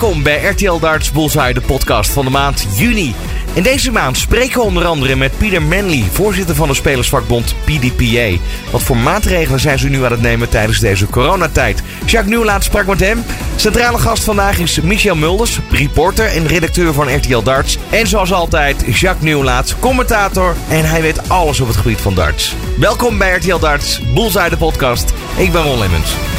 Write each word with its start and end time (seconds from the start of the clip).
Welkom 0.00 0.22
bij 0.22 0.44
RTL 0.44 0.78
Darts 0.78 1.12
Bullseye, 1.12 1.54
de 1.54 1.60
podcast 1.60 2.10
van 2.10 2.24
de 2.24 2.30
maand 2.30 2.66
juni. 2.74 3.14
In 3.52 3.62
deze 3.62 3.90
maand 3.92 4.16
spreken 4.16 4.60
we 4.60 4.66
onder 4.66 4.84
andere 4.84 5.16
met 5.16 5.38
Pieter 5.38 5.62
Manley, 5.62 6.04
voorzitter 6.12 6.54
van 6.54 6.68
de 6.68 6.74
spelersvakbond 6.74 7.54
PDPA. 7.64 8.42
Wat 8.70 8.82
voor 8.82 8.96
maatregelen 8.96 9.60
zijn 9.60 9.78
ze 9.78 9.88
nu 9.88 10.04
aan 10.04 10.10
het 10.10 10.20
nemen 10.20 10.48
tijdens 10.48 10.78
deze 10.78 11.06
coronatijd? 11.06 11.82
Jacques 11.98 12.26
Nieuwlaat 12.26 12.64
sprak 12.64 12.86
met 12.86 13.00
hem. 13.00 13.24
Centrale 13.56 13.98
gast 13.98 14.24
vandaag 14.24 14.58
is 14.58 14.80
Michel 14.80 15.16
Mulders, 15.16 15.60
reporter 15.70 16.26
en 16.26 16.46
redacteur 16.46 16.92
van 16.92 17.16
RTL 17.16 17.42
Darts. 17.42 17.78
En 17.90 18.06
zoals 18.06 18.32
altijd 18.32 18.80
Jacques 18.80 19.24
Nieuwlaat, 19.24 19.76
commentator 19.78 20.56
en 20.68 20.84
hij 20.84 21.02
weet 21.02 21.28
alles 21.28 21.60
op 21.60 21.66
het 21.66 21.76
gebied 21.76 22.00
van 22.00 22.14
darts. 22.14 22.54
Welkom 22.78 23.18
bij 23.18 23.36
RTL 23.36 23.58
Darts 23.58 24.00
Bullseye, 24.14 24.50
de 24.50 24.56
podcast. 24.56 25.12
Ik 25.36 25.52
ben 25.52 25.62
Ron 25.62 25.78
Lemmens. 25.78 26.35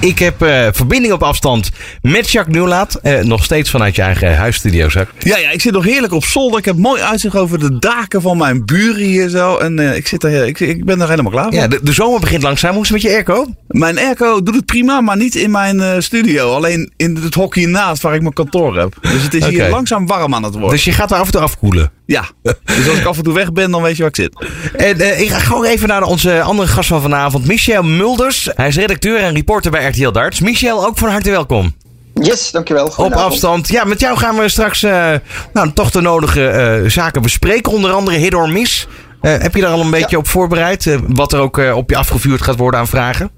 Ik 0.00 0.18
heb 0.18 0.42
uh, 0.42 0.66
verbinding 0.72 1.12
op 1.12 1.22
afstand 1.22 1.70
met 2.02 2.30
Jacques 2.30 2.56
Nieuwlaat. 2.56 2.98
Uh, 3.02 3.20
nog 3.20 3.44
steeds 3.44 3.70
vanuit 3.70 3.96
je 3.96 4.02
eigen 4.02 4.36
huisstudio, 4.36 4.86
Jacques. 4.86 5.24
Ja, 5.24 5.36
ja, 5.36 5.50
ik 5.50 5.60
zit 5.60 5.72
nog 5.72 5.84
heerlijk 5.84 6.12
op 6.12 6.24
zolder. 6.24 6.58
Ik 6.58 6.64
heb 6.64 6.76
mooi 6.76 7.02
uitzicht 7.02 7.36
over 7.36 7.58
de 7.58 7.78
daken 7.78 8.22
van 8.22 8.36
mijn 8.36 8.64
buren 8.64 9.02
hier 9.02 9.28
zo. 9.28 9.56
En 9.56 9.80
uh, 9.80 9.96
ik, 9.96 10.06
zit 10.06 10.24
er, 10.24 10.46
ik, 10.46 10.60
ik 10.60 10.84
ben 10.84 11.00
er 11.00 11.08
helemaal 11.08 11.32
klaar 11.32 11.44
voor. 11.44 11.54
Ja, 11.54 11.68
de, 11.68 11.78
de 11.82 11.92
zomer 11.92 12.20
begint 12.20 12.42
langzaam. 12.42 12.74
Hoe 12.74 12.82
is 12.82 12.88
het 12.88 13.02
met 13.02 13.10
je 13.10 13.16
airco? 13.16 13.46
Mijn 13.68 13.98
airco 13.98 14.42
doet 14.42 14.54
het 14.54 14.66
prima, 14.66 15.00
maar 15.00 15.16
niet 15.16 15.34
in 15.34 15.50
mijn 15.50 16.02
studio. 16.02 16.54
Alleen 16.54 16.92
in 16.96 17.16
het 17.16 17.34
hokje 17.34 17.66
naast 17.66 18.02
waar 18.02 18.14
ik 18.14 18.20
mijn 18.22 18.34
kantoor 18.34 18.78
heb. 18.78 18.96
Dus 19.00 19.22
het 19.22 19.34
is 19.34 19.42
okay. 19.42 19.54
hier 19.54 19.68
langzaam 19.68 20.06
warm 20.06 20.34
aan 20.34 20.42
het 20.42 20.52
worden. 20.52 20.70
Dus 20.70 20.84
je 20.84 20.92
gaat 20.92 21.10
er 21.10 21.16
af 21.16 21.26
en 21.26 21.32
toe 21.32 21.40
afkoelen? 21.40 21.90
Ja, 22.06 22.24
dus 22.64 22.88
als 22.88 22.98
ik 22.98 23.04
af 23.04 23.16
en 23.16 23.22
toe 23.22 23.34
weg 23.34 23.52
ben, 23.52 23.70
dan 23.70 23.82
weet 23.82 23.96
je 23.96 24.02
waar 24.02 24.10
ik 24.10 24.16
zit. 24.16 24.46
En, 24.76 25.20
ik 25.20 25.30
ga 25.30 25.38
gewoon 25.38 25.64
even 25.64 25.88
naar 25.88 26.02
onze 26.02 26.42
andere 26.42 26.68
gast 26.68 26.88
van 26.88 27.02
vanavond, 27.02 27.46
Michel 27.46 27.82
Mulders. 27.82 28.48
Hij 28.54 28.68
is 28.68 28.76
redacteur 28.76 29.18
en 29.18 29.34
reporter 29.34 29.70
bij 29.70 29.80
RTL 29.90 30.10
Darts. 30.10 30.40
Michel, 30.40 30.86
ook 30.86 30.98
van 30.98 31.08
harte 31.08 31.30
welkom. 31.30 31.74
Yes, 32.14 32.50
dankjewel. 32.50 32.92
Op 32.96 33.12
afstand. 33.12 33.68
Ja, 33.68 33.84
met 33.84 34.00
jou 34.00 34.18
gaan 34.18 34.36
we 34.36 34.48
straks 34.48 34.82
uh, 34.82 35.14
nou, 35.52 35.72
toch 35.72 35.90
de 35.90 36.00
nodige 36.00 36.80
uh, 36.82 36.90
zaken 36.90 37.22
bespreken. 37.22 37.72
Onder 37.72 37.92
andere 37.92 38.16
hit 38.16 38.34
or 38.34 38.48
miss. 38.48 38.86
Uh, 39.22 39.36
heb 39.38 39.54
je 39.54 39.60
daar 39.60 39.70
al 39.70 39.80
een 39.80 39.90
beetje 39.90 40.08
ja. 40.10 40.18
op 40.18 40.28
voorbereid? 40.28 40.98
wat 41.06 41.32
er 41.32 41.40
ook 41.40 41.56
op 41.56 41.90
je 41.90 41.96
afgevuurd 41.96 42.42
gaat 42.42 42.56
worden 42.56 42.80
aan 42.80 42.88
vragen? 42.88 43.30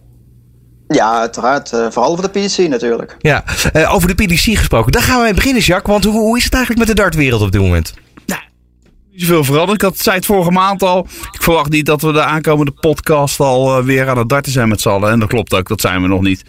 Ja, 0.88 1.20
uiteraard. 1.20 1.68
vooral 1.68 2.10
over 2.10 2.32
de 2.32 2.40
PDC 2.40 2.68
natuurlijk. 2.68 3.16
Ja, 3.18 3.44
over 3.88 4.16
de 4.16 4.24
PDC 4.24 4.58
gesproken. 4.58 4.92
Daar 4.92 5.02
gaan 5.02 5.16
we 5.16 5.22
mee 5.22 5.34
beginnen, 5.34 5.62
Jacques. 5.62 5.92
Want 5.92 6.04
hoe, 6.04 6.20
hoe 6.22 6.38
is 6.38 6.44
het 6.44 6.54
eigenlijk 6.54 6.86
met 6.86 6.96
de 6.96 7.02
dartwereld 7.02 7.42
op 7.42 7.52
dit 7.52 7.60
moment? 7.60 7.94
Niet 9.12 9.20
zoveel 9.20 9.44
veranderd. 9.44 9.82
Ik 9.82 9.88
had, 9.88 9.98
zei 9.98 10.16
het 10.16 10.26
vorige 10.26 10.50
maand 10.50 10.82
al. 10.82 11.06
Ik 11.32 11.42
verwacht 11.42 11.70
niet 11.70 11.86
dat 11.86 12.02
we 12.02 12.12
de 12.12 12.22
aankomende 12.22 12.70
podcast 12.70 13.40
al 13.40 13.78
uh, 13.78 13.84
weer 13.84 14.08
aan 14.08 14.18
het 14.18 14.28
darten 14.28 14.52
zijn 14.52 14.68
met 14.68 14.80
z'n 14.80 14.88
allen. 14.88 15.10
En 15.10 15.18
dat 15.18 15.28
klopt 15.28 15.54
ook, 15.54 15.68
dat 15.68 15.80
zijn 15.80 16.02
we 16.02 16.08
nog 16.08 16.22
niet. 16.22 16.42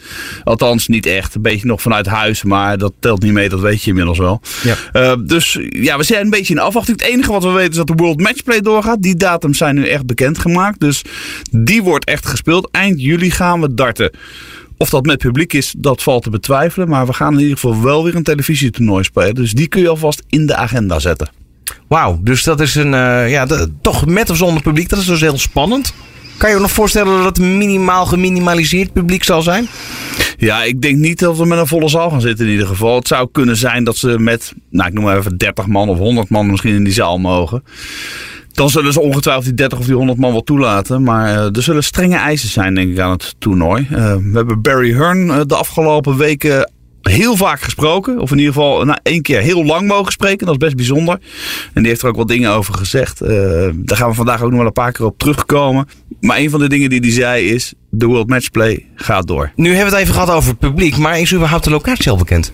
Althans, 0.44 0.88
niet 0.88 1.06
echt. 1.06 1.36
Een 1.36 1.42
beetje 1.42 1.68
nog 1.68 1.82
vanuit 1.82 2.06
huis, 2.06 2.44
maar 2.44 2.78
dat 2.78 2.94
telt 3.00 3.22
niet 3.22 3.32
mee, 3.34 3.50
dat 3.50 3.60
weet 3.60 3.84
je 3.84 3.90
inmiddels 3.90 4.18
wel. 4.18 4.42
Ja. 4.64 4.76
Uh, 4.94 5.26
dus 5.26 5.60
ja, 5.70 5.98
we 5.98 6.04
zijn 6.04 6.22
een 6.22 6.30
beetje 6.30 6.54
in 6.54 6.60
afwachting. 6.60 7.02
Het 7.02 7.10
enige 7.10 7.32
wat 7.32 7.44
we 7.44 7.50
weten 7.50 7.72
is 7.72 7.78
dat 7.78 7.88
de 7.88 7.94
World 7.96 8.20
Matchplay 8.20 8.62
doorgaat. 8.62 9.02
Die 9.02 9.16
datums 9.16 9.58
zijn 9.58 9.76
nu 9.76 9.88
echt 9.88 10.06
bekendgemaakt. 10.06 10.80
Dus 10.80 11.02
die 11.52 11.84
wordt 11.84 12.06
echt 12.06 12.26
gespeeld. 12.26 12.70
Eind 12.72 13.02
juli 13.02 13.32
gaan 13.32 13.62
we 13.62 13.74
darten. 13.74 14.12
Of 14.78 14.90
dat 14.90 15.06
met 15.06 15.18
publiek 15.18 15.54
is, 15.54 15.74
dat 15.78 16.04
valt 16.04 16.24
te 16.24 16.30
betwijfelen. 16.30 16.90
Maar 16.90 17.06
we 17.06 17.14
gaan 17.14 17.34
in 17.34 17.40
ieder 17.40 17.58
geval 17.58 17.82
wel 17.82 18.04
weer 18.04 18.16
een 18.16 18.24
televisietoernooi 18.24 19.04
spelen. 19.04 19.36
Dus 19.36 19.52
die 19.52 19.68
kun 19.68 19.82
je 19.82 19.90
alvast 19.90 20.24
in 20.30 20.46
de 20.46 20.56
agenda 20.56 21.00
zetten. 21.00 21.43
Wauw, 21.88 22.20
dus 22.22 22.44
dat 22.44 22.60
is 22.60 22.76
een, 22.76 22.94
uh, 22.94 23.32
ja, 23.32 23.48
toch 23.82 24.06
met 24.06 24.30
of 24.30 24.38
zonder 24.38 24.62
publiek, 24.62 24.90
dat 24.90 25.00
is 25.00 25.06
dus 25.06 25.22
heel 25.22 25.38
spannend. 25.38 25.94
Kan 26.38 26.50
je 26.50 26.56
je 26.56 26.62
nog 26.62 26.72
voorstellen 26.72 27.18
dat 27.18 27.38
het 27.38 27.46
minimaal 27.46 28.06
geminimaliseerd 28.06 28.94
publiek 28.94 29.24
zal 29.24 29.42
zijn? 29.42 29.68
Ja, 30.38 30.64
ik 30.64 30.82
denk 30.82 30.98
niet 30.98 31.20
dat 31.20 31.38
we 31.38 31.46
met 31.46 31.60
een 31.60 31.68
volle 31.68 31.90
zaal 31.90 32.10
gaan 32.10 32.22
zitten 32.22 32.46
in 32.46 32.52
ieder 32.52 32.68
geval. 32.68 32.96
Het 32.96 33.08
zou 33.08 33.30
kunnen 33.32 33.58
zijn 33.58 33.84
dat 33.84 33.98
ze 33.98 34.20
met, 34.20 34.54
nou 34.70 34.88
ik 34.88 34.94
noem 34.94 35.04
maar 35.04 35.18
even 35.18 35.38
30 35.38 35.68
man 35.68 35.90
of 35.90 35.98
100 35.98 36.30
man 36.30 36.50
misschien 36.50 36.76
in 36.76 36.84
die 36.84 36.94
zaal 36.94 37.18
mogen. 37.18 37.64
Dan 38.52 38.70
zullen 38.70 38.94
ze 38.94 39.02
ongetwijfeld 39.02 39.46
die 39.46 39.54
30 39.54 39.80
of 39.80 39.86
die 39.86 39.96
100 39.96 40.20
man 40.20 40.32
wel 40.32 40.44
toelaten. 40.44 41.04
Maar 41.04 41.28
uh, 41.28 41.56
er 41.56 41.64
zullen 41.64 41.84
strenge 41.84 42.16
eisen 42.16 42.50
zijn, 42.50 42.76
denk 42.76 42.92
ik, 42.92 43.00
aan 43.00 43.12
het 43.12 43.36
toernooi. 43.38 43.88
Uh, 43.92 43.98
we 44.16 44.32
hebben 44.34 44.62
Barry 44.62 44.94
Hearn 44.94 45.48
de 45.48 45.56
afgelopen 45.56 46.18
weken 46.18 46.72
heel 47.04 47.38
vaak 47.38 47.62
gesproken. 47.62 48.20
Of 48.20 48.32
in 48.32 48.38
ieder 48.38 48.54
geval 48.54 48.86
nou, 48.86 49.00
één 49.04 49.22
keer 49.22 49.40
heel 49.40 49.66
lang 49.66 49.88
mogen 49.88 50.12
spreken. 50.12 50.46
Dat 50.46 50.56
is 50.56 50.62
best 50.62 50.76
bijzonder. 50.76 51.20
En 51.74 51.82
die 51.82 51.88
heeft 51.88 52.02
er 52.02 52.08
ook 52.08 52.16
wat 52.16 52.28
dingen 52.28 52.52
over 52.52 52.74
gezegd. 52.74 53.22
Uh, 53.22 53.30
daar 53.74 53.98
gaan 53.98 54.10
we 54.10 54.16
vandaag 54.16 54.42
ook 54.42 54.50
nog 54.50 54.58
wel 54.58 54.68
een 54.68 54.74
paar 54.74 54.92
keer 54.92 55.06
op 55.06 55.18
terugkomen. 55.18 55.88
Maar 56.20 56.38
een 56.38 56.50
van 56.50 56.60
de 56.60 56.70
dingen 56.70 56.90
die 56.90 57.00
hij 57.00 57.12
zei 57.12 57.50
is... 57.50 57.74
De 57.96 58.06
World 58.06 58.30
Matchplay 58.30 58.86
gaat 58.96 59.28
door. 59.28 59.52
Nu 59.56 59.68
hebben 59.68 59.86
we 59.86 59.92
het 59.92 60.02
even 60.02 60.14
gehad 60.14 60.30
over 60.30 60.50
het 60.50 60.60
publiek. 60.60 60.98
Maar 60.98 61.20
is 61.20 61.34
überhaupt 61.34 61.64
de 61.64 61.70
locatie 61.70 62.12
al 62.12 62.18
bekend? 62.18 62.54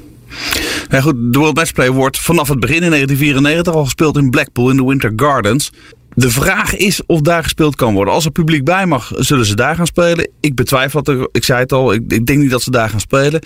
Ja, 0.90 1.02
goed, 1.02 1.16
de 1.34 1.40
World 1.40 1.56
Matchplay 1.56 1.92
wordt 1.92 2.20
vanaf 2.20 2.48
het 2.48 2.60
begin 2.60 2.84
in 2.84 2.90
1994 2.90 3.74
al 3.74 3.84
gespeeld 3.84 4.18
in 4.18 4.30
Blackpool 4.30 4.70
in 4.70 4.78
de 4.78 4.86
Winter 4.86 5.14
Gardens. 5.16 5.72
De 6.19 6.31
vraag 6.31 6.75
is 6.75 7.06
of 7.06 7.22
daar 7.22 7.44
gespeeld 7.44 7.75
kan 7.75 7.94
worden. 7.94 8.13
Als 8.13 8.25
er 8.25 8.31
publiek 8.31 8.63
bij 8.63 8.85
mag, 8.85 9.12
zullen 9.16 9.46
ze 9.46 9.56
daar 9.56 9.75
gaan 9.75 9.85
spelen. 9.85 10.30
Ik 10.40 10.56
betwijfel 10.56 11.03
dat 11.03 11.30
ik 11.31 11.44
zei 11.44 11.59
het 11.59 11.72
al, 11.72 11.94
ik, 11.94 12.02
ik, 12.07 12.25
denk 12.25 12.40
niet 12.40 12.50
dat 12.50 12.62
ze 12.62 12.72
daar 12.72 12.90
gaan 12.90 13.00
spelen. 13.00 13.41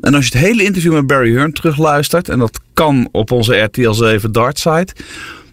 En 0.00 0.14
als 0.14 0.26
je 0.26 0.38
het 0.38 0.46
hele 0.46 0.64
interview 0.64 0.92
met 0.92 1.06
Barry 1.06 1.34
Hearn 1.34 1.52
terugluistert, 1.52 2.28
en 2.28 2.38
dat 2.38 2.60
kan 2.72 3.08
op 3.12 3.30
onze 3.30 3.56
RTL 3.56 3.90
7 3.90 4.32
Dart 4.32 4.58
site, 4.58 4.94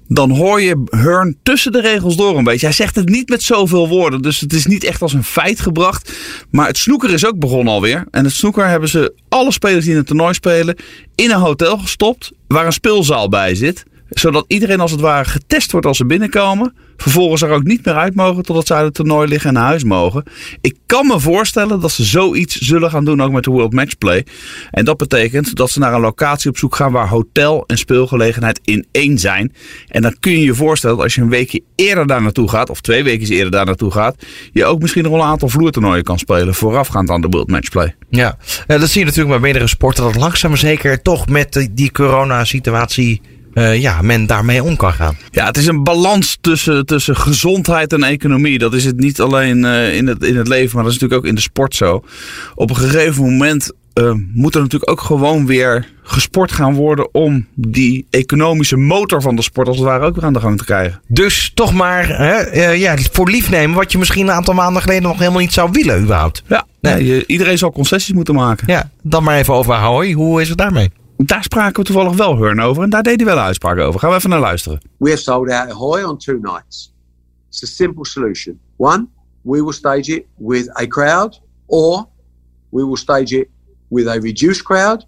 dan 0.08 0.32
hoor 0.32 0.62
je 0.62 0.84
Hearn 0.90 1.38
tussen 1.44 1.72
de 1.72 1.82
regels 1.82 2.16
door 2.16 2.38
een 2.38 2.44
beetje. 2.44 2.66
Hij 2.66 2.76
zegt 2.76 2.96
het 2.96 3.10
niet 3.10 3.30
met 3.30 3.42
zoveel 3.42 3.88
woorden, 3.88 4.22
dus 4.22 4.40
het 4.40 4.54
is 4.54 4.66
niet 4.66 4.84
echt 4.84 5.02
als 5.02 5.14
een 5.14 5.24
feit 5.24 5.60
gebracht. 5.60 6.12
Maar 6.52 6.68
het 6.68 6.78
snoeker 6.78 7.14
is 7.14 7.26
ook 7.26 7.40
begonnen 7.40 7.74
alweer. 7.74 8.06
En 8.12 8.24
het 8.24 8.34
snoeker 8.34 8.68
hebben 8.68 8.90
ze 8.90 9.14
alle 9.30 9.52
spelers 9.52 9.84
die 9.84 9.92
in 9.92 10.00
het 10.00 10.08
toernooi 10.08 10.34
spelen 10.34 10.76
in 11.16 11.32
een 11.32 11.40
hotel 11.40 11.78
gestopt 11.78 12.32
waar 12.48 12.66
een 12.66 12.74
speelzaal 12.74 13.30
bij 13.30 13.56
zit 13.56 13.86
zodat 14.10 14.46
iedereen 14.48 14.80
als 14.80 14.92
het 14.92 15.00
ware 15.00 15.30
getest 15.30 15.72
wordt 15.72 15.88
als 15.88 15.98
ze 15.98 16.06
binnenkomen. 16.06 16.74
Vervolgens 16.98 17.42
er 17.42 17.50
ook 17.50 17.64
niet 17.64 17.86
meer 17.86 17.96
uit 17.96 18.16
mogen 18.16 18.44
totdat 18.44 18.68
ze 18.68 18.74
uit 18.74 18.86
het 18.86 18.94
toernooi 18.94 19.28
liggen 19.28 19.50
en 19.50 19.56
naar 19.56 19.66
huis 19.66 19.84
mogen. 19.84 20.24
Ik 20.62 20.78
kan 20.86 21.08
me 21.08 21.20
voorstellen 21.20 21.80
dat 21.80 21.92
ze 21.92 22.04
zoiets 22.04 22.56
zullen 22.56 22.90
gaan 22.90 23.06
doen 23.06 23.22
ook 23.22 23.32
met 23.32 23.44
de 23.44 23.52
World 23.52 23.74
Matchplay. 23.74 24.26
En 24.72 24.86
dat 24.86 24.98
betekent 24.98 25.56
dat 25.56 25.70
ze 25.70 25.80
naar 25.80 25.94
een 25.94 26.02
locatie 26.02 26.50
op 26.50 26.58
zoek 26.58 26.76
gaan 26.76 26.92
waar 26.92 27.08
hotel 27.08 27.64
en 27.68 27.78
speelgelegenheid 27.78 28.60
in 28.64 28.88
één 28.92 29.18
zijn. 29.18 29.54
En 29.88 30.02
dan 30.02 30.16
kun 30.20 30.32
je 30.32 30.44
je 30.44 30.56
voorstellen 30.56 30.96
dat 30.96 31.06
als 31.06 31.16
je 31.16 31.22
een 31.22 31.30
weekje 31.30 31.64
eerder 31.76 32.08
daar 32.08 32.22
naartoe 32.22 32.50
gaat, 32.50 32.70
of 32.70 32.82
twee 32.82 33.04
weken 33.04 33.28
eerder 33.28 33.52
daar 33.52 33.66
naartoe 33.66 33.92
gaat, 33.92 34.26
je 34.52 34.66
ook 34.66 34.82
misschien 34.82 35.04
nog 35.04 35.14
een 35.14 35.22
aantal 35.22 35.50
vloertoernooien 35.50 36.04
kan 36.04 36.20
spelen 36.20 36.54
voorafgaand 36.54 37.10
aan 37.10 37.22
de 37.22 37.28
World 37.28 37.50
Matchplay. 37.50 37.96
Ja, 38.10 38.38
dat 38.68 38.90
zie 38.90 39.00
je 39.00 39.06
natuurlijk 39.06 39.34
bij 39.34 39.40
meerdere 39.40 39.68
sporten 39.68 40.04
dat 40.04 40.16
langzaam 40.16 40.50
maar 40.50 40.60
zeker 40.60 41.02
toch 41.02 41.28
met 41.28 41.70
die 41.72 41.92
corona-situatie 41.92 43.22
uh, 43.60 43.82
ja, 43.82 44.02
men 44.02 44.26
daarmee 44.26 44.64
om 44.64 44.76
kan 44.76 44.94
gaan. 44.94 45.18
Ja, 45.32 45.46
het 45.46 45.58
is 45.58 45.66
een 45.66 45.84
balans 45.84 46.38
tussen, 46.42 46.86
tussen 46.86 47.16
gezondheid 47.18 47.94
en 47.94 48.04
economie. 48.04 48.60
Dat 48.60 48.74
is 48.74 48.86
het 48.86 49.00
niet 49.00 49.22
alleen 49.22 49.58
uh, 49.58 49.96
in, 49.96 50.08
het, 50.08 50.24
in 50.24 50.38
het 50.38 50.48
leven, 50.48 50.76
maar 50.76 50.84
dat 50.84 50.94
is 50.94 51.00
natuurlijk 51.00 51.22
ook 51.22 51.30
in 51.30 51.36
de 51.36 51.42
sport 51.42 51.76
zo. 51.76 52.04
Op 52.56 52.70
een 52.70 52.76
gegeven 52.76 53.24
moment 53.24 53.72
uh, 53.94 54.12
moet 54.34 54.56
er 54.56 54.62
natuurlijk 54.62 54.92
ook 54.92 55.02
gewoon 55.02 55.46
weer 55.46 55.88
gesport 56.04 56.52
gaan 56.52 56.74
worden 56.74 57.14
om 57.14 57.48
die 57.56 58.06
economische 58.10 58.78
motor 58.78 59.22
van 59.22 59.36
de 59.36 59.42
sport 59.42 59.68
als 59.68 59.78
het 59.78 59.86
ware 59.86 60.06
ook 60.06 60.16
weer 60.16 60.26
aan 60.26 60.34
de 60.34 60.40
gang 60.40 60.58
te 60.58 60.66
krijgen. 60.66 61.02
Dus 61.08 61.52
toch 61.54 61.74
maar 61.74 62.08
hè, 62.08 62.56
uh, 62.56 62.80
ja, 62.80 62.96
voor 63.12 63.30
lief 63.30 63.50
nemen 63.50 63.76
wat 63.76 63.92
je 63.92 63.98
misschien 63.98 64.28
een 64.28 64.34
aantal 64.34 64.54
maanden 64.54 64.82
geleden 64.82 65.04
nog 65.04 65.20
helemaal 65.20 65.40
niet 65.40 65.54
zou 65.54 65.70
willen 65.72 66.02
überhaupt. 66.02 66.44
Ja, 66.48 66.66
nee. 66.82 67.04
nee 67.04 67.26
iedereen 67.26 67.58
zal 67.58 67.72
concessies 67.72 68.14
moeten 68.14 68.36
maken. 68.36 68.68
Ja, 68.68 68.90
dan 69.02 69.24
maar 69.24 69.38
even 69.38 69.54
over 69.54 69.74
Ahoy. 69.74 70.12
Hoe 70.12 70.42
is 70.42 70.50
het 70.50 70.58
daarmee? 70.58 70.92
Daar 71.26 71.44
spraken 71.44 71.76
we 71.76 71.84
toevallig 71.84 72.18
wel 72.18 72.38
Hearn 72.38 72.60
over 72.60 72.84
en 72.84 72.90
daar 72.90 73.04
deed 73.04 73.22
hij 73.22 73.36
wel 73.36 73.86
over. 73.86 74.00
Gaan 74.00 74.10
we 74.10 74.16
even 74.16 74.30
naar 74.30 74.40
luisteren. 74.40 74.80
We 74.98 75.10
have 75.10 75.22
sold 75.22 75.50
out 75.50 75.70
Ahoy 75.70 76.02
on 76.02 76.18
two 76.18 76.38
nights. 76.42 76.94
It's 77.48 77.64
a 77.64 77.66
simple 77.66 78.06
solution. 78.06 78.60
One, 78.78 79.08
we 79.42 79.64
will 79.64 79.74
stage 79.74 80.16
it 80.16 80.26
with 80.38 80.70
a 80.82 80.88
crowd 80.88 81.42
or 81.66 82.08
we 82.70 82.84
will 82.84 82.96
stage 82.96 83.38
it 83.38 83.48
with 83.88 84.08
a 84.08 84.20
reduced 84.20 84.64
crowd 84.64 85.06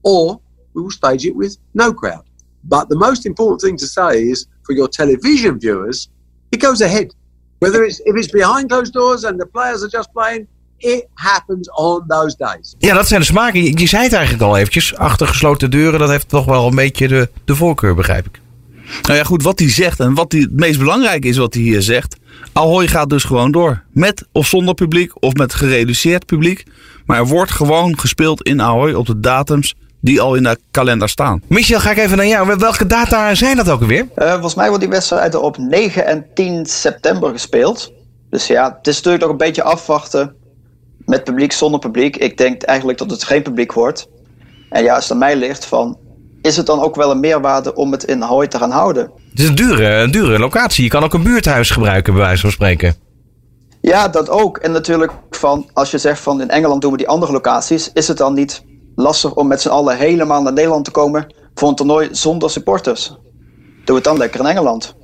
or 0.00 0.40
we 0.72 0.82
will 0.82 0.90
stage 0.90 1.24
it 1.24 1.34
with 1.36 1.56
no 1.72 1.92
crowd. 1.92 2.24
But 2.62 2.88
the 2.88 2.96
most 2.96 3.24
important 3.24 3.60
thing 3.60 3.78
to 3.78 3.86
say 3.86 4.22
is 4.22 4.46
for 4.62 4.74
your 4.74 4.88
television 4.88 5.58
viewers, 5.58 6.08
it 6.50 6.60
goes 6.60 6.80
ahead. 6.80 7.14
Whether 7.58 7.84
it's 7.84 8.00
if 8.04 8.16
it's 8.16 8.32
behind 8.32 8.68
closed 8.68 8.92
doors 8.92 9.24
and 9.24 9.38
the 9.38 9.46
players 9.46 9.82
are 9.82 9.98
just 9.98 10.12
playing, 10.12 10.46
It 10.84 11.06
happens 11.14 11.70
on 11.70 12.04
those 12.06 12.36
days. 12.36 12.74
Ja, 12.78 12.94
dat 12.94 13.08
zijn 13.08 13.20
de 13.20 13.26
smaken. 13.26 13.78
Je, 13.78 13.86
zei 13.86 14.02
het 14.02 14.12
eigenlijk 14.12 14.42
al 14.44 14.56
eventjes. 14.56 14.96
Achter 14.96 15.26
gesloten 15.26 15.70
deuren, 15.70 15.98
dat 15.98 16.08
heeft 16.08 16.28
toch 16.28 16.44
wel 16.44 16.66
een 16.66 16.74
beetje 16.74 17.08
de, 17.08 17.28
de 17.44 17.54
voorkeur, 17.54 17.94
begrijp 17.94 18.26
ik. 18.26 18.40
Nou 19.02 19.18
ja, 19.18 19.24
goed, 19.24 19.42
wat 19.42 19.58
hij 19.58 19.70
zegt 19.70 20.00
en 20.00 20.14
wat 20.14 20.32
hij, 20.32 20.40
het 20.40 20.52
meest 20.52 20.78
belangrijk 20.78 21.24
is 21.24 21.36
wat 21.36 21.54
hij 21.54 21.62
hier 21.62 21.82
zegt. 21.82 22.16
Ahoy 22.52 22.88
gaat 22.88 23.10
dus 23.10 23.24
gewoon 23.24 23.52
door. 23.52 23.82
Met 23.92 24.26
of 24.32 24.46
zonder 24.46 24.74
publiek 24.74 25.12
of 25.22 25.32
met 25.34 25.54
gereduceerd 25.54 26.26
publiek. 26.26 26.64
Maar 27.06 27.18
er 27.18 27.26
wordt 27.26 27.50
gewoon 27.50 27.98
gespeeld 27.98 28.42
in 28.42 28.62
Ahoy 28.62 28.92
op 28.92 29.06
de 29.06 29.20
datums 29.20 29.74
die 30.00 30.20
al 30.20 30.34
in 30.34 30.42
de 30.42 30.58
kalender 30.70 31.08
staan. 31.08 31.42
Michel, 31.48 31.80
ga 31.80 31.90
ik 31.90 31.98
even 31.98 32.16
naar 32.16 32.26
jou. 32.26 32.56
Welke 32.58 32.86
data 32.86 33.34
zijn 33.34 33.56
dat 33.56 33.70
ook 33.70 33.80
alweer? 33.80 34.08
Uh, 34.16 34.32
volgens 34.32 34.54
mij 34.54 34.68
wordt 34.68 34.82
die 34.82 34.92
wedstrijd 34.92 35.34
op 35.34 35.58
9 35.58 36.06
en 36.06 36.26
10 36.34 36.66
september 36.66 37.30
gespeeld. 37.30 37.92
Dus 38.30 38.46
ja, 38.46 38.76
het 38.78 38.86
is 38.86 38.96
natuurlijk 38.96 39.22
nog 39.22 39.32
een 39.32 39.46
beetje 39.46 39.62
afwachten 39.62 40.34
met 41.06 41.24
publiek, 41.24 41.52
zonder 41.52 41.80
publiek. 41.80 42.16
Ik 42.16 42.36
denk 42.36 42.62
eigenlijk 42.62 42.98
dat 42.98 43.10
het 43.10 43.24
geen 43.24 43.42
publiek 43.42 43.72
wordt. 43.72 44.08
En 44.70 44.82
ja, 44.82 44.94
als 44.94 45.02
het 45.02 45.12
aan 45.12 45.18
mij 45.18 45.36
ligt 45.36 45.64
van, 45.64 45.98
is 46.42 46.56
het 46.56 46.66
dan 46.66 46.80
ook 46.80 46.94
wel 46.94 47.10
een 47.10 47.20
meerwaarde 47.20 47.74
om 47.74 47.92
het 47.92 48.04
in 48.04 48.24
Ahoy 48.24 48.46
te 48.46 48.58
gaan 48.58 48.70
houden? 48.70 49.10
Het 49.30 49.40
is 49.40 49.48
een 49.48 49.54
dure, 49.54 49.86
een 49.86 50.10
dure 50.10 50.38
locatie. 50.38 50.84
Je 50.84 50.90
kan 50.90 51.04
ook 51.04 51.14
een 51.14 51.22
buurthuis 51.22 51.70
gebruiken, 51.70 52.12
bij 52.12 52.22
wijze 52.22 52.40
van 52.40 52.50
spreken. 52.50 52.94
Ja, 53.80 54.08
dat 54.08 54.30
ook. 54.30 54.58
En 54.58 54.72
natuurlijk 54.72 55.12
van, 55.30 55.68
als 55.72 55.90
je 55.90 55.98
zegt 55.98 56.20
van 56.20 56.40
in 56.40 56.50
Engeland 56.50 56.82
doen 56.82 56.90
we 56.90 56.96
die 56.96 57.08
andere 57.08 57.32
locaties, 57.32 57.92
is 57.92 58.08
het 58.08 58.16
dan 58.16 58.34
niet 58.34 58.64
lastig 58.94 59.34
om 59.34 59.46
met 59.46 59.60
z'n 59.60 59.68
allen 59.68 59.96
helemaal 59.96 60.42
naar 60.42 60.52
Nederland 60.52 60.84
te 60.84 60.90
komen 60.90 61.34
voor 61.54 61.68
een 61.68 61.74
toernooi 61.74 62.08
zonder 62.10 62.50
supporters? 62.50 63.16
Doe 63.84 63.94
het 63.94 64.04
dan 64.04 64.16
lekker 64.16 64.40
in 64.40 64.46
Engeland. 64.46 64.94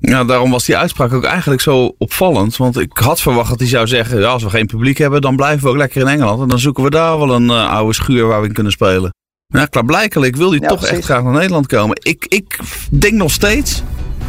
Ja, 0.00 0.24
daarom 0.24 0.50
was 0.50 0.64
die 0.64 0.76
uitspraak 0.76 1.12
ook 1.12 1.24
eigenlijk 1.24 1.60
zo 1.60 1.94
opvallend. 1.98 2.56
Want 2.56 2.78
ik 2.78 2.90
had 2.96 3.20
verwacht 3.20 3.48
dat 3.48 3.58
hij 3.58 3.68
zou 3.68 3.86
zeggen: 3.86 4.20
ja, 4.20 4.26
als 4.28 4.42
we 4.42 4.50
geen 4.50 4.66
publiek 4.66 4.98
hebben, 4.98 5.20
dan 5.20 5.36
blijven 5.36 5.62
we 5.64 5.68
ook 5.68 5.76
lekker 5.76 6.00
in 6.00 6.06
Engeland. 6.08 6.42
En 6.42 6.48
dan 6.48 6.58
zoeken 6.58 6.82
we 6.84 6.90
daar 6.90 7.18
wel 7.18 7.34
een 7.34 7.44
uh, 7.50 7.70
oude 7.70 7.94
schuur 7.94 8.26
waar 8.26 8.40
we 8.40 8.46
in 8.46 8.52
kunnen 8.52 8.72
spelen. 8.72 9.12
Maar 9.52 9.60
ja, 9.60 9.66
klaarblijkelijk 9.66 10.36
wil 10.36 10.50
hij 10.50 10.58
Ja, 10.60 10.68
toch 10.68 10.78
precies. 10.78 10.96
echt 10.96 11.04
graag 11.06 11.22
naar 11.22 11.32
Nederland 11.32 11.66
komen. 11.66 11.98
Ik, 12.02 12.24
ik 12.28 12.58
denk 12.90 13.12
nog 13.14 13.30
steeds 13.30 13.82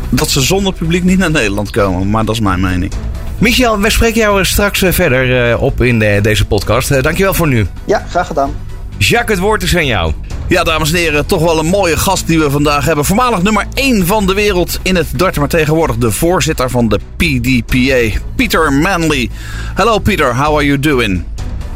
dat 0.10 0.30
ze 0.30 0.42
zonder 0.42 0.74
publiek 0.74 1.04
niet 1.04 1.18
naar 1.18 1.32
Nederland 1.32 1.70
komen. 1.70 2.10
Maar 2.10 2.26
dat 2.26 2.36
is 2.36 2.42
mijn 2.42 2.60
mening. 2.62 2.92
Michel, 3.38 3.80
we 3.80 3.90
spreken 3.90 4.20
jou 4.20 4.46
straks 4.46 4.82
eh, 4.82 4.92
verder 4.92 5.50
eh, 5.52 5.62
op 5.62 5.82
in 5.82 6.00
de- 6.00 6.20
deze 6.22 6.46
podcast. 6.46 6.92
Eh, 6.92 7.02
dankjewel 7.04 7.34
voor 7.34 7.48
nu. 7.48 7.68
Ja, 7.86 8.06
graag 8.10 8.28
gedaan. 8.28 8.52
Jacques, 9.00 9.36
het 9.36 9.40
woord 9.40 9.64
is 9.64 9.76
aan 9.76 9.86
jou. 9.86 10.14
Ja, 10.48 10.64
dames 10.64 10.92
en 10.92 10.98
heren, 10.98 11.26
toch 11.26 11.42
wel 11.42 11.60
een 11.60 11.66
mooie 11.66 11.98
gast 11.98 12.28
die 12.28 12.40
we 12.40 12.50
vandaag 12.50 12.86
hebben. 12.86 13.06
Voormalig 13.06 13.42
nummer 13.44 13.66
1 13.74 14.06
van 14.06 14.28
de 14.28 14.34
wereld 14.34 14.80
in 14.84 14.96
het 14.96 15.08
darten, 15.16 15.40
maar 15.40 15.50
tegenwoordig 15.50 15.98
de 15.98 16.12
voorzitter 16.12 16.70
van 16.70 16.90
de 16.90 17.00
PDPA, 17.16 18.20
Peter 18.36 18.74
Manley. 18.74 19.30
Hello 19.76 20.00
Peter, 20.00 20.36
how 20.36 20.56
are 20.56 20.66
you 20.66 20.80
doing? 20.80 21.24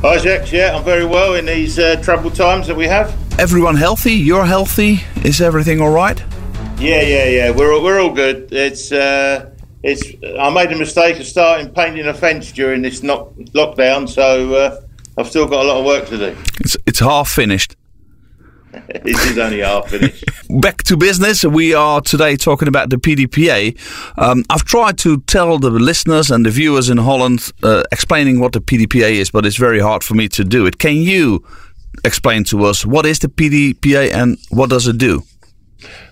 Hi, 0.02 0.20
Jack. 0.22 0.46
Yeah, 0.46 0.78
I'm 0.78 0.84
very 0.84 1.08
well 1.08 1.38
in 1.38 1.46
these 1.46 1.82
uh, 1.82 2.02
troubled 2.02 2.36
times 2.36 2.68
that 2.68 2.76
we 2.76 2.88
have. 2.88 3.12
Everyone 3.38 3.78
healthy? 3.78 4.24
You're 4.24 4.48
healthy? 4.48 5.00
Is 5.22 5.40
everything 5.40 5.82
all 5.82 5.94
right? 5.94 6.24
Yeah, 6.80 7.08
yeah, 7.08 7.30
yeah. 7.30 7.56
We're 7.56 7.74
all, 7.74 7.84
we're 7.84 8.02
all 8.02 8.14
good. 8.14 8.52
It's 8.52 8.92
uh, 8.92 9.46
it's. 9.82 10.04
I 10.40 10.50
made 10.50 10.74
a 10.74 10.78
mistake 10.78 11.20
of 11.20 11.26
starting 11.26 11.74
painting 11.74 12.08
a 12.08 12.14
fence 12.14 12.52
during 12.52 12.84
this 12.84 13.02
knock, 13.02 13.34
lockdown, 13.54 14.08
so 14.08 14.54
uh, 14.54 14.82
I've 15.18 15.28
still 15.28 15.48
got 15.48 15.64
a 15.64 15.68
lot 15.68 15.78
of 15.80 15.86
work 15.86 16.08
to 16.08 16.18
do. 16.18 16.38
It's, 16.60 16.78
it's 16.86 17.00
half 17.00 17.30
finished. 17.30 17.76
this 19.04 19.24
is 19.26 19.38
only 19.38 19.60
half 19.60 19.90
finished. 19.90 20.26
Back 20.62 20.84
to 20.84 20.98
business. 20.98 21.44
We 21.44 21.76
are 21.76 22.02
today 22.02 22.36
talking 22.36 22.68
about 22.68 22.90
the 22.90 22.96
PDPA. 22.96 23.78
Um, 24.18 24.44
I've 24.50 24.64
tried 24.64 24.98
to 25.00 25.20
tell 25.22 25.60
the 25.60 25.70
listeners 25.70 26.32
and 26.32 26.46
the 26.46 26.50
viewers 26.50 26.90
in 26.90 26.98
Holland 26.98 27.52
uh, 27.62 27.84
explaining 27.92 28.40
what 28.40 28.54
the 28.54 28.62
PDPA 28.62 29.12
is, 29.12 29.30
but 29.30 29.46
it's 29.46 29.58
very 29.58 29.80
hard 29.80 30.04
for 30.04 30.16
me 30.16 30.28
to 30.30 30.44
do 30.44 30.66
it. 30.66 30.80
Can 30.80 30.96
you 30.96 31.46
explain 32.04 32.44
to 32.46 32.64
us 32.66 32.84
what 32.84 33.06
is 33.06 33.20
the 33.20 33.28
PDPA 33.28 34.12
and 34.12 34.40
what 34.50 34.72
does 34.72 34.88
it 34.88 34.98
do? 34.98 35.22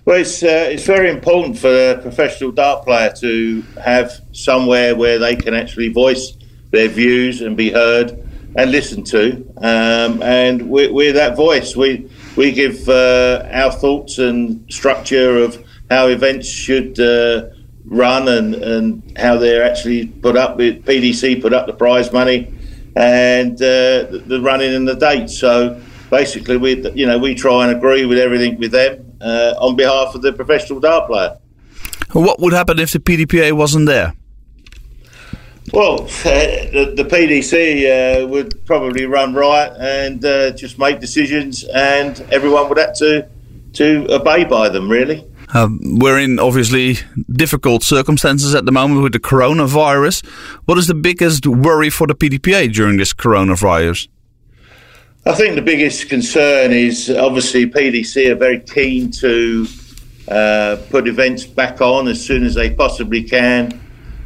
Well, 0.06 0.20
it's 0.20 0.44
uh, 0.44 0.68
it's 0.70 0.86
very 0.86 1.10
important 1.10 1.58
for 1.58 1.70
a 1.70 1.98
professional 1.98 2.52
dart 2.52 2.86
player 2.86 3.12
to 3.20 3.62
have 3.84 4.12
somewhere 4.34 4.96
where 4.96 5.18
they 5.18 5.36
can 5.36 5.54
actually 5.54 5.90
voice 5.90 6.34
their 6.72 6.90
views 6.90 7.42
and 7.42 7.56
be 7.56 7.72
heard 7.72 8.31
and 8.56 8.72
listened 8.72 9.08
to. 9.08 9.46
Um, 9.58 10.22
and 10.22 10.70
we're, 10.70 10.92
we're 10.92 11.14
that 11.14 11.36
voice. 11.36 11.76
We 11.76 12.10
we 12.36 12.52
give 12.52 12.88
uh, 12.90 13.48
our 13.52 13.72
thoughts 13.72 14.18
and 14.18 14.72
structure 14.72 15.38
of 15.38 15.64
how 15.90 16.08
events 16.08 16.48
should 16.48 17.00
uh, 17.00 17.50
run 17.86 18.28
and, 18.28 18.56
and 18.56 19.18
how 19.18 19.38
they're 19.38 19.64
actually 19.64 20.08
put 20.08 20.38
up. 20.38 20.58
With 20.58 20.86
PDC 20.86 21.42
put 21.42 21.54
up 21.54 21.68
the 21.68 21.74
prize 21.74 22.12
money 22.12 22.54
and 22.96 23.56
uh, 23.56 24.10
the, 24.10 24.24
the 24.26 24.42
running 24.42 24.74
and 24.74 24.88
the 24.88 24.96
dates. 24.96 25.38
So 25.38 25.82
basically, 26.10 26.58
we 26.58 26.90
you 26.92 27.06
know 27.06 27.18
we 27.18 27.36
try 27.36 27.68
and 27.68 27.76
agree 27.76 28.06
with 28.06 28.18
everything 28.18 28.58
with 28.58 28.72
them 28.72 29.18
uh, 29.22 29.56
on 29.60 29.76
behalf 29.76 30.16
of 30.16 30.22
the 30.22 30.34
professional 30.34 30.80
dart 30.80 31.08
player. 31.08 31.38
What 32.14 32.42
would 32.42 32.52
happen 32.52 32.78
if 32.80 32.92
the 32.92 33.00
PDPA 33.00 33.54
wasn't 33.54 33.88
there? 33.88 34.14
Well, 35.74 35.98
the, 36.24 36.94
the 36.96 37.04
PDC 37.04 38.24
uh, 38.24 38.28
would 38.28 38.66
probably 38.66 39.06
run 39.06 39.34
riot 39.34 39.74
and 39.80 40.24
uh, 40.26 40.52
just 40.52 40.80
make 40.80 41.00
decisions, 41.00 41.64
and 41.64 42.20
everyone 42.32 42.70
would 42.70 42.78
have 42.78 42.96
to 42.98 43.28
to 43.74 44.08
obey 44.10 44.44
by 44.44 44.70
them. 44.70 44.90
Really. 44.90 45.26
Uh, 45.54 45.68
we're 45.82 46.20
in 46.20 46.40
obviously 46.40 46.98
difficult 47.30 47.84
circumstances 47.84 48.56
at 48.56 48.66
the 48.66 48.72
moment 48.72 49.04
with 49.04 49.12
the 49.12 49.20
coronavirus. 49.20 50.26
What 50.66 50.78
is 50.78 50.88
the 50.88 50.94
biggest 50.94 51.46
worry 51.46 51.90
for 51.90 52.08
the 52.08 52.16
PDPA 52.16 52.74
during 52.74 52.98
this 52.98 53.14
coronavirus? 53.14 54.08
I 55.26 55.34
think 55.34 55.56
the 55.56 55.62
biggest 55.62 56.08
concern 56.08 56.72
is 56.72 57.10
obviously 57.10 57.70
PDC 57.70 58.32
are 58.32 58.36
very 58.36 58.60
keen 58.62 59.12
to 59.12 59.68
uh, 60.28 60.78
put 60.90 61.08
events 61.08 61.46
back 61.46 61.82
on 61.82 62.08
as 62.08 62.26
soon 62.26 62.44
as 62.46 62.56
they 62.56 62.70
possibly 62.70 63.24
can. 63.24 63.81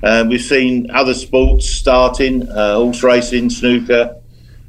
Uh, 0.05 0.23
we've 0.29 0.39
seen 0.39 0.91
other 0.91 1.15
sports 1.15 1.67
starting, 1.67 2.47
uh, 2.49 2.75
horse 2.75 3.01
racing, 3.01 3.49
snooker, 3.49 4.15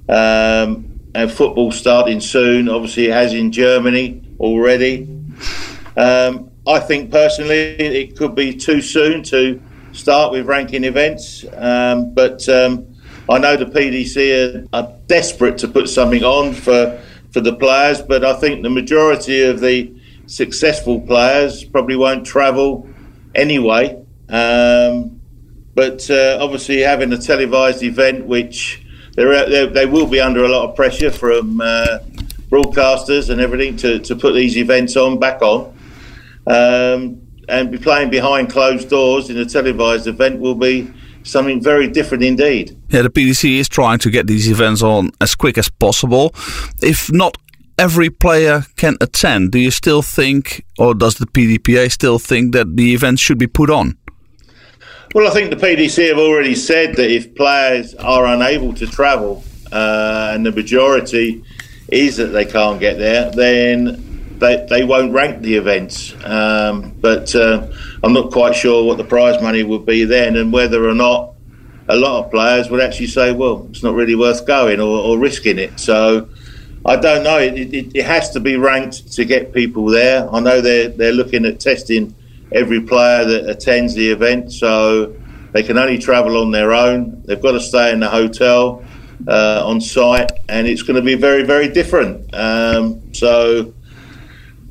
um, 0.09 0.99
and 1.15 1.31
football 1.31 1.71
starting 1.71 2.21
soon. 2.21 2.71
Obviously, 2.71 3.09
it 3.09 3.13
has 3.13 3.35
in 3.35 3.53
Germany 3.53 4.23
already. 4.41 5.03
Um, 5.95 6.51
I 6.67 6.81
think 6.81 7.11
personally 7.11 7.55
it 7.55 8.17
could 8.17 8.35
be 8.35 8.57
too 8.57 8.81
soon 8.81 9.23
to 9.25 9.61
start 9.93 10.33
with 10.33 10.47
ranking 10.47 10.85
events, 10.85 11.45
um, 11.53 12.15
but 12.15 12.49
um, 12.49 12.97
I 13.29 13.37
know 13.37 13.59
the 13.59 13.67
PDC 13.67 14.65
are, 14.65 14.67
are 14.73 14.95
desperate 15.07 15.59
to 15.59 15.69
put 15.69 15.91
something 15.91 16.25
on 16.25 16.55
for 16.55 16.99
for 17.33 17.43
the 17.43 17.55
players, 17.55 18.01
but 18.01 18.25
I 18.25 18.33
think 18.41 18.63
the 18.63 18.71
majority 18.71 19.43
of 19.43 19.61
the 19.61 19.95
successful 20.25 20.99
players 20.99 21.63
probably 21.63 21.97
won't 21.97 22.25
travel 22.25 22.89
anyway. 23.35 24.03
Um, 24.31 25.16
but 25.77 26.11
uh, 26.11 26.39
obviously, 26.41 26.81
having 26.81 27.13
a 27.13 27.19
televised 27.19 27.83
event, 27.83 28.25
which 28.25 28.83
they're, 29.15 29.67
they 29.67 29.85
will 29.85 30.07
be 30.07 30.21
under 30.21 30.43
a 30.43 30.49
lot 30.49 30.71
of 30.71 30.75
pressure 30.75 31.11
from 31.11 31.61
uh, 31.61 31.99
broadcasters 32.49 33.29
and 33.29 33.43
everything 33.43 33.77
to, 33.77 33.99
to 33.99 34.17
put 34.17 34.33
these 34.33 34.57
events 34.57 34.97
on 34.97 35.19
back 35.19 35.43
on. 35.43 35.77
Um, 36.47 37.21
and 37.49 37.71
be 37.71 37.79
playing 37.79 38.11
behind 38.11 38.51
closed 38.51 38.89
doors 38.89 39.29
in 39.29 39.37
a 39.37 39.45
televised 39.45 40.07
event 40.07 40.41
will 40.41 40.55
be 40.55 40.91
something 41.23 41.63
very 41.63 41.89
different 41.89 42.25
indeed. 42.25 42.77
Yeah, 42.89 43.03
the 43.03 43.11
PDC 43.11 43.59
is 43.59 43.69
trying 43.69 43.99
to 43.99 44.11
get 44.11 44.27
these 44.27 44.51
events 44.51 44.83
on 44.83 45.11
as 45.21 45.35
quick 45.35 45.59
as 45.59 45.69
possible. 45.69 46.35
If 46.83 47.13
not 47.13 47.37
every 47.79 48.09
player 48.09 48.65
can 48.77 48.97
attend, 49.01 49.53
do 49.53 49.59
you 49.59 49.71
still 49.71 50.03
think, 50.03 50.65
or 50.79 50.95
does 50.95 51.17
the 51.17 51.27
PDPA 51.27 51.93
still 51.93 52.19
think 52.19 52.53
that 52.55 52.77
the 52.77 52.95
events 52.95 53.21
should 53.21 53.39
be 53.39 53.47
put 53.47 53.69
on? 53.69 53.99
Well, 55.17 55.27
I 55.27 55.31
think 55.31 55.49
the 55.49 55.57
PDC 55.57 56.09
have 56.09 56.19
already 56.19 56.55
said 56.55 56.97
that 56.97 57.11
if 57.11 57.35
players 57.35 57.95
are 57.95 58.27
unable 58.27 58.75
to 58.75 58.87
travel, 58.87 59.43
uh, 59.73 60.33
and 60.35 60.45
the 60.45 60.53
majority 60.53 61.43
is 61.89 62.19
that 62.19 62.27
they 62.27 62.45
can't 62.45 62.79
get 62.79 62.99
there, 62.99 63.31
then 63.31 64.37
they, 64.39 64.67
they 64.69 64.85
won't 64.85 65.15
rank 65.15 65.41
the 65.41 65.55
events. 65.55 66.15
Um, 66.23 66.91
but 67.01 67.35
uh, 67.35 67.67
I'm 68.05 68.13
not 68.13 68.31
quite 68.31 68.55
sure 68.55 68.85
what 68.85 68.99
the 68.99 69.05
prize 69.05 69.41
money 69.41 69.63
would 69.63 69.87
be 69.87 70.05
then, 70.05 70.37
and 70.37 70.53
whether 70.53 70.87
or 70.87 70.95
not 70.95 71.33
a 71.89 71.97
lot 71.97 72.23
of 72.23 72.31
players 72.31 72.69
would 72.69 72.83
actually 72.83 73.07
say, 73.07 73.33
well, 73.33 73.67
it's 73.71 73.83
not 73.83 73.95
really 73.95 74.17
worth 74.17 74.47
going 74.47 74.81
or, 74.81 74.99
or 74.99 75.19
risking 75.19 75.59
it. 75.59 75.81
So 75.81 76.29
I 76.85 76.97
don't 76.97 77.23
know. 77.23 77.39
It, 77.39 77.55
it, 77.57 77.97
it 77.97 78.05
has 78.05 78.29
to 78.33 78.41
be 78.41 78.57
ranked 78.57 79.13
to 79.15 79.25
get 79.25 79.55
people 79.55 79.87
there. 79.87 80.29
I 80.31 80.41
know 80.41 80.61
they're, 80.61 80.89
they're 80.89 81.15
looking 81.15 81.47
at 81.47 81.59
testing 81.59 82.15
every 82.53 82.81
player 82.81 83.25
that 83.25 83.49
attends 83.49 83.95
the 83.95 84.11
event, 84.11 84.53
so 84.53 85.15
they 85.53 85.63
can 85.63 85.79
only 85.79 85.99
travel 85.99 86.37
on 86.37 86.51
their 86.51 86.73
own. 86.73 87.23
They've 87.25 87.41
got 87.41 87.53
to 87.53 87.61
stay 87.61 87.93
in 87.93 88.01
the 88.01 88.09
hotel 88.09 88.85
uh, 89.27 89.63
on 89.65 89.81
site, 89.81 90.31
and 90.49 90.67
it's 90.67 90.83
going 90.83 90.97
to 90.97 91.03
be 91.03 91.15
very, 91.15 91.43
very 91.45 91.69
different. 91.69 92.35
Um, 92.35 93.15
so 93.15 93.73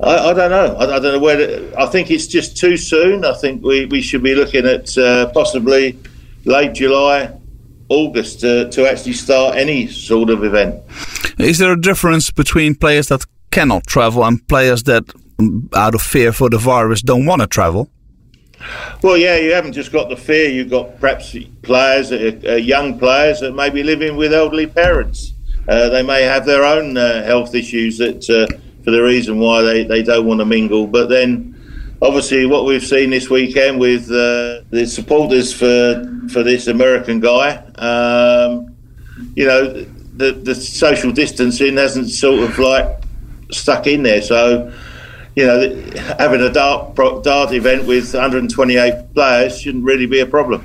I, 0.00 0.30
I 0.30 0.32
don't 0.34 0.50
know. 0.50 0.76
I, 0.76 0.96
I 0.96 0.98
don't 0.98 1.14
know 1.14 1.18
whether. 1.18 1.72
I 1.78 1.86
think 1.86 2.10
it's 2.10 2.26
just 2.26 2.56
too 2.56 2.76
soon. 2.76 3.24
I 3.24 3.34
think 3.34 3.62
we, 3.62 3.86
we 3.86 4.02
should 4.02 4.22
be 4.22 4.34
looking 4.34 4.66
at 4.66 4.96
uh, 4.98 5.30
possibly 5.32 5.98
late 6.44 6.74
July, 6.74 7.32
August 7.88 8.40
to, 8.40 8.70
to 8.70 8.90
actually 8.90 9.14
start 9.14 9.56
any 9.56 9.88
sort 9.88 10.30
of 10.30 10.44
event. 10.44 10.82
Is 11.38 11.58
there 11.58 11.72
a 11.72 11.80
difference 11.80 12.30
between 12.30 12.74
players 12.74 13.08
that 13.08 13.24
cannot 13.50 13.86
travel 13.86 14.24
and 14.24 14.46
players 14.48 14.82
that, 14.84 15.04
out 15.74 15.94
of 15.94 16.02
fear 16.02 16.32
for 16.32 16.48
the 16.50 16.58
virus, 16.58 17.02
don't 17.02 17.26
want 17.26 17.40
to 17.42 17.46
travel? 17.46 17.90
Well, 19.02 19.16
yeah, 19.16 19.36
you 19.36 19.52
haven't 19.52 19.72
just 19.72 19.92
got 19.92 20.08
the 20.08 20.16
fear. 20.16 20.48
You've 20.48 20.70
got 20.70 20.98
perhaps 20.98 21.36
players, 21.62 22.10
uh, 22.10 22.40
uh, 22.46 22.52
young 22.54 22.98
players 22.98 23.40
that 23.40 23.52
may 23.52 23.70
be 23.70 23.82
living 23.82 24.16
with 24.16 24.32
elderly 24.32 24.66
parents. 24.66 25.34
Uh, 25.68 25.88
they 25.88 26.02
may 26.02 26.22
have 26.22 26.46
their 26.46 26.64
own 26.64 26.96
uh, 26.96 27.24
health 27.24 27.54
issues 27.54 27.98
that, 27.98 28.28
uh, 28.30 28.46
for 28.84 28.90
the 28.90 29.02
reason 29.02 29.38
why 29.38 29.62
they, 29.62 29.84
they 29.84 30.02
don't 30.02 30.26
want 30.26 30.40
to 30.40 30.46
mingle. 30.46 30.86
But 30.86 31.08
then, 31.08 31.54
obviously, 32.00 32.46
what 32.46 32.64
we've 32.64 32.84
seen 32.84 33.10
this 33.10 33.28
weekend 33.28 33.80
with 33.80 34.04
uh, 34.10 34.62
the 34.70 34.86
supporters 34.86 35.52
for 35.52 36.12
for 36.32 36.42
this 36.42 36.66
American 36.66 37.20
guy, 37.20 37.56
um, 37.76 38.74
you 39.34 39.44
know, 39.46 39.84
the 40.16 40.32
the 40.32 40.54
social 40.54 41.12
distancing 41.12 41.76
hasn't 41.76 42.10
sort 42.10 42.48
of 42.48 42.58
like 42.58 43.02
stuck 43.50 43.86
in 43.86 44.02
there. 44.02 44.22
So, 44.22 44.72
you 45.36 45.46
know, 45.46 45.70
having 46.18 46.40
a 46.40 46.50
dart 46.50 46.96
dart 47.22 47.52
event 47.52 47.86
with 47.86 48.12
128 48.12 49.14
players 49.14 49.60
shouldn't 49.60 49.84
really 49.84 50.06
be 50.06 50.20
a 50.20 50.26
problem. 50.26 50.64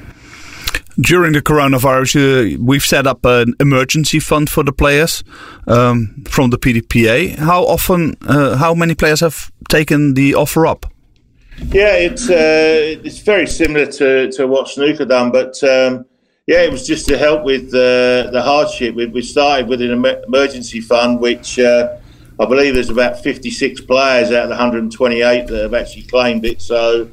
During 0.99 1.33
the 1.33 1.41
coronavirus, 1.41 2.55
uh, 2.55 2.57
we've 2.61 2.83
set 2.83 3.07
up 3.07 3.25
an 3.25 3.53
emergency 3.59 4.19
fund 4.19 4.49
for 4.49 4.63
the 4.63 4.71
players 4.71 5.23
um, 5.67 6.23
from 6.27 6.49
the 6.49 6.57
PDPA. 6.57 7.37
How 7.37 7.63
often, 7.63 8.17
uh, 8.27 8.57
how 8.57 8.73
many 8.73 8.95
players 8.95 9.19
have 9.21 9.51
taken 9.69 10.13
the 10.13 10.35
offer 10.35 10.65
up? 10.65 10.85
Yeah, 11.71 11.95
it's 11.95 12.29
uh, 12.29 12.99
it's 13.03 13.19
very 13.19 13.47
similar 13.47 13.85
to, 13.85 14.31
to 14.31 14.47
what 14.47 14.67
Snooker 14.67 15.05
done, 15.05 15.31
but 15.31 15.61
um, 15.63 16.05
yeah, 16.47 16.61
it 16.61 16.71
was 16.71 16.87
just 16.87 17.07
to 17.07 17.17
help 17.17 17.43
with 17.43 17.73
uh, 17.73 18.31
the 18.31 18.41
hardship. 18.43 18.95
We, 18.95 19.05
we, 19.05 19.21
started 19.21 19.67
with 19.67 19.81
an 19.81 19.91
emergency 20.27 20.81
fund, 20.81 21.19
which 21.19 21.59
uh, 21.59 21.97
I 22.41 22.45
believe 22.45 22.73
there's 22.73 22.89
about 22.89 23.21
56 23.21 23.81
players 23.81 24.31
out 24.31 24.43
of 24.43 24.49
the 24.49 24.55
128 24.55 25.45
that 25.45 25.61
have 25.61 25.75
actually 25.75 26.01
claimed 26.03 26.43
it. 26.43 26.59
So 26.59 27.07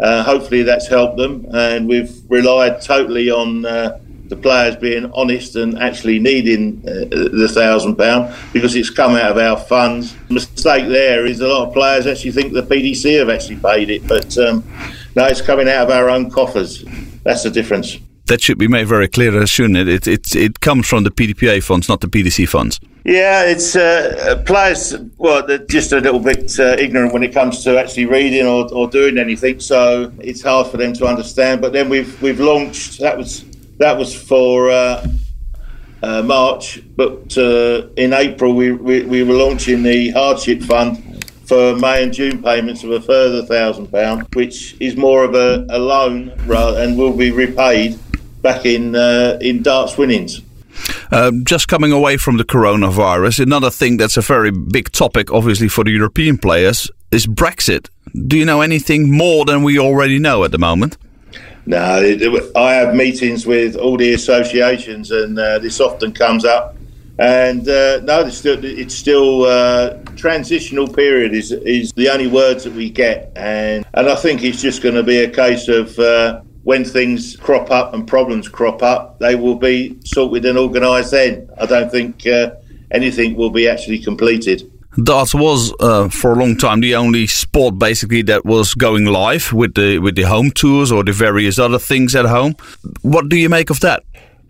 uh, 0.00 0.22
hopefully 0.22 0.62
that's 0.62 0.88
helped 0.88 1.18
them, 1.18 1.46
and 1.52 1.86
we've 1.86 2.10
relied 2.30 2.80
totally 2.80 3.30
on 3.30 3.66
uh, 3.66 4.00
the 4.28 4.36
players 4.36 4.76
being 4.76 5.12
honest 5.12 5.56
and 5.56 5.78
actually 5.78 6.18
needing 6.18 6.82
uh, 6.88 7.04
the 7.04 7.50
thousand 7.52 7.96
pound 7.96 8.34
because 8.54 8.74
it's 8.74 8.88
come 8.88 9.14
out 9.14 9.32
of 9.32 9.36
our 9.36 9.58
funds. 9.58 10.16
Mistake 10.30 10.88
there 10.88 11.26
is 11.26 11.42
a 11.42 11.48
lot 11.48 11.68
of 11.68 11.74
players 11.74 12.06
actually 12.06 12.32
think 12.32 12.54
the 12.54 12.62
PDC 12.62 13.18
have 13.18 13.28
actually 13.28 13.56
paid 13.56 13.90
it, 13.90 14.08
but 14.08 14.38
um, 14.38 14.64
no, 15.14 15.26
it's 15.26 15.42
coming 15.42 15.68
out 15.68 15.84
of 15.84 15.90
our 15.90 16.08
own 16.08 16.30
coffers. 16.30 16.82
That's 17.24 17.42
the 17.42 17.50
difference. 17.50 17.98
That 18.32 18.40
should 18.40 18.56
be 18.56 18.66
made 18.66 18.88
very 18.88 19.08
clear, 19.08 19.46
shouldn't 19.46 19.76
it? 19.76 19.88
It 19.90 20.06
it, 20.06 20.34
it 20.34 20.60
comes 20.60 20.88
from 20.88 21.04
the 21.04 21.10
PDPA 21.10 21.62
funds, 21.62 21.86
not 21.86 22.00
the 22.00 22.06
PDC 22.06 22.48
funds. 22.48 22.80
Yeah, 23.04 23.44
it's 23.44 23.76
uh, 23.76 24.42
players. 24.46 24.96
Well, 25.18 25.46
they're 25.46 25.58
just 25.58 25.92
a 25.92 26.00
little 26.00 26.18
bit 26.18 26.58
uh, 26.58 26.76
ignorant 26.78 27.12
when 27.12 27.22
it 27.24 27.34
comes 27.34 27.62
to 27.64 27.78
actually 27.78 28.06
reading 28.06 28.46
or, 28.46 28.72
or 28.72 28.88
doing 28.88 29.18
anything, 29.18 29.60
so 29.60 30.10
it's 30.18 30.40
hard 30.40 30.68
for 30.68 30.78
them 30.78 30.94
to 30.94 31.04
understand. 31.04 31.60
But 31.60 31.74
then 31.74 31.90
we've 31.90 32.22
we've 32.22 32.40
launched. 32.40 33.00
That 33.00 33.18
was 33.18 33.44
that 33.76 33.98
was 33.98 34.14
for 34.14 34.70
uh, 34.70 35.06
uh, 36.02 36.22
March, 36.22 36.80
but 36.96 37.36
uh, 37.36 37.88
in 37.98 38.14
April 38.14 38.54
we, 38.54 38.72
we, 38.72 39.02
we 39.02 39.24
were 39.24 39.34
launching 39.34 39.82
the 39.82 40.08
hardship 40.12 40.62
fund 40.62 41.26
for 41.44 41.76
May 41.76 42.02
and 42.02 42.14
June 42.14 42.42
payments 42.42 42.82
of 42.82 42.92
a 42.92 43.00
further 43.02 43.44
thousand 43.44 43.88
pound, 43.88 44.26
which 44.32 44.74
is 44.80 44.96
more 44.96 45.22
of 45.22 45.34
a, 45.34 45.66
a 45.68 45.78
loan 45.78 46.32
rather, 46.46 46.80
and 46.80 46.96
will 46.96 47.14
be 47.14 47.30
repaid 47.30 47.98
back 48.42 48.66
in 48.66 48.94
uh, 48.94 49.38
in 49.40 49.62
darts 49.62 49.96
winnings. 49.96 50.42
Um, 51.10 51.44
just 51.44 51.68
coming 51.68 51.92
away 51.92 52.16
from 52.16 52.38
the 52.38 52.44
coronavirus, 52.44 53.40
another 53.40 53.70
thing 53.70 53.98
that's 53.98 54.16
a 54.16 54.22
very 54.22 54.50
big 54.50 54.90
topic, 54.90 55.32
obviously, 55.32 55.68
for 55.68 55.84
the 55.84 55.90
European 55.90 56.38
players 56.38 56.90
is 57.10 57.26
Brexit. 57.26 57.88
Do 58.26 58.36
you 58.36 58.44
know 58.44 58.62
anything 58.62 59.10
more 59.10 59.44
than 59.44 59.62
we 59.62 59.78
already 59.78 60.18
know 60.18 60.44
at 60.44 60.50
the 60.50 60.58
moment? 60.58 60.96
No, 61.66 61.78
I 62.56 62.72
have 62.74 62.94
meetings 62.94 63.46
with 63.46 63.76
all 63.76 63.96
the 63.96 64.14
associations, 64.14 65.10
and 65.10 65.38
uh, 65.38 65.58
this 65.60 65.80
often 65.80 66.12
comes 66.12 66.44
up. 66.44 66.76
And 67.18 67.68
uh, 67.68 68.00
no, 68.00 68.20
it's 68.20 68.38
still, 68.38 68.64
it's 68.64 68.94
still 68.94 69.44
uh, 69.44 69.98
transitional 70.16 70.88
period 70.88 71.34
is 71.34 71.52
is 71.52 71.92
the 71.92 72.08
only 72.08 72.26
words 72.26 72.64
that 72.64 72.72
we 72.72 72.90
get, 72.90 73.30
and 73.36 73.84
and 73.94 74.08
I 74.08 74.16
think 74.16 74.42
it's 74.42 74.62
just 74.62 74.82
going 74.82 74.94
to 74.94 75.02
be 75.02 75.18
a 75.18 75.30
case 75.30 75.68
of 75.68 75.96
uh, 75.98 76.40
when 76.64 76.84
things 76.84 77.36
crop 77.36 77.70
up 77.70 77.94
and 77.94 78.06
problems 78.06 78.48
crop 78.48 78.82
up, 78.82 79.18
they 79.18 79.34
will 79.34 79.56
be 79.56 79.98
sorted 80.04 80.44
and 80.44 80.58
organised. 80.58 81.10
Then 81.10 81.48
I 81.60 81.66
don't 81.66 81.90
think 81.90 82.26
uh, 82.26 82.52
anything 82.90 83.36
will 83.36 83.50
be 83.50 83.68
actually 83.68 83.98
completed 83.98 84.68
darts 85.02 85.34
was 85.34 85.72
uh, 85.80 86.08
for 86.08 86.32
a 86.32 86.36
long 86.36 86.56
time 86.56 86.80
the 86.80 86.94
only 86.94 87.26
sport 87.26 87.78
basically 87.78 88.22
that 88.22 88.44
was 88.44 88.74
going 88.74 89.06
live 89.06 89.52
with 89.52 89.74
the 89.74 89.98
with 89.98 90.16
the 90.16 90.22
home 90.22 90.50
tours 90.50 90.92
or 90.92 91.02
the 91.02 91.12
various 91.12 91.58
other 91.58 91.78
things 91.78 92.14
at 92.14 92.26
home. 92.26 92.54
What 93.02 93.28
do 93.28 93.36
you 93.36 93.48
make 93.48 93.70
of 93.70 93.80
that? 93.80 94.04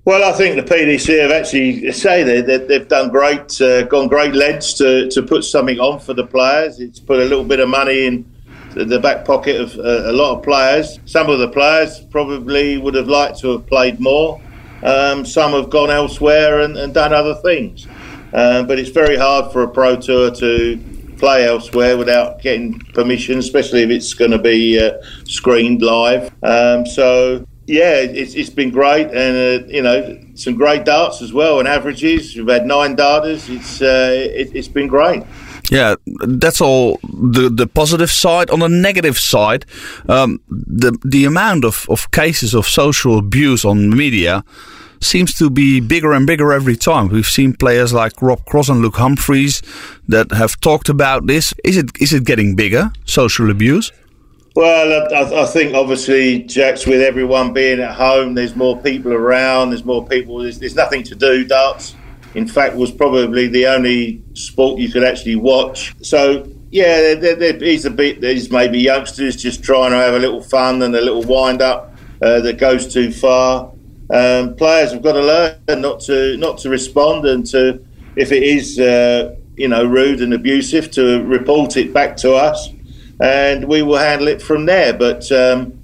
Well, 0.05 0.25
I 0.25 0.37
think 0.37 0.57
the 0.57 0.75
PDC 0.75 1.23
have 1.23 1.31
actually 1.31 1.93
say 1.93 2.25
they, 2.25 2.41
they've 2.41 2.89
done 2.89 3.11
great, 3.11 3.61
uh, 3.61 3.83
gone 3.83 4.09
great 4.09 4.35
lengths 4.35 4.75
to, 4.75 5.09
to 5.11 5.23
put 5.23 5.45
something 5.45 5.79
on 5.79 6.01
for 6.01 6.13
the 6.13 6.27
players. 6.27 6.81
It's 6.81 6.99
put 6.99 7.21
a 7.21 7.25
little 7.25 7.45
bit 7.45 7.61
of 7.61 7.69
money 7.69 8.07
in 8.07 8.32
the 8.75 8.99
back 8.99 9.25
pocket 9.25 9.61
of 9.61 9.79
uh, 9.79 10.11
a 10.11 10.13
lot 10.13 10.37
of 10.37 10.43
players. 10.43 10.99
Some 11.07 11.29
of 11.29 11.39
the 11.39 11.49
players 11.49 12.01
probably 12.11 12.79
would 12.79 12.95
have 12.95 13.09
liked 13.09 13.39
to 13.41 13.53
have 13.53 13.67
played 13.67 14.01
more. 14.01 14.41
Um, 14.83 15.25
some 15.25 15.53
have 15.53 15.71
gone 15.71 15.91
elsewhere 15.91 16.61
and, 16.61 16.77
and 16.77 16.93
done 16.93 17.13
other 17.13 17.35
things. 17.37 17.87
Um, 18.33 18.67
but 18.67 18.79
it's 18.79 18.91
very 18.91 19.17
hard 19.17 19.53
for 19.53 19.63
a 19.63 19.69
pro 19.69 19.97
tour 19.97 20.31
to 20.35 20.81
play 21.19 21.47
elsewhere 21.47 21.97
without 21.97 22.43
getting 22.43 22.81
permission, 22.95 23.39
especially 23.39 23.83
if 23.83 23.91
it's 23.91 24.13
going 24.15 24.33
to 24.33 24.39
be 24.39 24.79
uh, 24.79 25.01
screened 25.25 25.83
live. 25.83 26.33
Um, 26.43 26.85
so 26.85 27.47
yeah, 27.67 27.95
it's, 27.99 28.35
it's 28.35 28.51
been 28.51 28.71
great, 28.71 29.07
and 29.07 29.63
uh, 29.63 29.67
you 29.69 29.83
know 29.83 30.19
some 30.35 30.55
great 30.55 30.85
darts 30.85 31.23
as 31.23 31.33
well, 31.33 31.61
and 31.61 31.69
averages. 31.69 32.35
We've 32.35 32.49
had 32.49 32.67
nine 32.67 32.97
darters. 32.97 33.49
It's 33.49 33.81
uh, 33.81 34.13
it, 34.13 34.57
has 34.57 34.69
been 34.69 34.89
great. 34.89 35.23
Yeah, 35.71 35.95
that's 36.21 36.61
all 36.61 36.99
the 37.03 37.49
the 37.49 37.67
positive 37.67 38.11
side. 38.11 38.51
On 38.51 38.61
the 38.61 38.69
negative 38.69 39.19
side, 39.19 39.65
um, 40.09 40.41
the 40.49 40.97
the 41.05 41.25
amount 41.25 41.65
of, 41.65 41.87
of 41.89 42.11
cases 42.11 42.55
of 42.55 42.67
social 42.67 43.19
abuse 43.19 43.65
on 43.65 43.91
media 43.91 44.45
seems 45.01 45.35
to 45.35 45.51
be 45.51 45.81
bigger 45.81 46.13
and 46.13 46.27
bigger 46.27 46.53
every 46.53 46.77
time. 46.77 47.09
We've 47.09 47.27
seen 47.27 47.55
players 47.55 47.93
like 47.93 48.23
Rob 48.23 48.45
Cross 48.45 48.69
and 48.69 48.81
Luke 48.81 48.97
Humphreys 48.97 49.63
that 50.09 50.31
have 50.33 50.61
talked 50.61 50.89
about 50.89 51.27
this. 51.27 51.55
Is 51.65 51.77
it 51.77 51.91
is 52.01 52.13
it 52.13 52.25
getting 52.25 52.55
bigger, 52.57 52.93
social 53.05 53.51
abuse? 53.51 53.93
Well, 54.55 55.09
I, 55.15 55.43
I, 55.43 55.47
think 55.47 55.75
obviously, 55.75 56.43
Jacks, 56.43 56.87
with 56.87 57.01
everyone 57.01 57.55
being 57.55 57.81
at 57.81 57.95
home, 57.95 58.35
there's 58.35 58.55
more 58.55 58.79
people 58.83 59.11
around, 59.15 59.71
there's 59.71 59.85
more 59.85 60.07
people, 60.07 60.43
there's, 60.43 60.59
there's 60.59 60.75
nothing 60.75 61.03
to 61.05 61.15
do. 61.15 61.47
Darts, 61.47 61.95
in 62.35 62.47
fact, 62.47 62.77
was 62.77 62.91
probably 62.91 63.49
the 63.49 63.67
only 63.67 64.23
sport 64.35 64.79
you 64.79 64.91
could 64.91 65.05
actually 65.05 65.37
watch. 65.37 65.95
So, 66.03 66.49
yeah, 66.71 67.15
there, 67.15 67.35
there 67.37 67.55
a 67.55 67.91
bit, 67.91 68.21
there's 68.21 68.51
maybe 68.51 68.79
youngsters 68.79 69.37
just 69.37 69.63
trying 69.63 69.91
to 69.91 69.97
have 69.97 70.15
a 70.15 70.19
little 70.19 70.43
fun 70.43 70.81
and 70.83 70.95
a 70.95 71.01
little 71.01 71.23
wind 71.23 71.61
up 71.61 71.95
uh, 72.23 72.41
that 72.41 72.59
goes 72.59 72.93
too 72.93 73.13
far 73.13 73.73
um, 74.13 74.57
players 74.57 74.93
have 74.93 75.03
got 75.03 75.13
to 75.13 75.23
learn 75.23 75.81
not 75.81 76.01
to 76.01 76.37
not 76.37 76.59
to 76.59 76.69
respond 76.69 77.25
and 77.25 77.47
to 77.47 77.83
if 78.15 78.31
it 78.31 78.43
is 78.43 78.79
uh, 78.79 79.35
you 79.57 79.69
know 79.69 79.85
rude 79.87 80.21
and 80.21 80.35
abusive 80.35 80.91
to 80.93 81.25
report 81.25 81.79
it 81.79 81.95
back 81.95 82.17
to 82.19 82.35
us, 82.35 82.69
and 83.21 83.67
we 83.67 83.83
will 83.83 83.97
handle 83.97 84.29
it 84.29 84.43
from 84.43 84.67
there. 84.67 84.93
But 84.93 85.33
um, 85.33 85.79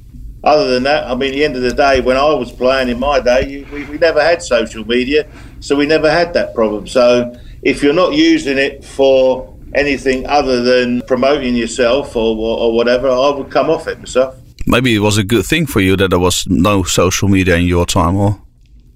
other 0.44 0.68
than 0.68 0.82
that, 0.82 1.04
I 1.10 1.14
mean, 1.14 1.32
the 1.32 1.42
end 1.42 1.56
of 1.56 1.62
the 1.62 1.72
day, 1.72 2.02
when 2.02 2.18
I 2.18 2.34
was 2.34 2.52
playing 2.52 2.90
in 2.90 3.00
my 3.00 3.18
day, 3.18 3.66
we, 3.72 3.84
we 3.84 3.96
never 3.96 4.20
had 4.20 4.42
social 4.42 4.86
media, 4.86 5.26
so 5.60 5.76
we 5.76 5.86
never 5.86 6.10
had 6.10 6.34
that 6.34 6.54
problem. 6.54 6.86
So 6.86 7.38
if 7.62 7.82
you're 7.82 7.94
not 7.94 8.14
using 8.14 8.58
it 8.58 8.84
for 8.84 9.54
anything 9.74 10.26
other 10.26 10.62
than 10.62 11.02
promoting 11.02 11.54
yourself 11.54 12.16
or, 12.16 12.36
or, 12.36 12.58
or 12.58 12.74
whatever, 12.74 13.08
I 13.08 13.30
would 13.30 13.50
come 13.50 13.70
off 13.70 13.86
it 13.86 13.98
myself 13.98 14.36
maybe 14.68 14.94
it 14.94 15.00
was 15.00 15.18
a 15.18 15.24
good 15.24 15.46
thing 15.46 15.66
for 15.66 15.80
you 15.80 15.96
that 15.96 16.08
there 16.08 16.18
was 16.18 16.46
no 16.46 16.82
social 16.82 17.28
media 17.28 17.56
in 17.56 17.64
your 17.64 17.86
time, 17.86 18.16
or? 18.16 18.40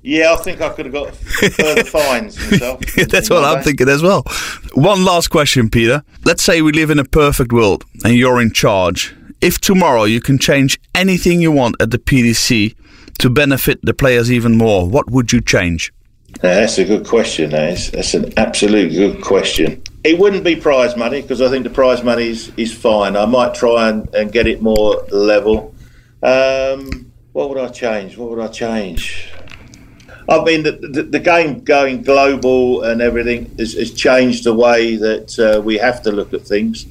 Yeah, 0.02 0.35
I 0.35 0.37
think 0.37 0.61
I 0.61 0.69
could 0.71 0.87
have 0.87 0.92
got 0.92 1.14
further 1.14 1.85
fines 1.85 2.38
myself. 2.50 2.81
That's 3.09 3.31
what 3.31 3.45
I'm 3.45 3.62
thinking 3.62 3.88
as 3.88 4.02
well. 4.02 4.23
One 4.75 5.04
last 5.04 5.28
question, 5.28 5.71
Peter. 5.71 6.02
Let's 6.25 6.42
say 6.42 6.61
we 6.61 6.73
live 6.73 6.90
in 6.90 6.99
a 6.99 7.04
perfect 7.04 7.52
world 7.52 7.85
and 8.04 8.14
you're 8.14 8.40
in 8.40 8.52
charge. 8.52 9.14
If 9.40 9.61
tomorrow 9.61 10.04
you 10.04 10.21
can 10.21 10.38
change 10.38 10.81
anything 10.95 11.40
you 11.40 11.52
want 11.52 11.76
at 11.81 11.90
the 11.90 11.99
PDC 11.99 12.75
to 13.19 13.31
benefit 13.31 13.81
the 13.83 13.95
players 13.95 14.31
even 14.31 14.59
more, 14.59 14.88
what 14.88 15.11
would 15.11 15.33
you 15.33 15.40
change? 15.40 15.92
That's 16.40 16.78
a 16.78 16.84
good 16.84 17.06
question. 17.06 17.50
That's, 17.50 17.90
that's 17.90 18.14
an 18.14 18.32
absolute 18.36 18.90
good 18.90 19.22
question. 19.22 19.82
It 20.04 20.18
wouldn't 20.18 20.42
be 20.44 20.56
prize 20.56 20.96
money 20.96 21.22
because 21.22 21.40
I 21.40 21.48
think 21.48 21.64
the 21.64 21.70
prize 21.70 22.02
money 22.02 22.28
is, 22.28 22.52
is 22.56 22.74
fine. 22.74 23.16
I 23.16 23.26
might 23.26 23.54
try 23.54 23.88
and, 23.88 24.12
and 24.14 24.32
get 24.32 24.46
it 24.46 24.60
more 24.60 25.04
level. 25.10 25.74
Um, 26.22 27.12
what 27.32 27.48
would 27.48 27.58
I 27.58 27.68
change? 27.68 28.16
What 28.16 28.30
would 28.30 28.40
I 28.40 28.48
change? 28.48 29.32
I 30.28 30.42
mean, 30.42 30.62
the, 30.62 30.72
the, 30.72 31.02
the 31.02 31.20
game 31.20 31.64
going 31.64 32.02
global 32.02 32.82
and 32.82 33.02
everything 33.02 33.54
has, 33.58 33.74
has 33.74 33.92
changed 33.92 34.44
the 34.44 34.54
way 34.54 34.96
that 34.96 35.38
uh, 35.38 35.60
we 35.60 35.78
have 35.78 36.02
to 36.02 36.12
look 36.12 36.32
at 36.32 36.42
things. 36.42 36.86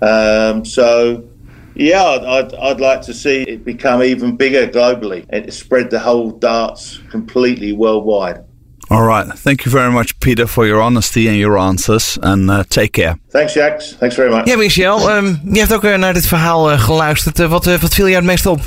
Um, 0.00 0.64
so, 0.64 1.28
yeah, 1.74 2.04
I'd, 2.04 2.54
I'd, 2.54 2.80
like 2.80 3.02
to 3.02 3.14
see 3.14 3.42
it 3.42 3.64
become 3.64 4.02
even 4.02 4.36
bigger 4.36 4.68
globally 4.68 5.26
and 5.30 5.52
spread 5.52 5.90
the 5.90 5.98
whole 5.98 6.30
darts 6.30 6.98
completely 7.10 7.72
worldwide. 7.72 8.44
All 8.90 9.02
right. 9.02 9.38
Thank 9.38 9.64
you 9.64 9.70
very 9.70 9.92
much, 9.92 10.18
Peter, 10.18 10.46
for 10.46 10.66
your 10.66 10.80
honesty 10.80 11.28
and 11.28 11.36
your 11.36 11.58
answers. 11.58 12.18
And 12.22 12.50
uh, 12.50 12.64
take 12.68 12.92
care. 12.92 13.18
Thanks, 13.30 13.54
Jax. 13.54 13.94
Thanks 13.98 14.16
very 14.16 14.30
much. 14.30 14.46
Ja, 14.46 14.56
Michel, 14.56 15.16
um, 15.16 15.40
je 15.52 15.58
hebt 15.58 15.72
ook 15.72 15.84
uh, 15.84 15.96
naar 15.96 16.14
dit 16.14 16.26
verhaal 16.26 16.72
uh, 16.72 16.80
geluisterd. 16.80 17.38
Uh, 17.38 17.50
wat, 17.50 17.64
wat 17.64 17.94
viel 17.94 18.08
jou 18.08 18.16
het 18.16 18.24
meest 18.24 18.46
op? 18.46 18.60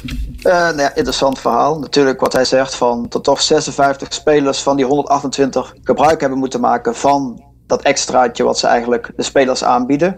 nou 0.44 0.78
ja, 0.78 0.96
interessant 0.96 1.40
verhaal. 1.40 1.80
Natuurlijk 1.80 2.20
wat 2.20 2.34
hij 2.34 2.46
zegt 2.46 2.76
van 2.76 3.06
dat 3.10 3.24
toch 3.24 3.42
56 3.42 4.14
spelers 4.14 4.60
van 4.60 4.76
die 4.76 4.86
128 4.86 5.76
gebruik 5.84 6.22
hebben 6.22 6.40
moeten 6.40 6.60
maken 6.60 6.96
van 6.96 7.44
dat 7.68 7.82
extraatje 7.82 8.44
wat 8.44 8.60
ze 8.60 8.68
eigenlijk 8.68 9.12
de 9.16 9.24
spelers 9.24 9.64
aanbieden. 9.64 10.16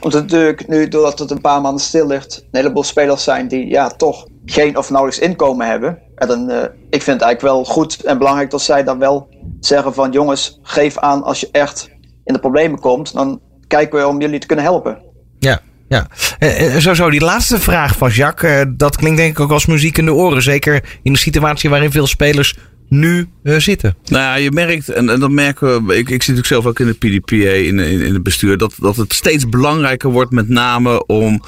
Omdat 0.00 0.22
natuurlijk 0.22 0.68
nu, 0.68 0.88
doordat 0.88 1.18
het 1.18 1.30
een 1.30 1.40
paar 1.40 1.60
maanden 1.60 1.82
stil 1.82 2.06
ligt, 2.06 2.38
een 2.38 2.60
heleboel 2.60 2.84
spelers 2.84 3.24
zijn 3.24 3.48
die 3.48 3.66
ja, 3.66 3.88
toch 3.88 4.26
geen 4.44 4.76
of 4.76 4.90
nauwelijks 4.90 5.22
inkomen 5.22 5.66
hebben. 5.66 5.98
En 6.14 6.28
dan, 6.28 6.50
uh, 6.50 6.62
ik 6.90 7.02
vind 7.02 7.20
het 7.20 7.22
eigenlijk 7.22 7.40
wel 7.40 7.64
goed 7.64 8.04
en 8.04 8.18
belangrijk 8.18 8.50
dat 8.50 8.62
zij 8.62 8.84
dan 8.84 8.98
wel 8.98 9.28
zeggen 9.66 9.94
van 9.94 10.12
jongens, 10.12 10.58
geef 10.62 10.98
aan 10.98 11.22
als 11.22 11.40
je 11.40 11.48
echt 11.52 11.90
in 12.24 12.32
de 12.32 12.40
problemen 12.40 12.80
komt. 12.80 13.12
Dan 13.12 13.40
kijken 13.66 13.98
we 13.98 14.06
om 14.06 14.20
jullie 14.20 14.38
te 14.38 14.46
kunnen 14.46 14.64
helpen. 14.64 15.02
Ja, 15.38 15.60
ja. 15.88 16.06
Uh, 16.38 16.76
sowieso, 16.78 17.10
die 17.10 17.24
laatste 17.24 17.60
vraag 17.60 17.96
van 17.96 18.10
Jacques, 18.10 18.66
uh, 18.66 18.72
dat 18.76 18.96
klinkt 18.96 19.18
denk 19.18 19.30
ik 19.30 19.40
ook 19.40 19.50
als 19.50 19.66
muziek 19.66 19.98
in 19.98 20.04
de 20.04 20.14
oren. 20.14 20.42
Zeker 20.42 20.98
in 21.02 21.12
de 21.12 21.18
situatie 21.18 21.70
waarin 21.70 21.90
veel 21.90 22.06
spelers 22.06 22.56
nu 22.92 23.28
uh, 23.42 23.58
zitten. 23.58 23.96
Nou 24.04 24.22
ja, 24.22 24.34
je 24.34 24.50
merkt, 24.50 24.88
en, 24.88 25.08
en 25.08 25.20
dat 25.20 25.30
merken 25.30 25.86
we, 25.86 25.92
ik, 25.92 25.98
ik 25.98 26.22
zit 26.22 26.36
natuurlijk 26.36 26.46
zelf 26.46 26.66
ook 26.66 26.80
in 26.80 26.86
het 26.86 26.98
PDPA, 26.98 27.36
in, 27.36 27.78
in, 27.78 28.00
in 28.00 28.12
het 28.12 28.22
bestuur, 28.22 28.58
dat, 28.58 28.74
dat 28.78 28.96
het 28.96 29.12
steeds 29.12 29.48
belangrijker 29.48 30.10
wordt 30.10 30.30
met 30.30 30.48
name 30.48 31.06
om 31.06 31.42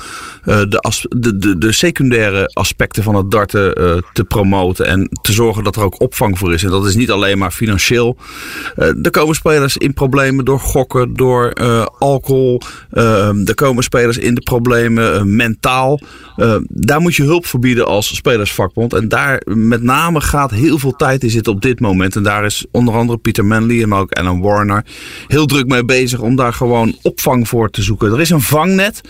uh, 0.45 0.63
de, 0.69 0.79
as, 0.79 1.07
de, 1.09 1.39
de, 1.39 1.59
de 1.59 1.73
secundaire 1.73 2.47
aspecten 2.53 3.03
van 3.03 3.15
het 3.15 3.31
darten 3.31 3.81
uh, 3.81 3.97
te 4.13 4.25
promoten 4.25 4.87
en 4.87 5.09
te 5.23 5.33
zorgen 5.33 5.65
dat 5.65 5.77
er 5.77 5.83
ook 5.83 6.01
opvang 6.01 6.39
voor 6.39 6.55
is. 6.55 6.65
En 6.65 6.71
dat 6.71 6.87
is 6.87 6.95
niet 6.95 7.11
alleen 7.11 7.39
maar 7.39 7.51
financieel. 7.51 8.17
er 8.77 9.11
komen 9.11 9.35
spelers 9.35 9.77
in 9.77 9.95
problemen 9.95 10.45
door 10.45 10.61
gokken, 10.61 11.15
door 11.15 11.53
alcohol. 11.99 12.61
er 13.45 13.55
komen 13.55 13.83
spelers 13.83 14.19
in 14.19 14.35
de 14.35 14.41
problemen 14.41 15.37
mentaal. 15.37 16.01
daar 16.69 17.01
moet 17.01 17.15
je 17.15 17.23
hulp 17.23 17.47
voor 17.47 17.61
bieden 17.61 17.87
als 17.87 18.15
spelersvakbond. 18.15 18.93
En 18.93 19.09
daar 19.09 19.43
met 19.45 19.83
name 19.83 20.21
gaat 20.21 20.51
heel 20.51 20.79
veel 20.79 20.97
tijd 20.97 21.23
in 21.23 21.31
zit 21.35 21.49
op 21.49 21.63
dit 21.63 21.81
moment. 21.81 22.17
En 22.17 22.23
daar 22.23 22.45
is 22.45 22.65
onder 22.71 22.95
andere 22.95 23.19
Pieter 23.19 23.45
Manley 23.45 23.83
en 23.83 23.95
ook 23.95 24.13
Alan 24.13 24.41
Warner 24.41 24.85
heel 25.27 25.47
druk 25.47 25.67
mee 25.67 25.85
bezig 25.85 26.21
om 26.21 26.37
daar 26.37 26.53
gewoon 26.53 26.97
opvang 27.03 27.49
voor 27.49 27.71
te 27.71 27.83
zoeken. 27.83 28.13
Er 28.13 28.21
is 28.21 28.31
een 28.31 28.41
vangnet. 28.41 29.01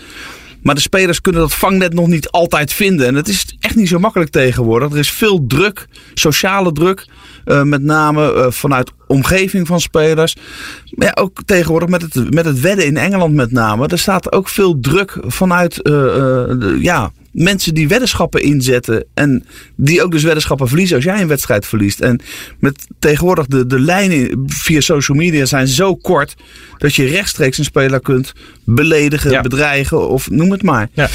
Maar 0.61 0.75
de 0.75 0.81
spelers 0.81 1.21
kunnen 1.21 1.41
dat 1.41 1.53
vangnet 1.53 1.93
nog 1.93 2.07
niet 2.07 2.29
altijd 2.29 2.73
vinden. 2.73 3.07
En 3.07 3.15
het 3.15 3.27
is 3.27 3.57
echt 3.59 3.75
niet 3.75 3.87
zo 3.87 3.99
makkelijk 3.99 4.31
tegenwoordig. 4.31 4.91
Er 4.91 4.97
is 4.97 5.11
veel 5.11 5.45
druk, 5.47 5.87
sociale 6.13 6.71
druk. 6.71 7.07
Uh, 7.45 7.61
met 7.61 7.81
name 7.81 8.33
uh, 8.33 8.51
vanuit 8.51 8.91
omgeving 9.07 9.67
van 9.67 9.79
spelers. 9.79 10.35
Maar 10.89 11.07
ja, 11.07 11.21
ook 11.21 11.39
tegenwoordig 11.45 11.89
met 11.89 12.01
het, 12.01 12.33
met 12.33 12.45
het 12.45 12.59
wedden 12.59 12.85
in 12.85 12.97
Engeland 12.97 13.33
met 13.33 13.51
name. 13.51 13.87
Er 13.87 13.99
staat 13.99 14.31
ook 14.31 14.49
veel 14.49 14.79
druk 14.79 15.17
vanuit 15.21 15.77
uh, 15.77 15.83
de, 15.83 16.77
ja, 16.79 17.11
mensen 17.35 17.73
die 17.73 17.87
weddenschappen 17.87 18.41
inzetten. 18.41 19.05
En 19.13 19.45
die 19.75 20.03
ook 20.03 20.11
dus 20.11 20.23
weddenschappen 20.23 20.67
verliezen 20.67 20.95
als 20.95 21.05
jij 21.05 21.21
een 21.21 21.27
wedstrijd 21.27 21.65
verliest. 21.65 21.99
En 21.99 22.21
met 22.59 22.87
tegenwoordig 22.99 23.45
de, 23.45 23.67
de 23.67 23.79
lijnen 23.79 24.43
via 24.45 24.81
social 24.81 25.17
media 25.17 25.45
zijn 25.45 25.67
zo 25.67 25.95
kort. 25.95 26.35
Dat 26.77 26.95
je 26.95 27.05
rechtstreeks 27.05 27.57
een 27.57 27.63
speler 27.63 27.99
kunt 27.99 28.33
beledigen, 28.63 29.31
ja. 29.31 29.41
bedreigen 29.41 30.09
of 30.09 30.29
noem 30.29 30.51
het 30.51 30.63
maar. 30.63 30.87
Ja. 30.93 31.09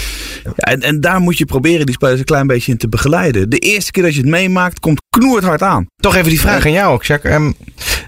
ja. 0.45 0.53
en, 0.57 0.81
en 0.81 1.01
daar 1.01 1.21
moet 1.21 1.39
je 1.39 1.45
proberen 1.45 1.87
die 1.87 1.95
spelers 1.95 2.19
een 2.19 2.25
klein 2.25 2.47
beetje 2.47 2.73
in 2.73 2.79
te 2.79 2.89
begeleiden. 2.89 3.51
De 3.51 3.59
eerste 3.59 3.91
keer 3.91 4.03
dat 4.03 4.15
je 4.15 4.21
het 4.21 4.31
meemaakt, 4.31 4.81
komt 4.81 5.03
knoert 5.09 5.45
hard 5.45 5.63
aan. 5.63 5.87
Toch 5.97 6.17
even 6.17 6.29
die 6.29 6.41
vraag 6.41 6.65
aan 6.65 6.73
jou 6.73 6.93
ook, 6.95 7.05
Jacques. 7.05 7.35
Um, 7.35 7.55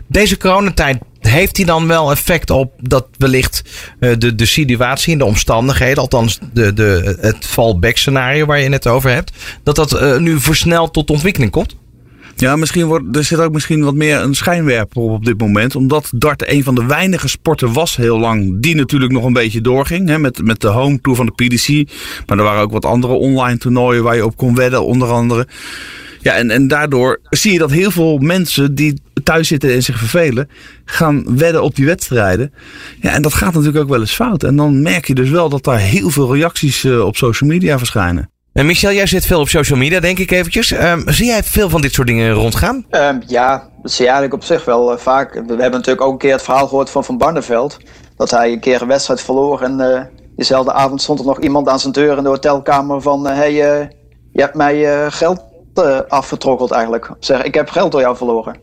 deze 0.07 0.37
coronatijd 0.37 0.99
heeft 1.29 1.57
hij 1.57 1.67
dan 1.67 1.87
wel 1.87 2.11
effect 2.11 2.51
op 2.51 2.73
dat 2.81 3.07
wellicht 3.19 3.63
uh, 4.01 4.13
de, 4.19 4.35
de 4.35 4.47
situatie 4.47 5.13
en 5.13 5.19
de 5.19 5.25
omstandigheden, 5.25 6.03
althans 6.03 6.39
de, 6.53 6.73
de, 6.73 7.17
het 7.21 7.47
fallback 7.47 7.97
scenario 7.97 8.47
waar 8.47 8.61
je 8.61 8.71
het 8.71 8.87
over 8.87 9.11
hebt, 9.11 9.33
dat 9.63 9.77
dat 9.77 10.03
uh, 10.03 10.17
nu 10.17 10.41
versneld 10.41 10.93
tot 10.93 11.11
ontwikkeling 11.11 11.51
komt? 11.51 11.77
Ja, 12.37 12.57
misschien 12.57 12.87
wordt, 12.87 13.17
er 13.17 13.25
zit 13.25 13.39
ook 13.39 13.53
misschien 13.53 13.85
wat 13.85 13.95
meer 13.95 14.21
een 14.21 14.35
schijnwerper 14.35 15.03
op 15.03 15.11
op 15.11 15.25
dit 15.25 15.39
moment. 15.39 15.77
Omdat 15.77 16.11
dart 16.15 16.49
een 16.49 16.65
van 16.65 16.75
de 16.75 16.87
weinige 16.87 17.29
sporten 17.29 17.73
was 17.73 17.97
heel 17.97 18.19
lang. 18.19 18.61
Die 18.61 18.75
natuurlijk 18.75 19.13
nog 19.13 19.25
een 19.25 19.33
beetje 19.33 19.61
doorging. 19.61 20.09
Hè, 20.09 20.19
met, 20.19 20.45
met 20.45 20.61
de 20.61 20.69
home 20.69 21.01
tour 21.01 21.17
van 21.17 21.27
de 21.27 21.33
PDC. 21.33 21.91
Maar 22.27 22.39
er 22.39 22.45
waren 22.45 22.63
ook 22.63 22.73
wat 22.73 22.85
andere 22.85 23.13
online 23.13 23.59
toernooien 23.59 24.03
waar 24.03 24.17
je 24.17 24.25
op 24.25 24.37
kon 24.37 24.55
wedden 24.55 24.85
onder 24.85 25.09
andere. 25.09 25.47
Ja, 26.23 26.35
en, 26.35 26.51
en 26.51 26.69
daardoor 26.69 27.21
zie 27.31 27.53
je 27.53 27.59
dat 27.59 27.71
heel 27.71 27.91
veel 27.91 28.19
mensen 28.19 28.75
die 28.75 29.03
thuis 29.25 29.49
zitten 29.49 29.73
en 29.73 29.83
zich 29.83 29.99
vervelen, 29.99 30.49
gaan 30.85 31.37
wedden 31.37 31.63
op 31.63 31.75
die 31.75 31.87
wedstrijden. 31.87 32.53
Ja, 33.01 33.11
en 33.11 33.23
dat 33.23 33.35
gaat 33.35 33.53
natuurlijk 33.53 33.85
ook 33.85 33.91
wel 33.91 34.01
eens 34.01 34.15
fout. 34.15 34.43
En 34.43 34.57
dan 34.57 34.83
merk 34.83 35.07
je 35.07 35.15
dus 35.15 35.31
wel 35.31 35.49
dat 35.49 35.65
daar 35.65 35.79
heel 35.79 36.11
veel 36.11 36.35
reacties 36.35 36.85
uh, 36.85 37.05
op 37.05 37.17
social 37.17 37.51
media 37.51 37.79
verschijnen. 37.79 38.31
En 38.53 38.67
Michel, 38.67 38.93
jij 38.93 39.07
zit 39.07 39.27
veel 39.27 39.41
op 39.41 39.49
social 39.49 39.79
media, 39.79 40.01
denk 40.01 40.19
ik 40.19 40.31
eventjes. 40.31 40.71
Um, 40.71 41.03
zie 41.07 41.27
jij 41.27 41.43
veel 41.43 41.69
van 41.69 41.81
dit 41.81 41.93
soort 41.93 42.07
dingen 42.07 42.33
rondgaan? 42.33 42.87
Um, 42.91 43.23
ja, 43.27 43.69
dat 43.83 43.93
zie 43.93 44.05
je 44.05 44.11
eigenlijk 44.11 44.43
op 44.43 44.45
zich 44.45 44.65
wel 44.65 44.93
uh, 44.93 44.99
vaak. 44.99 45.33
We 45.35 45.41
hebben 45.47 45.71
natuurlijk 45.71 46.01
ook 46.01 46.13
een 46.13 46.19
keer 46.19 46.33
het 46.33 46.43
verhaal 46.43 46.69
gehoord 46.69 46.91
van 46.91 47.05
Van 47.05 47.19
Barneveld. 47.19 47.79
Dat 48.17 48.31
hij 48.31 48.53
een 48.53 48.61
keer 48.61 48.83
een 48.83 48.89
wedstrijd 48.89 49.21
verloor 49.21 49.63
en 49.63 49.79
uh, 49.81 50.01
diezelfde 50.37 50.73
avond 50.73 51.03
stond 51.03 51.19
er 51.19 51.27
nog 51.27 51.41
iemand 51.41 51.69
aan 51.69 51.81
zijn 51.81 51.93
deur 51.93 52.17
in 52.17 52.23
de 52.23 52.29
hotelkamer 52.29 53.01
van... 53.01 53.27
Hé, 53.27 53.33
hey, 53.33 53.53
je 54.33 54.41
hebt 54.41 54.55
mij 54.55 55.11
geld 55.11 55.51
uh, 55.75 56.01
afgetrokkeld 56.09 56.71
eigenlijk. 56.71 57.11
Zeg, 57.21 57.43
ik 57.43 57.55
heb 57.55 57.71
geld 57.71 57.93
door 57.93 58.01
jou 58.01 58.17
verloren. 58.17 58.57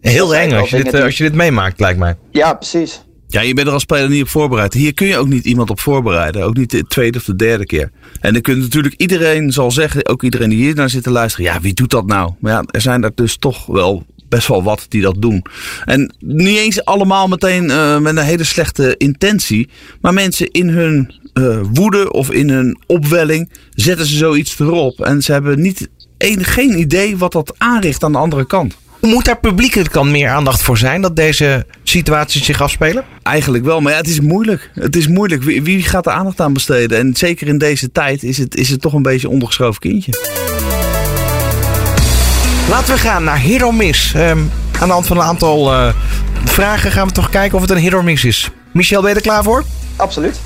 Heel 0.00 0.34
eng 0.34 0.52
als 0.52 0.70
je, 0.70 0.84
dit, 0.84 0.94
als 0.94 1.16
je 1.16 1.24
dit 1.24 1.34
meemaakt, 1.34 1.80
lijkt 1.80 1.98
mij. 1.98 2.16
Ja, 2.30 2.54
precies. 2.54 3.04
Ja, 3.28 3.40
je 3.40 3.54
bent 3.54 3.66
er 3.66 3.72
als 3.72 3.82
speler 3.82 4.08
niet 4.08 4.22
op 4.22 4.28
voorbereid. 4.28 4.74
Hier 4.74 4.94
kun 4.94 5.06
je 5.06 5.16
ook 5.16 5.28
niet 5.28 5.44
iemand 5.44 5.70
op 5.70 5.80
voorbereiden. 5.80 6.44
Ook 6.44 6.56
niet 6.56 6.70
de 6.70 6.86
tweede 6.86 7.18
of 7.18 7.24
de 7.24 7.36
derde 7.36 7.66
keer. 7.66 7.90
En 8.20 8.32
dan 8.32 8.42
kunt 8.42 8.58
natuurlijk 8.58 8.94
iedereen 8.96 9.52
zal 9.52 9.70
zeggen, 9.70 10.08
ook 10.08 10.22
iedereen 10.22 10.48
die 10.48 10.58
hier 10.58 10.74
naar 10.74 10.90
zit 10.90 11.02
te 11.02 11.10
luisteren. 11.10 11.46
Ja, 11.46 11.60
wie 11.60 11.74
doet 11.74 11.90
dat 11.90 12.06
nou? 12.06 12.32
Maar 12.38 12.52
ja, 12.52 12.64
er 12.70 12.80
zijn 12.80 13.04
er 13.04 13.10
dus 13.14 13.36
toch 13.36 13.66
wel 13.66 14.04
best 14.28 14.48
wel 14.48 14.62
wat 14.62 14.86
die 14.88 15.02
dat 15.02 15.22
doen. 15.22 15.44
En 15.84 16.14
niet 16.18 16.58
eens 16.58 16.84
allemaal 16.84 17.28
meteen 17.28 17.64
uh, 17.64 17.98
met 17.98 18.16
een 18.16 18.22
hele 18.22 18.44
slechte 18.44 18.94
intentie. 18.96 19.68
Maar 20.00 20.12
mensen 20.12 20.50
in 20.50 20.68
hun 20.68 21.14
uh, 21.34 21.60
woede 21.72 22.12
of 22.12 22.30
in 22.30 22.50
hun 22.50 22.78
opwelling 22.86 23.50
zetten 23.70 24.06
ze 24.06 24.16
zoiets 24.16 24.58
erop. 24.58 25.00
En 25.00 25.22
ze 25.22 25.32
hebben 25.32 25.60
niet 25.60 25.88
geen 26.18 26.78
idee 26.78 27.16
wat 27.16 27.32
dat 27.32 27.54
aanricht 27.58 28.04
aan 28.04 28.12
de 28.12 28.18
andere 28.18 28.46
kant. 28.46 28.76
Moet 29.00 29.24
daar 29.24 29.38
publiekelijk 29.38 29.92
dan 29.92 30.10
meer 30.10 30.28
aandacht 30.28 30.62
voor 30.62 30.78
zijn 30.78 31.00
dat 31.00 31.16
deze 31.16 31.66
situaties 31.82 32.44
zich 32.44 32.60
afspelen? 32.60 33.04
Eigenlijk 33.22 33.64
wel, 33.64 33.80
maar 33.80 33.92
ja, 33.92 33.98
het 33.98 34.08
is 34.08 34.20
moeilijk. 34.20 34.70
Het 34.74 34.96
is 34.96 35.08
moeilijk. 35.08 35.42
Wie, 35.42 35.62
wie 35.62 35.82
gaat 35.82 36.06
er 36.06 36.12
aandacht 36.12 36.40
aan 36.40 36.52
besteden? 36.52 36.98
En 36.98 37.16
zeker 37.16 37.48
in 37.48 37.58
deze 37.58 37.92
tijd 37.92 38.22
is 38.22 38.38
het, 38.38 38.56
is 38.56 38.68
het 38.68 38.80
toch 38.80 38.92
een 38.92 39.02
beetje 39.02 39.26
een 39.26 39.32
ondergeschoven 39.32 39.80
kindje. 39.80 40.12
Laten 42.68 42.94
we 42.94 43.00
gaan 43.00 43.24
naar 43.24 43.62
or 43.62 43.74
miss. 43.74 44.14
Um, 44.14 44.50
aan 44.80 44.86
de 44.86 44.92
hand 44.92 45.06
van 45.06 45.16
een 45.16 45.22
aantal 45.22 45.72
uh, 45.72 45.94
vragen 46.44 46.90
gaan 46.90 47.06
we 47.06 47.12
toch 47.12 47.30
kijken 47.30 47.58
of 47.58 47.68
het 47.68 47.70
een 47.70 47.94
or 47.94 48.04
miss 48.04 48.24
is. 48.24 48.50
Michel, 48.72 49.00
ben 49.00 49.10
je 49.10 49.16
er 49.16 49.22
klaar 49.22 49.42
voor? 49.42 49.64
Absoluut. 49.96 50.40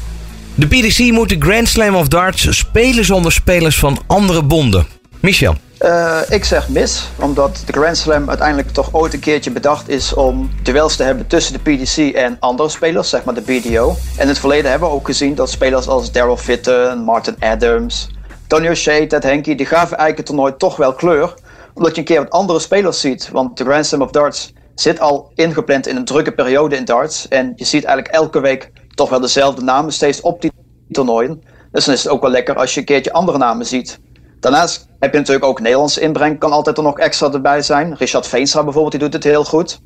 De 0.55 0.67
PDC 0.67 1.13
moet 1.13 1.29
de 1.29 1.37
Grand 1.39 1.69
Slam 1.69 1.95
of 1.95 2.09
Darts 2.09 2.59
spelen 2.59 3.05
zonder 3.05 3.33
spelers 3.33 3.79
van 3.79 3.99
andere 4.07 4.43
bonden. 4.43 4.98
Michel. 5.21 5.55
Uh, 5.81 6.21
ik 6.29 6.45
zeg 6.45 6.69
mis, 6.69 7.09
omdat 7.21 7.63
de 7.67 7.73
Grand 7.73 7.97
Slam 7.97 8.29
uiteindelijk 8.29 8.71
toch 8.71 8.89
ooit 8.93 9.13
een 9.13 9.21
keertje 9.21 9.51
bedacht 9.51 9.89
is 9.89 10.15
om 10.15 10.51
duels 10.63 10.97
te 10.97 11.03
hebben 11.03 11.27
tussen 11.27 11.53
de 11.53 11.59
PDC 11.59 12.15
en 12.15 12.37
andere 12.41 12.69
spelers, 12.69 13.09
zeg 13.09 13.25
maar 13.25 13.35
de 13.35 13.41
BDO. 13.41 13.89
En 14.17 14.23
in 14.23 14.29
het 14.29 14.39
verleden 14.39 14.71
hebben 14.71 14.89
we 14.89 14.95
ook 14.95 15.07
gezien 15.07 15.35
dat 15.35 15.51
spelers 15.51 15.89
als 15.89 16.13
Daryl 16.13 16.37
Fitton, 16.37 16.99
Martin 16.99 17.37
Adams, 17.39 18.11
Tony 18.47 18.69
O'Shea, 18.69 19.07
Ted 19.07 19.23
Henke, 19.23 19.55
die 19.55 19.67
gaven 19.67 19.97
eigenlijk 19.97 20.17
het 20.17 20.27
toernooi 20.27 20.57
toch 20.57 20.77
wel 20.77 20.95
kleur, 20.95 21.35
omdat 21.75 21.95
je 21.95 22.01
een 22.01 22.07
keer 22.07 22.19
wat 22.19 22.31
andere 22.31 22.59
spelers 22.59 23.01
ziet. 23.01 23.29
Want 23.33 23.57
de 23.57 23.65
Grand 23.65 23.87
Slam 23.87 24.03
of 24.03 24.11
Darts 24.11 24.53
zit 24.75 25.01
al 25.01 25.31
ingepland 25.35 25.87
in 25.87 25.97
een 25.97 26.05
drukke 26.05 26.33
periode 26.33 26.77
in 26.77 26.85
darts 26.85 27.29
en 27.29 27.53
je 27.57 27.65
ziet 27.65 27.85
eigenlijk 27.85 28.15
elke 28.15 28.41
week 28.41 28.71
toch 28.95 29.11
wel 29.11 29.21
dezelfde 29.21 29.63
namen 29.63 29.93
steeds 29.93 30.21
op 30.21 30.41
die 30.41 30.53
toernooien. 30.91 31.43
Dus 31.73 31.85
dan 31.85 31.95
is 31.95 32.03
het 32.03 32.13
ook 32.13 32.23
wel 32.23 32.31
lekker 32.31 32.55
als 32.55 32.75
je 32.75 32.81
een 32.81 32.87
keertje 32.87 33.13
andere 33.13 33.39
namen 33.39 33.67
ziet. 33.67 33.99
Daarnaast 34.41 34.89
heb 34.99 35.13
je 35.13 35.19
natuurlijk 35.19 35.47
ook 35.47 35.61
Nederlands 35.61 35.99
inbreng, 35.99 36.39
kan 36.39 36.53
altijd 36.53 36.77
er 36.77 36.83
nog 36.83 36.99
extra 36.99 37.33
erbij 37.33 37.63
zijn. 37.63 37.95
Richard 37.95 38.27
Veenstra 38.27 38.63
bijvoorbeeld, 38.63 38.93
die 38.93 39.01
doet 39.01 39.13
het 39.13 39.25
heel 39.25 39.45
goed. 39.45 39.81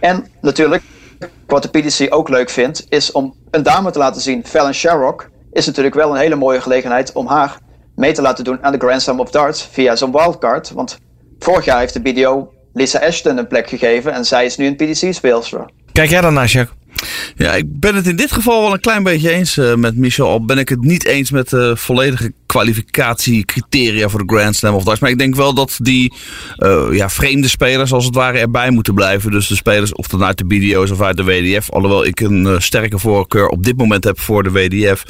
En 0.00 0.26
natuurlijk, 0.40 0.82
wat 1.46 1.62
de 1.62 1.68
PDC 1.68 2.14
ook 2.14 2.28
leuk 2.28 2.50
vindt, 2.50 2.86
is 2.88 3.12
om 3.12 3.34
een 3.50 3.62
dame 3.62 3.90
te 3.90 3.98
laten 3.98 4.20
zien. 4.20 4.46
Fallon 4.46 4.72
Sherrock 4.72 5.30
is 5.52 5.66
natuurlijk 5.66 5.94
wel 5.94 6.10
een 6.10 6.20
hele 6.20 6.34
mooie 6.34 6.60
gelegenheid 6.60 7.12
om 7.12 7.26
haar 7.26 7.58
mee 7.94 8.12
te 8.12 8.22
laten 8.22 8.44
doen 8.44 8.58
aan 8.62 8.72
de 8.72 8.78
Grand 8.78 9.02
Slam 9.02 9.20
of 9.20 9.30
Darts 9.30 9.68
via 9.70 9.96
zo'n 9.96 10.12
wildcard. 10.12 10.70
Want 10.70 10.98
vorig 11.38 11.64
jaar 11.64 11.78
heeft 11.78 11.92
de 11.92 12.00
BDO 12.00 12.52
Lisa 12.72 12.98
Ashton 12.98 13.36
een 13.36 13.46
plek 13.46 13.68
gegeven 13.68 14.12
en 14.12 14.24
zij 14.24 14.44
is 14.44 14.56
nu 14.56 14.66
een 14.66 14.76
PDC-speelster. 14.76 15.70
Kijk 15.92 16.10
jij 16.10 16.20
dan 16.20 16.34
naar, 16.34 16.46
Jacques? 16.46 16.79
Ja, 17.36 17.54
ik 17.54 17.64
ben 17.80 17.94
het 17.94 18.06
in 18.06 18.16
dit 18.16 18.32
geval 18.32 18.62
wel 18.62 18.72
een 18.72 18.80
klein 18.80 19.02
beetje 19.02 19.30
eens 19.30 19.56
uh, 19.56 19.74
met 19.74 19.96
Michel. 19.96 20.28
Al 20.28 20.44
ben 20.44 20.58
ik 20.58 20.68
het 20.68 20.80
niet 20.80 21.04
eens 21.04 21.30
met 21.30 21.48
de 21.48 21.76
volledige 21.76 22.32
kwalificatiecriteria 22.46 24.08
voor 24.08 24.26
de 24.26 24.34
Grand 24.34 24.56
Slam 24.56 24.74
of 24.74 24.84
Darts. 24.84 25.00
Maar 25.00 25.10
ik 25.10 25.18
denk 25.18 25.34
wel 25.34 25.54
dat 25.54 25.78
die 25.82 26.12
uh, 26.58 26.86
ja, 26.90 27.08
vreemde 27.08 27.48
spelers 27.48 27.92
als 27.92 28.04
het 28.04 28.14
ware 28.14 28.38
erbij 28.38 28.70
moeten 28.70 28.94
blijven. 28.94 29.30
Dus 29.30 29.46
de 29.46 29.54
spelers 29.54 29.94
of 29.94 30.06
dan 30.06 30.24
uit 30.24 30.38
de 30.38 30.44
BDO's 30.44 30.90
of 30.90 31.00
uit 31.00 31.16
de 31.16 31.24
WDF. 31.24 31.70
Alhoewel 31.70 32.06
ik 32.06 32.20
een 32.20 32.44
uh, 32.44 32.58
sterke 32.58 32.98
voorkeur 32.98 33.48
op 33.48 33.64
dit 33.64 33.76
moment 33.76 34.04
heb 34.04 34.20
voor 34.20 34.42
de 34.42 34.50
WDF. 34.50 35.04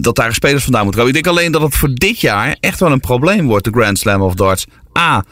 dat 0.00 0.16
daar 0.16 0.34
spelers 0.34 0.62
vandaan 0.62 0.82
moeten 0.82 1.00
komen. 1.00 1.16
Ik 1.16 1.24
denk 1.24 1.36
alleen 1.36 1.52
dat 1.52 1.62
het 1.62 1.76
voor 1.76 1.94
dit 1.94 2.20
jaar 2.20 2.56
echt 2.60 2.80
wel 2.80 2.92
een 2.92 3.00
probleem 3.00 3.46
wordt, 3.46 3.64
de 3.64 3.70
Grand 3.70 3.98
Slam 3.98 4.22
of 4.22 4.34
Darts 4.34 4.66
A, 4.98 5.24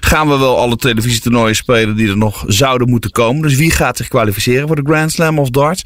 gaan 0.00 0.28
we 0.28 0.38
wel 0.38 0.58
alle 0.58 0.76
televisietoernooien 0.76 1.56
spelen 1.56 1.96
die 1.96 2.08
er 2.08 2.16
nog 2.16 2.44
zouden 2.46 2.90
moeten 2.90 3.10
komen. 3.10 3.42
Dus 3.42 3.56
wie 3.56 3.70
gaat 3.70 3.96
zich 3.96 4.08
kwalificeren 4.08 4.66
voor 4.66 4.76
de 4.76 4.90
Grand 4.90 5.12
Slam 5.12 5.38
of 5.38 5.50
darts? 5.50 5.84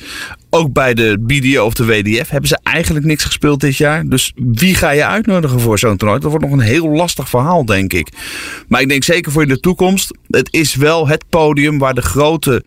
Ook 0.50 0.72
bij 0.72 0.94
de 0.94 1.18
BDO 1.20 1.64
of 1.64 1.74
de 1.74 1.84
WDF 1.84 2.28
hebben 2.28 2.48
ze 2.48 2.58
eigenlijk 2.62 3.06
niks 3.06 3.24
gespeeld 3.24 3.60
dit 3.60 3.76
jaar. 3.76 4.04
Dus 4.04 4.32
wie 4.34 4.74
ga 4.74 4.90
je 4.90 5.06
uitnodigen 5.06 5.60
voor 5.60 5.78
zo'n 5.78 5.96
toernooi? 5.96 6.20
Dat 6.20 6.30
wordt 6.30 6.46
nog 6.46 6.54
een 6.54 6.64
heel 6.64 6.88
lastig 6.88 7.28
verhaal, 7.28 7.64
denk 7.64 7.92
ik. 7.92 8.08
Maar 8.68 8.80
ik 8.80 8.88
denk 8.88 9.04
zeker 9.04 9.32
voor 9.32 9.42
in 9.42 9.48
de 9.48 9.60
toekomst. 9.60 10.18
Het 10.26 10.48
is 10.50 10.74
wel 10.74 11.08
het 11.08 11.24
podium 11.28 11.78
waar 11.78 11.94
de 11.94 12.02
grote 12.02 12.64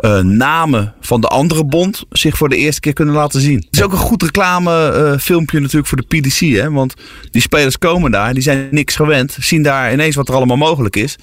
uh, 0.00 0.18
namen 0.18 0.94
van 1.00 1.20
de 1.20 1.26
andere 1.26 1.64
bond 1.64 2.04
zich 2.10 2.36
voor 2.36 2.48
de 2.48 2.56
eerste 2.56 2.80
keer 2.80 2.92
kunnen 2.92 3.14
laten 3.14 3.40
zien. 3.40 3.56
Het 3.56 3.66
is 3.70 3.82
ook 3.82 3.92
een 3.92 3.98
goed 3.98 4.22
reclamefilmpje 4.22 5.56
uh, 5.56 5.62
natuurlijk 5.62 5.88
voor 5.88 6.04
de 6.06 6.20
PDC. 6.20 6.38
Hè? 6.40 6.70
Want 6.70 6.94
die 7.30 7.42
spelers 7.42 7.78
komen 7.78 8.10
daar, 8.10 8.34
die 8.34 8.42
zijn 8.42 8.68
niks 8.70 8.96
gewend. 8.96 9.36
Zien 9.40 9.62
daar 9.62 9.92
ineens 9.92 10.14
wat 10.14 10.28
er 10.28 10.34
allemaal 10.34 10.56
mogelijk 10.56 10.96
is. 10.96 11.16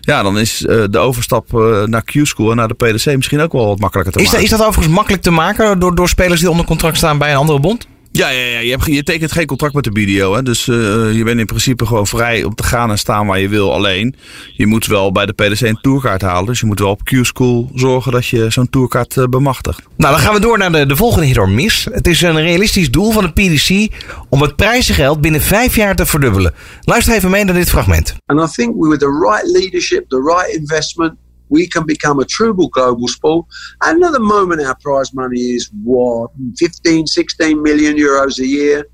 Ja, 0.00 0.22
dan 0.22 0.38
is 0.38 0.62
uh, 0.62 0.84
de 0.90 0.98
overstap 0.98 1.52
naar 1.86 2.04
Q-School 2.04 2.50
en 2.50 2.56
naar 2.56 2.68
de 2.68 2.74
PDC 2.74 3.16
misschien 3.16 3.40
ook 3.40 3.52
wel 3.52 3.66
wat 3.66 3.78
makkelijker 3.78 4.12
te 4.12 4.18
is 4.18 4.24
maken. 4.24 4.42
Dat, 4.42 4.52
is 4.52 4.58
dat 4.58 4.66
overigens 4.66 4.94
makkelijk 4.94 5.22
te 5.22 5.30
maken 5.30 5.78
door, 5.78 5.94
door 5.94 6.08
spelers 6.08 6.40
die 6.40 6.50
onder 6.50 6.66
contract 6.66 6.96
staan 6.96 7.18
bij 7.18 7.30
een 7.30 7.36
andere 7.36 7.60
bond? 7.60 7.86
Ja, 8.16 8.28
ja, 8.28 8.46
ja. 8.46 8.58
Je, 8.58 8.70
hebt, 8.70 8.84
je 8.84 9.02
tekent 9.02 9.32
geen 9.32 9.46
contract 9.46 9.74
met 9.74 9.84
de 9.84 9.90
BDO. 9.90 10.34
Hè? 10.34 10.42
Dus 10.42 10.66
uh, 10.66 10.76
je 11.16 11.24
bent 11.24 11.38
in 11.38 11.46
principe 11.46 11.86
gewoon 11.86 12.06
vrij 12.06 12.44
om 12.44 12.54
te 12.54 12.62
gaan 12.62 12.90
en 12.90 12.98
staan 12.98 13.26
waar 13.26 13.40
je 13.40 13.48
wil. 13.48 13.72
Alleen, 13.72 14.14
je 14.52 14.66
moet 14.66 14.86
wel 14.86 15.12
bij 15.12 15.26
de 15.26 15.32
PDC 15.32 15.60
een 15.60 15.78
tourkaart 15.80 16.22
halen. 16.22 16.46
Dus 16.46 16.60
je 16.60 16.66
moet 16.66 16.78
wel 16.78 16.90
op 16.90 17.04
Q-School 17.04 17.70
zorgen 17.74 18.12
dat 18.12 18.26
je 18.26 18.50
zo'n 18.50 18.70
tourkaart 18.70 19.16
uh, 19.16 19.24
bemachtigt. 19.24 19.82
Nou, 19.96 20.12
dan 20.12 20.22
gaan 20.22 20.34
we 20.34 20.40
door 20.40 20.58
naar 20.58 20.72
de, 20.72 20.86
de 20.86 20.96
volgende 20.96 21.26
hit 21.26 21.38
or 21.38 21.48
miss. 21.48 21.86
Het 21.90 22.06
is 22.06 22.20
een 22.20 22.40
realistisch 22.40 22.90
doel 22.90 23.10
van 23.10 23.24
de 23.24 23.32
PDC 23.32 23.94
om 24.28 24.42
het 24.42 24.56
prijzengeld 24.56 25.20
binnen 25.20 25.40
vijf 25.40 25.76
jaar 25.76 25.96
te 25.96 26.06
verdubbelen. 26.06 26.54
Luister 26.80 27.14
even 27.14 27.30
mee 27.30 27.44
naar 27.44 27.54
dit 27.54 27.70
fragment. 27.70 28.14
And 28.26 28.50
I 28.50 28.52
think 28.52 28.84
with 28.84 28.98
the 28.98 29.28
right 29.30 29.60
leadership, 29.60 30.08
the 30.08 30.34
right 30.36 30.60
investment, 30.60 31.14
we 31.54 31.68
can 31.68 31.86
become 31.86 32.18
a 32.18 32.24
true 32.24 32.52
global 32.72 33.06
sport. 33.06 33.46
And 33.82 34.02
at 34.04 34.12
the 34.12 34.18
moment, 34.18 34.60
our 34.60 34.76
prize 34.82 35.14
money 35.14 35.40
is 35.40 35.70
what 35.84 36.32
15, 36.58 37.06
16 37.06 37.62
million 37.62 37.96
euros 37.96 38.40
a 38.40 38.46
year. 38.46 38.84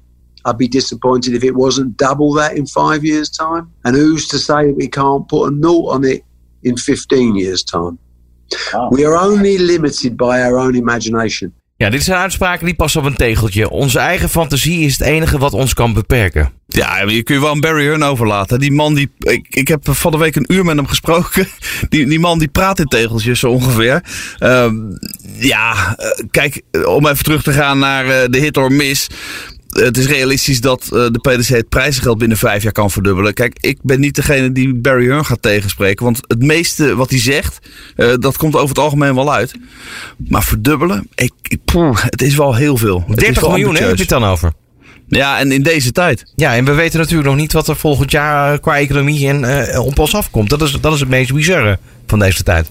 I'd 0.44 0.58
be 0.58 0.68
disappointed 0.68 1.34
if 1.34 1.42
it 1.42 1.54
wasn't 1.54 1.96
double 1.96 2.32
that 2.34 2.56
in 2.56 2.66
five 2.66 3.02
years' 3.02 3.30
time. 3.30 3.72
And 3.84 3.96
who's 3.96 4.28
to 4.28 4.38
say 4.38 4.66
that 4.66 4.76
we 4.76 4.88
can't 4.88 5.26
put 5.26 5.52
a 5.52 5.56
note 5.56 5.88
on 5.88 6.04
it 6.04 6.22
in 6.62 6.76
15 6.76 7.36
years' 7.36 7.64
time? 7.64 7.98
Wow. 8.74 8.90
We 8.90 9.04
are 9.04 9.16
only 9.16 9.56
limited 9.58 10.16
by 10.16 10.42
our 10.42 10.58
own 10.58 10.76
imagination. 10.76 11.52
Ja, 11.80 11.90
dit 11.90 12.02
zijn 12.02 12.18
uitspraken 12.18 12.66
die 12.66 12.74
passen 12.74 13.00
op 13.00 13.06
een 13.06 13.16
tegeltje. 13.16 13.70
Onze 13.70 13.98
eigen 13.98 14.28
fantasie 14.28 14.84
is 14.84 14.98
het 14.98 15.06
enige 15.06 15.38
wat 15.38 15.52
ons 15.52 15.74
kan 15.74 15.92
beperken. 15.92 16.52
Ja, 16.66 17.00
je 17.00 17.22
kun 17.22 17.34
je 17.34 17.40
wel 17.40 17.52
een 17.52 17.60
Barry 17.60 17.84
Hearn 17.84 18.02
overlaten. 18.02 18.58
Die 18.58 18.72
man 18.72 18.94
die. 18.94 19.10
Ik, 19.18 19.46
ik 19.48 19.68
heb 19.68 19.80
van 19.82 20.10
de 20.12 20.18
week 20.18 20.36
een 20.36 20.52
uur 20.52 20.64
met 20.64 20.76
hem 20.76 20.86
gesproken. 20.86 21.48
Die, 21.88 22.06
die 22.06 22.20
man 22.20 22.38
die 22.38 22.48
praat 22.48 22.78
in 22.78 22.86
tegeltjes 22.86 23.38
zo 23.38 23.50
ongeveer. 23.50 24.04
Uh, 24.38 24.72
ja, 25.38 25.96
kijk, 26.30 26.62
om 26.84 27.06
even 27.06 27.24
terug 27.24 27.42
te 27.42 27.52
gaan 27.52 27.78
naar 27.78 28.04
uh, 28.04 28.12
de 28.30 28.38
hit 28.38 28.56
or 28.56 28.72
miss 28.72 29.08
het 29.70 29.96
is 29.96 30.06
realistisch 30.06 30.60
dat 30.60 30.84
uh, 30.84 30.90
de 30.90 31.18
PDC 31.18 31.46
het 31.46 31.68
prijzengeld 31.68 32.18
binnen 32.18 32.36
vijf 32.36 32.62
jaar 32.62 32.72
kan 32.72 32.90
verdubbelen. 32.90 33.34
Kijk, 33.34 33.56
ik 33.60 33.78
ben 33.82 34.00
niet 34.00 34.14
degene 34.14 34.52
die 34.52 34.74
Barry 34.74 35.06
Hearn 35.06 35.24
gaat 35.24 35.42
tegenspreken. 35.42 36.04
Want 36.04 36.20
het 36.26 36.42
meeste 36.42 36.96
wat 36.96 37.10
hij 37.10 37.20
zegt, 37.20 37.58
uh, 37.96 38.14
dat 38.18 38.36
komt 38.36 38.54
over 38.54 38.68
het 38.68 38.78
algemeen 38.78 39.14
wel 39.14 39.32
uit. 39.32 39.54
Maar 40.28 40.44
verdubbelen, 40.44 41.08
ik, 41.14 41.32
ik 41.42 41.64
poeh, 41.64 42.02
het 42.04 42.22
is 42.22 42.36
wel 42.36 42.54
heel 42.54 42.76
veel. 42.76 43.04
30 43.14 43.48
miljoen 43.48 43.74
hè, 43.74 43.80
heb 43.80 43.94
je 43.94 44.00
het 44.00 44.08
dan 44.08 44.24
over? 44.24 44.52
Ja, 45.08 45.38
en 45.38 45.52
in 45.52 45.62
deze 45.62 45.92
tijd. 45.92 46.32
Ja, 46.36 46.54
en 46.54 46.64
we 46.64 46.72
weten 46.72 46.98
natuurlijk 46.98 47.28
nog 47.28 47.38
niet 47.38 47.52
wat 47.52 47.68
er 47.68 47.76
volgend 47.76 48.10
jaar 48.10 48.60
qua 48.60 48.78
economie 48.78 49.28
en, 49.28 49.42
uh, 49.42 49.78
op 49.84 49.98
ons 49.98 50.14
afkomt. 50.14 50.50
Dat 50.50 50.62
is, 50.62 50.78
dat 50.80 50.92
is 50.94 51.00
het 51.00 51.08
meest 51.08 51.32
bizarre 51.32 51.78
van 52.06 52.18
deze 52.18 52.42
tijd. 52.42 52.70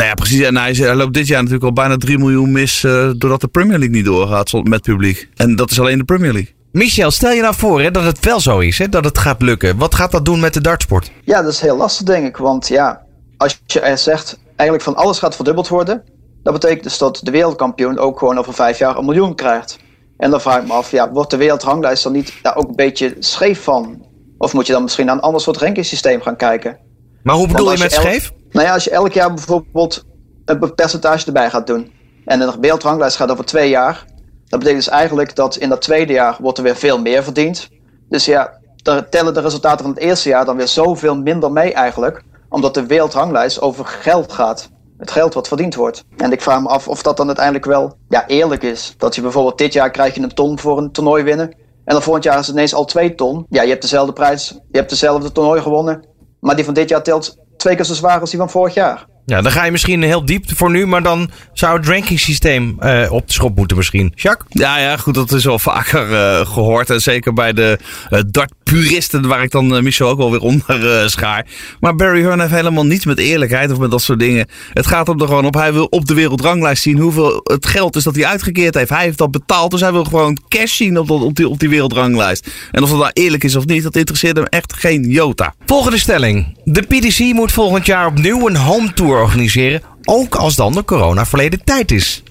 Nou 0.00 0.12
ja, 0.12 0.18
precies. 0.18 0.40
En 0.40 0.56
hij, 0.56 0.72
hij, 0.72 0.94
loopt 0.94 1.14
dit 1.14 1.26
jaar 1.26 1.38
natuurlijk 1.38 1.64
al 1.64 1.72
bijna 1.72 1.96
3 1.96 2.18
miljoen 2.18 2.52
mis. 2.52 2.82
Uh, 2.82 3.10
doordat 3.16 3.40
de 3.40 3.48
Premier 3.48 3.78
League 3.78 3.96
niet 3.96 4.04
doorgaat 4.04 4.52
met 4.62 4.82
publiek. 4.82 5.28
En 5.36 5.56
dat 5.56 5.70
is 5.70 5.80
alleen 5.80 5.98
de 5.98 6.04
Premier 6.04 6.32
League. 6.32 6.54
Michel, 6.72 7.10
stel 7.10 7.32
je 7.32 7.40
nou 7.40 7.54
voor 7.54 7.80
hè, 7.80 7.90
dat 7.90 8.04
het 8.04 8.24
wel 8.24 8.40
zo 8.40 8.58
is, 8.58 8.78
hè, 8.78 8.88
dat 8.88 9.04
het 9.04 9.18
gaat 9.18 9.42
lukken. 9.42 9.76
Wat 9.76 9.94
gaat 9.94 10.10
dat 10.10 10.24
doen 10.24 10.40
met 10.40 10.54
de 10.54 10.60
dartsport? 10.60 11.10
Ja, 11.24 11.42
dat 11.42 11.52
is 11.52 11.60
heel 11.60 11.76
lastig, 11.76 12.06
denk 12.06 12.26
ik. 12.26 12.36
Want 12.36 12.68
ja, 12.68 13.02
als 13.36 13.60
je 13.66 13.92
zegt, 13.96 14.38
eigenlijk 14.56 14.82
van 14.82 14.96
alles 14.96 15.18
gaat 15.18 15.36
verdubbeld 15.36 15.68
worden. 15.68 16.02
Dat 16.42 16.52
betekent 16.52 16.82
dus 16.82 16.98
dat 16.98 17.20
de 17.22 17.30
wereldkampioen 17.30 17.98
ook 17.98 18.18
gewoon 18.18 18.38
over 18.38 18.54
vijf 18.54 18.78
jaar 18.78 18.96
een 18.96 19.04
miljoen 19.04 19.34
krijgt. 19.34 19.78
En 20.16 20.30
dan 20.30 20.40
vraag 20.40 20.60
ik 20.60 20.66
me 20.66 20.72
af, 20.72 20.90
ja, 20.90 21.10
wordt 21.10 21.30
de 21.30 21.36
wereldranglijst 21.36 22.02
dan 22.02 22.12
niet 22.12 22.32
daar 22.42 22.56
ook 22.56 22.68
een 22.68 22.76
beetje 22.76 23.16
scheef 23.18 23.62
van? 23.62 24.06
Of 24.38 24.52
moet 24.52 24.66
je 24.66 24.72
dan 24.72 24.82
misschien 24.82 25.06
naar 25.06 25.14
een 25.14 25.20
ander 25.20 25.40
soort 25.40 25.56
rankingssysteem 25.56 26.20
gaan 26.20 26.36
kijken? 26.36 26.78
Maar 27.22 27.34
hoe 27.34 27.46
bedoel 27.46 27.72
je 27.72 27.78
met 27.78 27.92
elk, 27.92 28.02
scheef? 28.02 28.32
Nou 28.50 28.66
ja, 28.66 28.72
als 28.72 28.84
je 28.84 28.90
elk 28.90 29.12
jaar 29.12 29.34
bijvoorbeeld 29.34 30.04
een 30.44 30.74
percentage 30.74 31.26
erbij 31.26 31.50
gaat 31.50 31.66
doen. 31.66 31.92
En 32.24 32.38
de 32.38 32.56
wereldranglijst 32.60 33.16
gaat 33.16 33.30
over 33.30 33.44
twee 33.44 33.68
jaar. 33.68 34.04
Dat 34.46 34.58
betekent 34.58 34.84
dus 34.84 34.94
eigenlijk 34.94 35.36
dat 35.36 35.56
in 35.56 35.68
dat 35.68 35.82
tweede 35.82 36.12
jaar 36.12 36.36
wordt 36.40 36.58
er 36.58 36.64
weer 36.64 36.76
veel 36.76 37.00
meer 37.00 37.22
verdiend. 37.22 37.68
Dus 38.08 38.24
ja, 38.24 38.58
daar 38.76 39.08
tellen 39.08 39.34
de 39.34 39.40
resultaten 39.40 39.84
van 39.84 39.94
het 39.94 40.02
eerste 40.02 40.28
jaar 40.28 40.44
dan 40.44 40.56
weer 40.56 40.68
zoveel 40.68 41.16
minder 41.16 41.52
mee 41.52 41.72
eigenlijk. 41.72 42.22
Omdat 42.48 42.74
de 42.74 42.86
wereldranglijst 42.86 43.60
over 43.60 43.84
geld 43.84 44.32
gaat. 44.32 44.70
Het 44.98 45.10
geld 45.10 45.34
wat 45.34 45.48
verdiend 45.48 45.74
wordt. 45.74 46.04
En 46.16 46.32
ik 46.32 46.42
vraag 46.42 46.60
me 46.60 46.68
af 46.68 46.88
of 46.88 47.02
dat 47.02 47.16
dan 47.16 47.26
uiteindelijk 47.26 47.64
wel 47.64 47.96
ja, 48.08 48.26
eerlijk 48.26 48.62
is. 48.62 48.94
Dat 48.96 49.14
je 49.14 49.20
bijvoorbeeld 49.20 49.58
dit 49.58 49.72
jaar 49.72 49.90
krijg 49.90 50.14
je 50.14 50.22
een 50.22 50.34
ton 50.34 50.58
voor 50.58 50.78
een 50.78 50.92
toernooi 50.92 51.22
winnen. 51.22 51.50
En 51.84 51.96
dan 51.96 52.02
volgend 52.02 52.24
jaar 52.24 52.38
is 52.38 52.46
het 52.46 52.56
ineens 52.56 52.74
al 52.74 52.84
twee 52.84 53.14
ton. 53.14 53.46
Ja, 53.48 53.62
je 53.62 53.68
hebt 53.68 53.82
dezelfde 53.82 54.12
prijs. 54.12 54.48
Je 54.48 54.78
hebt 54.78 54.90
dezelfde 54.90 55.32
toernooi 55.32 55.60
gewonnen. 55.60 56.04
Maar 56.40 56.56
die 56.56 56.64
van 56.64 56.74
dit 56.74 56.88
jaar 56.88 57.02
telt 57.02 57.38
twee 57.56 57.76
keer 57.76 57.84
zo 57.84 57.94
zwaar 57.94 58.20
als 58.20 58.30
die 58.30 58.38
van 58.38 58.50
vorig 58.50 58.74
jaar. 58.74 59.06
Ja, 59.30 59.42
dan 59.42 59.52
ga 59.52 59.64
je 59.64 59.70
misschien 59.70 60.02
heel 60.02 60.24
diep 60.24 60.44
voor 60.56 60.70
nu, 60.70 60.86
maar 60.86 61.02
dan 61.02 61.30
zou 61.52 61.76
het 61.76 61.86
rankingsysteem 61.86 62.76
uh, 62.80 63.12
op 63.12 63.26
de 63.26 63.32
schop 63.32 63.56
moeten 63.56 63.76
misschien. 63.76 64.12
Jacques? 64.14 64.48
Ja, 64.50 64.78
ja, 64.78 64.96
goed, 64.96 65.14
dat 65.14 65.32
is 65.32 65.44
wel 65.44 65.58
vaker 65.58 66.10
uh, 66.10 66.46
gehoord. 66.46 66.90
En 66.90 67.00
zeker 67.00 67.32
bij 67.32 67.52
de 67.52 67.78
uh, 68.10 68.20
dartpuristen, 68.26 69.28
waar 69.28 69.42
ik 69.42 69.50
dan 69.50 69.82
Michel 69.82 70.08
ook 70.08 70.18
wel 70.18 70.30
weer 70.30 70.40
onder 70.40 71.10
schaar. 71.10 71.46
Maar 71.80 71.96
Barry 71.96 72.22
Hearn 72.22 72.40
heeft 72.40 72.52
helemaal 72.52 72.86
niets 72.86 73.04
met 73.04 73.18
eerlijkheid 73.18 73.70
of 73.70 73.78
met 73.78 73.90
dat 73.90 74.02
soort 74.02 74.18
dingen. 74.18 74.48
Het 74.72 74.86
gaat 74.86 75.06
hem 75.06 75.20
er 75.20 75.26
gewoon 75.26 75.46
op. 75.46 75.54
Hij 75.54 75.72
wil 75.72 75.84
op 75.84 76.06
de 76.06 76.14
wereldranglijst 76.14 76.82
zien 76.82 76.98
hoeveel 76.98 77.40
het 77.42 77.66
geld 77.66 77.96
is 77.96 78.02
dat 78.02 78.14
hij 78.14 78.26
uitgekeerd 78.26 78.74
heeft. 78.74 78.90
Hij 78.90 79.04
heeft 79.04 79.18
dat 79.18 79.30
betaald, 79.30 79.70
dus 79.70 79.80
hij 79.80 79.92
wil 79.92 80.04
gewoon 80.04 80.38
cash 80.48 80.76
zien 80.76 80.98
op, 80.98 81.10
op, 81.10 81.34
die, 81.34 81.48
op 81.48 81.58
die 81.58 81.68
wereldranglijst. 81.68 82.50
En 82.70 82.82
of 82.82 82.90
dat 82.90 82.98
nou 82.98 83.10
eerlijk 83.12 83.44
is 83.44 83.56
of 83.56 83.66
niet, 83.66 83.82
dat 83.82 83.96
interesseert 83.96 84.36
hem 84.36 84.46
echt 84.46 84.72
geen 84.76 85.02
jota. 85.02 85.54
Volgende 85.66 85.98
stelling. 85.98 86.58
De 86.64 86.82
PDC 86.82 87.18
moet 87.18 87.52
volgend 87.52 87.86
jaar 87.86 88.06
opnieuw 88.06 88.48
een 88.48 88.56
home 88.56 88.92
tour 88.92 89.19
organiseren, 89.20 89.82
ook 90.04 90.34
als 90.34 90.56
dan 90.56 90.72
de 90.72 90.84
corona 90.84 91.26
verleden 91.26 91.64
tijd 91.64 91.90
is. 91.90 92.22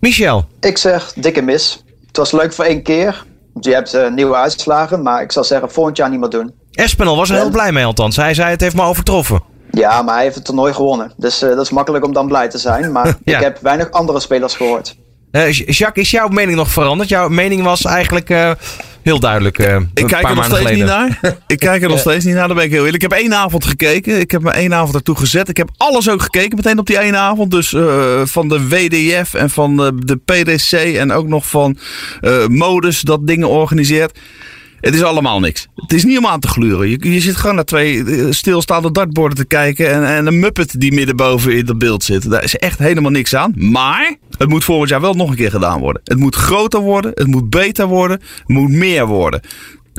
Michel? 0.00 0.44
Ik 0.60 0.78
zeg 0.78 1.12
dikke 1.12 1.42
mis. 1.42 1.84
Het 2.06 2.16
was 2.16 2.32
leuk 2.32 2.52
voor 2.52 2.64
één 2.64 2.82
keer. 2.82 3.24
Je 3.60 3.74
hebt 3.74 3.94
uh, 3.94 4.10
nieuwe 4.10 4.34
uitslagen, 4.34 5.02
maar 5.02 5.22
ik 5.22 5.32
zou 5.32 5.46
zeggen 5.46 5.70
volgend 5.70 5.96
jaar 5.96 6.10
niet 6.10 6.20
meer 6.20 6.28
doen. 6.28 6.52
Espinel 6.72 7.16
was 7.16 7.30
er 7.30 7.36
heel 7.36 7.50
blij 7.50 7.72
mee 7.72 7.84
althans. 7.84 8.16
Hij 8.16 8.34
zei 8.34 8.50
het 8.50 8.60
heeft 8.60 8.76
me 8.76 8.82
overtroffen. 8.82 9.42
Ja, 9.70 10.02
maar 10.02 10.14
hij 10.14 10.22
heeft 10.22 10.34
het 10.34 10.44
toernooi 10.44 10.72
gewonnen. 10.72 11.12
Dus 11.16 11.42
uh, 11.42 11.48
dat 11.48 11.60
is 11.60 11.70
makkelijk 11.70 12.04
om 12.04 12.12
dan 12.12 12.26
blij 12.26 12.48
te 12.48 12.58
zijn. 12.58 12.92
Maar 12.92 13.06
ja. 13.24 13.36
ik 13.36 13.42
heb 13.42 13.58
weinig 13.60 13.90
andere 13.90 14.20
spelers 14.20 14.54
gehoord. 14.54 14.96
Uh, 15.32 15.52
Jacques, 15.52 16.04
is 16.04 16.10
jouw 16.10 16.28
mening 16.28 16.56
nog 16.56 16.70
veranderd? 16.70 17.08
Jouw 17.08 17.28
mening 17.28 17.62
was 17.62 17.84
eigenlijk 17.84 18.30
heel 19.02 19.20
duidelijk. 19.20 19.58
Uh, 19.58 19.76
ik 19.94 20.06
kijk 20.06 20.28
er 20.28 20.34
nog 20.34 20.44
steeds 20.44 20.58
geleden. 20.58 20.78
niet 20.78 20.86
naar. 20.86 21.36
ik 21.46 21.58
kijk 21.58 21.82
er 21.82 21.88
nog 21.88 21.98
steeds 21.98 22.24
niet 22.24 22.34
naar, 22.34 22.46
daar 22.46 22.56
ben 22.56 22.64
ik 22.64 22.70
heel 22.70 22.84
eerlijk. 22.84 23.02
Ik 23.02 23.10
heb 23.10 23.20
één 23.20 23.34
avond 23.34 23.64
gekeken. 23.64 24.20
Ik 24.20 24.30
heb 24.30 24.42
me 24.42 24.50
één 24.50 24.74
avond 24.74 24.94
ertoe 24.94 25.16
gezet. 25.16 25.48
Ik 25.48 25.56
heb 25.56 25.70
alles 25.76 26.08
ook 26.08 26.22
gekeken 26.22 26.56
meteen 26.56 26.78
op 26.78 26.86
die 26.86 26.98
ene 26.98 27.16
avond. 27.16 27.50
Dus 27.50 27.72
uh, 27.72 28.20
van 28.24 28.48
de 28.48 28.68
WDF 28.68 29.34
en 29.34 29.50
van 29.50 29.76
de, 29.76 29.92
de 29.94 30.16
PDC 30.16 30.72
en 30.72 31.12
ook 31.12 31.26
nog 31.26 31.46
van 31.46 31.78
uh, 32.20 32.46
Modus 32.46 33.00
dat 33.00 33.26
dingen 33.26 33.48
organiseert. 33.48 34.18
Het 34.82 34.94
is 34.94 35.02
allemaal 35.02 35.40
niks. 35.40 35.68
Het 35.74 35.92
is 35.92 36.04
niet 36.04 36.18
om 36.18 36.26
aan 36.26 36.40
te 36.40 36.48
gluren. 36.48 36.88
Je, 36.88 37.12
je 37.12 37.20
zit 37.20 37.36
gewoon 37.36 37.54
naar 37.54 37.64
twee 37.64 38.04
stilstaande 38.32 38.92
dartborden 38.92 39.38
te 39.38 39.44
kijken. 39.44 39.90
En, 39.90 40.04
en 40.04 40.26
een 40.26 40.38
muppet 40.38 40.80
die 40.80 40.92
middenboven 40.92 41.56
in 41.56 41.64
dat 41.64 41.78
beeld 41.78 42.04
zit. 42.04 42.30
Daar 42.30 42.44
is 42.44 42.56
echt 42.56 42.78
helemaal 42.78 43.10
niks 43.10 43.34
aan. 43.34 43.52
Maar 43.56 44.16
het 44.38 44.48
moet 44.48 44.64
volgend 44.64 44.88
jaar 44.88 45.00
wel 45.00 45.14
nog 45.14 45.30
een 45.30 45.36
keer 45.36 45.50
gedaan 45.50 45.80
worden. 45.80 46.02
Het 46.04 46.18
moet 46.18 46.34
groter 46.34 46.80
worden. 46.80 47.10
Het 47.14 47.26
moet 47.26 47.50
beter 47.50 47.86
worden. 47.86 48.20
Het 48.38 48.48
moet 48.48 48.70
meer 48.70 49.06
worden. 49.06 49.40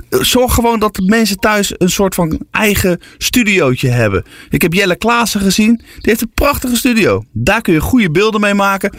Zorg 0.09 0.53
gewoon 0.53 0.79
dat 0.79 0.95
de 0.95 1.05
mensen 1.05 1.37
thuis 1.37 1.73
een 1.77 1.89
soort 1.89 2.15
van 2.15 2.39
eigen 2.51 2.99
studiootje 3.17 3.89
hebben. 3.89 4.23
Ik 4.49 4.61
heb 4.61 4.73
Jelle 4.73 4.95
Klaassen 4.95 5.41
gezien. 5.41 5.75
Die 5.75 5.85
heeft 6.01 6.21
een 6.21 6.31
prachtige 6.33 6.75
studio. 6.75 7.23
Daar 7.31 7.61
kun 7.61 7.73
je 7.73 7.81
goede 7.81 8.11
beelden 8.11 8.41
mee 8.41 8.53
maken 8.53 8.93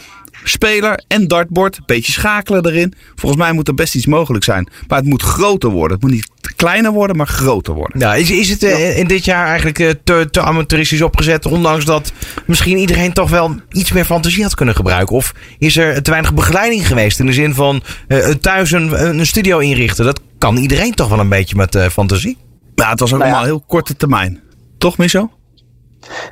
speler 0.47 1.03
en 1.07 1.27
dartboard. 1.27 1.77
Een 1.77 1.83
beetje 1.85 2.11
schakelen 2.11 2.65
erin. 2.65 2.93
Volgens 3.15 3.41
mij 3.41 3.51
moet 3.51 3.67
er 3.67 3.73
best 3.73 3.95
iets 3.95 4.05
mogelijk 4.05 4.43
zijn. 4.43 4.67
Maar 4.87 4.99
het 4.99 5.07
moet 5.07 5.21
groter 5.21 5.69
worden. 5.69 5.97
Het 5.97 6.01
moet 6.01 6.15
niet 6.15 6.29
kleiner 6.55 6.91
worden, 6.91 7.17
maar 7.17 7.27
groter 7.27 7.73
worden. 7.73 7.99
Ja, 7.99 8.15
is, 8.15 8.31
is 8.31 8.49
het 8.49 8.63
uh, 8.63 8.97
in 8.97 9.07
dit 9.07 9.25
jaar 9.25 9.47
eigenlijk 9.47 9.79
uh, 9.79 9.89
te, 10.03 10.27
te 10.31 10.41
amateuristisch 10.41 11.01
opgezet? 11.01 11.45
Ondanks 11.45 11.85
dat 11.85 12.11
misschien 12.45 12.77
iedereen 12.77 13.13
toch 13.13 13.29
wel 13.29 13.55
iets 13.71 13.91
meer 13.91 14.05
fantasie 14.05 14.43
had 14.43 14.55
kunnen 14.55 14.75
gebruiken. 14.75 15.15
Of 15.15 15.33
is 15.57 15.77
er 15.77 16.03
te 16.03 16.09
weinig 16.11 16.33
begeleiding 16.33 16.87
geweest? 16.87 17.19
In 17.19 17.25
de 17.25 17.33
zin 17.33 17.53
van 17.53 17.83
uh, 18.07 18.27
thuis 18.27 18.71
een, 18.71 19.07
een 19.19 19.25
studio 19.25 19.59
inrichten. 19.59 20.05
Dat 20.05 20.19
kan 20.37 20.57
iedereen 20.57 20.93
toch 20.93 21.09
wel 21.09 21.19
een 21.19 21.29
beetje 21.29 21.55
met 21.55 21.77
fantasie? 21.91 22.37
Ja, 22.75 22.89
het 22.89 22.99
was 22.99 23.13
ook 23.13 23.19
Nou 23.19 23.31
ja. 23.31 23.37
allemaal 23.37 23.55
heel 23.57 23.65
korte 23.67 23.95
termijn. 23.95 24.41
Toch, 24.77 24.97
Michel? 24.97 25.31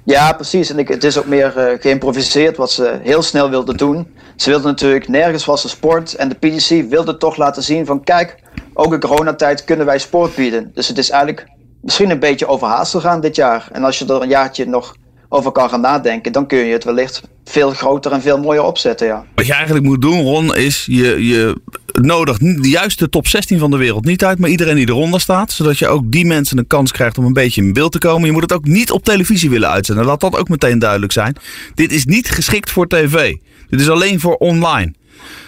Ja, 0.04 0.34
precies. 0.34 0.70
En 0.70 0.80
ik, 0.80 0.88
het 0.88 1.04
is 1.04 1.18
ook 1.18 1.26
meer 1.26 1.58
eh, 1.58 1.82
geïmproviseerd 1.82 2.58
wat 2.58 2.72
ze 2.72 3.00
heel 3.02 3.22
snel 3.22 3.50
wilden 3.50 3.78
doen. 3.78 4.16
Ze 4.36 4.50
wilden 4.50 4.68
natuurlijk 4.68 5.08
nergens 5.08 5.46
was 5.46 5.62
de 5.62 5.68
sport. 5.68 6.16
En 6.16 6.30
de 6.30 6.36
PDC 6.36 6.90
wilde 6.90 7.18
toch 7.18 7.36
laten 7.36 7.64
zien 7.64 7.86
van 7.86 8.04
kijk, 8.04 8.36
ook 8.74 8.94
in 8.94 9.00
coronatijd 9.00 9.64
kunnen 9.64 9.86
wij 9.86 10.00
sport 10.00 10.36
bieden. 10.36 10.72
Dus 10.74 10.88
het 10.88 10.98
is 10.98 11.10
eigenlijk 11.10 11.48
misschien 11.82 12.10
een 12.10 12.20
beetje 12.20 12.48
overhaast 12.48 12.92
gegaan 12.92 13.22
dit 13.22 13.36
jaar. 13.36 13.68
En 13.72 13.84
als 13.84 14.00
je 14.00 14.06
er 14.06 14.22
een 14.22 14.30
jaartje 14.30 14.68
nog 14.68 14.96
over 15.34 15.52
kan 15.52 15.70
gaan 15.70 15.82
nadenken, 15.82 16.32
dan 16.32 16.48
kun 16.48 16.58
je 16.58 16.74
het 16.74 16.84
wellicht 16.84 17.22
veel 17.46 17.72
groter 17.72 18.12
en 18.12 18.22
veel 18.22 18.38
mooier 18.40 18.64
opzetten. 18.64 19.08
Ja. 19.08 19.26
Wat 19.36 19.46
je 19.46 19.54
eigenlijk 19.54 19.86
moet 19.86 20.02
doen, 20.02 20.22
Ron, 20.22 20.56
is 20.56 20.86
je, 20.86 21.28
je 21.28 21.58
nodigt 21.92 22.42
niet- 22.42 22.66
juist 22.66 23.00
de 23.00 23.10
top 23.10 23.28
16 23.28 23.60
van 23.60 23.72
de 23.72 23.78
wereld 23.78 24.06
niet 24.06 24.26
uit, 24.26 24.40
maar 24.40 24.50
iedereen 24.50 24.76
die 24.76 24.90
eronder 24.90 25.22
staat. 25.22 25.52
Zodat 25.52 25.78
je 25.78 25.88
ook 25.88 26.12
die 26.12 26.26
mensen 26.26 26.58
een 26.58 26.68
kans 26.68 26.92
krijgt 26.92 27.18
om 27.18 27.26
een 27.26 27.34
beetje 27.34 27.62
in 27.62 27.74
beeld 27.74 27.92
te 27.92 27.98
komen. 27.98 28.26
Je 28.26 28.32
moet 28.32 28.42
het 28.42 28.54
ook 28.54 28.66
niet 28.66 28.92
op 28.92 29.04
televisie 29.04 29.50
willen 29.50 29.70
uitzenden. 29.70 30.06
Laat 30.06 30.22
dat 30.22 30.38
ook 30.38 30.50
meteen 30.50 30.80
duidelijk 30.80 31.12
zijn. 31.12 31.36
Dit 31.76 31.92
is 31.92 32.06
niet 32.06 32.30
geschikt 32.30 32.72
voor 32.72 32.88
tv. 32.88 33.36
Dit 33.70 33.80
is 33.80 33.90
alleen 33.90 34.20
voor 34.20 34.36
online. 34.36 34.94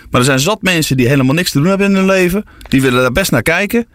Maar 0.10 0.20
er 0.22 0.26
zijn 0.26 0.40
zat 0.40 0.62
mensen 0.62 0.98
die 0.98 1.08
helemaal 1.08 1.36
niks 1.36 1.52
te 1.52 1.58
doen 1.60 1.68
hebben 1.68 1.88
in 1.90 1.96
hun 1.96 2.06
leven. 2.06 2.44
Die 2.70 2.82
willen 2.82 3.02
daar 3.02 3.12
best 3.12 3.32
naar 3.32 3.42
kijken. 3.42 3.88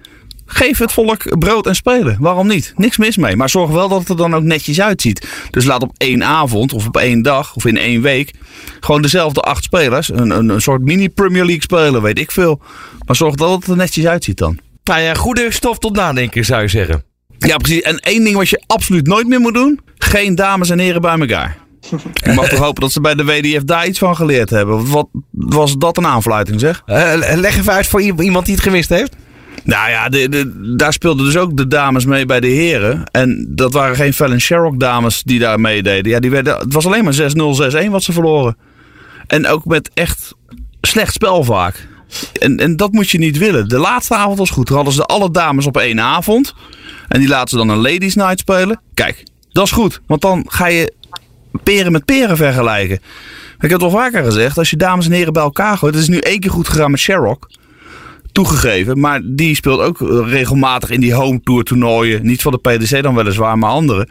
Geef 0.52 0.78
het 0.78 0.92
volk 0.92 1.38
brood 1.38 1.66
en 1.66 1.74
spelen. 1.74 2.16
Waarom 2.20 2.46
niet? 2.46 2.72
Niks 2.76 2.96
mis 2.96 3.16
mee. 3.16 3.36
Maar 3.36 3.50
zorg 3.50 3.70
wel 3.70 3.88
dat 3.88 3.98
het 3.98 4.08
er 4.08 4.16
dan 4.16 4.34
ook 4.34 4.42
netjes 4.42 4.80
uitziet. 4.80 5.28
Dus 5.50 5.64
laat 5.64 5.82
op 5.82 5.92
één 5.96 6.24
avond 6.24 6.72
of 6.72 6.86
op 6.86 6.96
één 6.96 7.22
dag 7.22 7.54
of 7.54 7.64
in 7.64 7.76
één 7.76 8.02
week 8.02 8.30
gewoon 8.80 9.02
dezelfde 9.02 9.40
acht 9.40 9.64
spelers. 9.64 10.10
Een, 10.10 10.30
een, 10.30 10.48
een 10.48 10.62
soort 10.62 10.82
mini 10.82 11.08
Premier 11.08 11.44
League 11.44 11.62
spelen, 11.62 12.02
weet 12.02 12.18
ik 12.18 12.30
veel. 12.30 12.60
Maar 13.06 13.16
zorg 13.16 13.34
dat 13.34 13.50
het 13.50 13.66
er 13.66 13.76
netjes 13.76 14.06
uitziet 14.06 14.38
dan. 14.38 14.58
Nou 14.84 15.00
ja, 15.00 15.14
goede 15.14 15.46
stof 15.50 15.78
tot 15.78 15.96
nadenken 15.96 16.44
zou 16.44 16.62
je 16.62 16.68
zeggen. 16.68 17.04
Ja, 17.38 17.56
precies. 17.56 17.82
En 17.82 17.98
één 17.98 18.24
ding 18.24 18.36
wat 18.36 18.48
je 18.48 18.62
absoluut 18.66 19.06
nooit 19.06 19.26
meer 19.26 19.40
moet 19.40 19.54
doen. 19.54 19.80
Geen 19.98 20.34
dames 20.34 20.70
en 20.70 20.78
heren 20.78 21.00
bij 21.00 21.18
elkaar. 21.18 21.56
Ik 22.22 22.34
mag 22.34 22.48
toch 22.48 22.58
hopen 22.58 22.80
dat 22.80 22.92
ze 22.92 23.00
bij 23.00 23.14
de 23.14 23.24
WDF 23.24 23.64
daar 23.64 23.86
iets 23.86 23.98
van 23.98 24.16
geleerd 24.16 24.50
hebben. 24.50 24.90
Wat 24.90 25.08
was 25.30 25.76
dat 25.76 25.96
een 25.96 26.06
aanfluiting 26.06 26.60
zeg? 26.60 26.82
Eh, 26.86 27.12
leg 27.34 27.56
even 27.56 27.72
uit 27.72 27.86
voor 27.86 28.00
iemand 28.02 28.44
die 28.44 28.54
het 28.54 28.64
gemist 28.64 28.88
heeft. 28.88 29.16
Nou 29.64 29.90
ja, 29.90 30.08
de, 30.08 30.74
daar 30.76 30.92
speelden 30.92 31.24
dus 31.24 31.36
ook 31.36 31.56
de 31.56 31.66
dames 31.66 32.04
mee 32.04 32.26
bij 32.26 32.40
de 32.40 32.46
heren. 32.46 33.04
En 33.10 33.46
dat 33.48 33.72
waren 33.72 33.96
geen 33.96 34.14
Fallon 34.14 34.40
Sherrock 34.40 34.80
dames 34.80 35.22
die 35.22 35.38
daar 35.38 35.60
meededen. 35.60 36.12
Ja, 36.12 36.20
die 36.20 36.30
werden, 36.30 36.58
het 36.58 36.72
was 36.72 36.86
alleen 36.86 37.04
maar 37.04 37.14
6-0, 37.84 37.86
6-1 37.86 37.90
wat 37.90 38.02
ze 38.02 38.12
verloren. 38.12 38.56
En 39.26 39.46
ook 39.46 39.64
met 39.64 39.90
echt 39.94 40.34
slecht 40.80 41.12
spel 41.12 41.44
vaak. 41.44 41.88
En, 42.40 42.56
en 42.56 42.76
dat 42.76 42.92
moet 42.92 43.10
je 43.10 43.18
niet 43.18 43.38
willen. 43.38 43.68
De 43.68 43.78
laatste 43.78 44.14
avond 44.14 44.38
was 44.38 44.50
goed. 44.50 44.66
Toen 44.66 44.76
hadden 44.76 44.94
ze 44.94 45.04
alle 45.04 45.30
dames 45.30 45.66
op 45.66 45.76
één 45.76 46.00
avond. 46.00 46.54
En 47.08 47.20
die 47.20 47.28
laten 47.28 47.48
ze 47.48 47.56
dan 47.56 47.68
een 47.68 47.82
ladies 47.82 48.14
night 48.14 48.38
spelen. 48.38 48.80
Kijk, 48.94 49.24
dat 49.52 49.64
is 49.64 49.72
goed. 49.72 50.00
Want 50.06 50.20
dan 50.20 50.44
ga 50.48 50.66
je 50.66 50.92
peren 51.62 51.92
met 51.92 52.04
peren 52.04 52.36
vergelijken. 52.36 52.96
Ik 53.60 53.70
heb 53.70 53.80
het 53.80 53.82
al 53.82 53.90
vaker 53.90 54.24
gezegd. 54.24 54.58
Als 54.58 54.70
je 54.70 54.76
dames 54.76 55.06
en 55.06 55.12
heren 55.12 55.32
bij 55.32 55.42
elkaar 55.42 55.78
gooit. 55.78 55.94
Het 55.94 56.02
is 56.02 56.08
nu 56.08 56.18
één 56.18 56.40
keer 56.40 56.50
goed 56.50 56.68
gegaan 56.68 56.90
met 56.90 57.00
Sherrock 57.00 57.48
toegegeven. 58.32 59.00
Maar 59.00 59.20
die 59.24 59.54
speelt 59.54 59.80
ook 59.80 59.98
regelmatig 60.26 60.90
in 60.90 61.00
die 61.00 61.14
home 61.14 61.40
tour 61.42 61.64
toernooien. 61.64 62.26
Niet 62.26 62.42
van 62.42 62.52
de 62.52 62.58
PDC 62.58 63.02
dan 63.02 63.14
weliswaar, 63.14 63.58
maar 63.58 63.70
andere. 63.70 64.08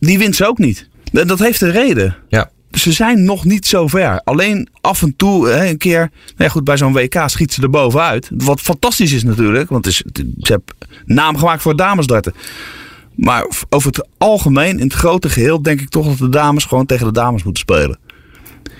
Die 0.00 0.18
wint 0.18 0.36
ze 0.36 0.46
ook 0.46 0.58
niet. 0.58 0.88
En 1.12 1.26
dat 1.26 1.38
heeft 1.38 1.60
een 1.60 1.70
reden. 1.70 2.16
Ja. 2.28 2.50
Ze 2.70 2.92
zijn 2.92 3.24
nog 3.24 3.44
niet 3.44 3.66
zo 3.66 3.86
ver. 3.86 4.20
Alleen 4.24 4.68
af 4.80 5.02
en 5.02 5.16
toe 5.16 5.48
hè, 5.48 5.68
een 5.68 5.78
keer. 5.78 5.98
Nou 5.98 6.10
ja, 6.36 6.48
goed, 6.48 6.64
bij 6.64 6.76
zo'n 6.76 6.92
WK 6.92 7.22
schiet 7.26 7.52
ze 7.52 7.62
er 7.62 7.70
bovenuit. 7.70 8.30
Wat 8.34 8.60
fantastisch 8.60 9.12
is 9.12 9.24
natuurlijk. 9.24 9.68
Want 9.68 9.84
het 9.84 9.94
is, 9.94 10.02
ze 10.40 10.52
hebben 10.52 10.74
naam 11.04 11.36
gemaakt 11.36 11.62
voor 11.62 11.76
damesdarten. 11.76 12.34
Maar 13.14 13.46
over 13.68 13.90
het 13.90 14.06
algemeen, 14.18 14.78
in 14.78 14.84
het 14.84 14.92
grote 14.92 15.28
geheel, 15.28 15.62
denk 15.62 15.80
ik 15.80 15.88
toch 15.88 16.06
dat 16.06 16.18
de 16.18 16.28
dames 16.28 16.64
gewoon 16.64 16.86
tegen 16.86 17.06
de 17.06 17.12
dames 17.12 17.42
moeten 17.42 17.62
spelen. 17.62 17.98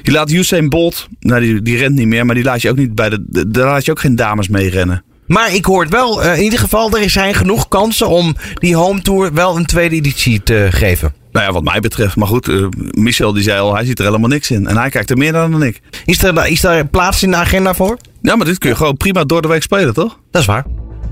Je 0.03 0.13
laat 0.13 0.31
Usain 0.31 0.69
Bolt, 0.69 1.09
nou 1.21 1.41
die, 1.41 1.63
die 1.63 1.77
rent 1.77 1.95
niet 1.95 2.07
meer, 2.07 2.27
maar 2.27 2.35
die 2.35 2.45
laat 2.45 2.63
je 2.63 2.71
ook 2.71 2.77
niet 2.77 2.95
bij 2.95 3.09
de, 3.09 3.49
daar 3.49 3.67
laat 3.67 3.85
je 3.85 3.91
ook 3.91 4.01
geen 4.01 4.17
dames 4.17 4.49
mee 4.49 4.71
rennen. 4.71 5.03
Maar 5.27 5.55
ik 5.55 5.65
hoor 5.65 5.83
het 5.83 5.93
wel, 5.93 6.23
eh, 6.23 6.37
in 6.37 6.43
ieder 6.43 6.59
geval, 6.59 6.99
er 6.99 7.11
zijn 7.11 7.35
genoeg 7.35 7.69
kansen 7.69 8.09
om 8.09 8.37
die 8.55 8.77
home 8.77 9.03
tour 9.03 9.33
wel 9.33 9.57
een 9.57 9.67
tweede 9.67 9.97
editie 9.97 10.43
te 10.43 10.69
geven. 10.71 11.15
Nou 11.33 11.47
ja, 11.47 11.53
wat 11.53 11.65
mij 11.65 11.81
betreft. 11.81 12.17
Maar 12.17 12.29
goed, 12.29 12.49
eh, 12.49 12.67
Michel 12.91 13.33
die 13.33 13.43
zei 13.43 13.61
al, 13.61 13.75
hij 13.75 13.85
ziet 13.85 13.99
er 13.99 14.05
helemaal 14.05 14.29
niks 14.29 14.51
in. 14.51 14.67
En 14.67 14.77
hij 14.77 14.91
kijkt 14.91 15.11
er 15.11 15.17
meer 15.17 15.33
naar 15.33 15.51
dan 15.51 15.63
ik. 15.63 15.81
Is 16.05 16.23
er, 16.23 16.47
is 16.47 16.61
daar 16.61 16.87
plaats 16.87 17.23
in 17.23 17.31
de 17.31 17.37
agenda 17.37 17.75
voor? 17.75 17.99
Ja, 18.23 18.37
maar 18.37 18.47
dit 18.47 18.59
kun 18.59 18.71
je 18.71 18.77
gewoon 18.77 18.97
prima 18.97 19.25
door 19.25 19.43
de 19.43 19.49
week 19.49 19.63
spelen, 19.63 19.95
toch? 19.95 20.19
Dat 20.31 20.41
is 20.41 20.47
waar. 20.47 20.65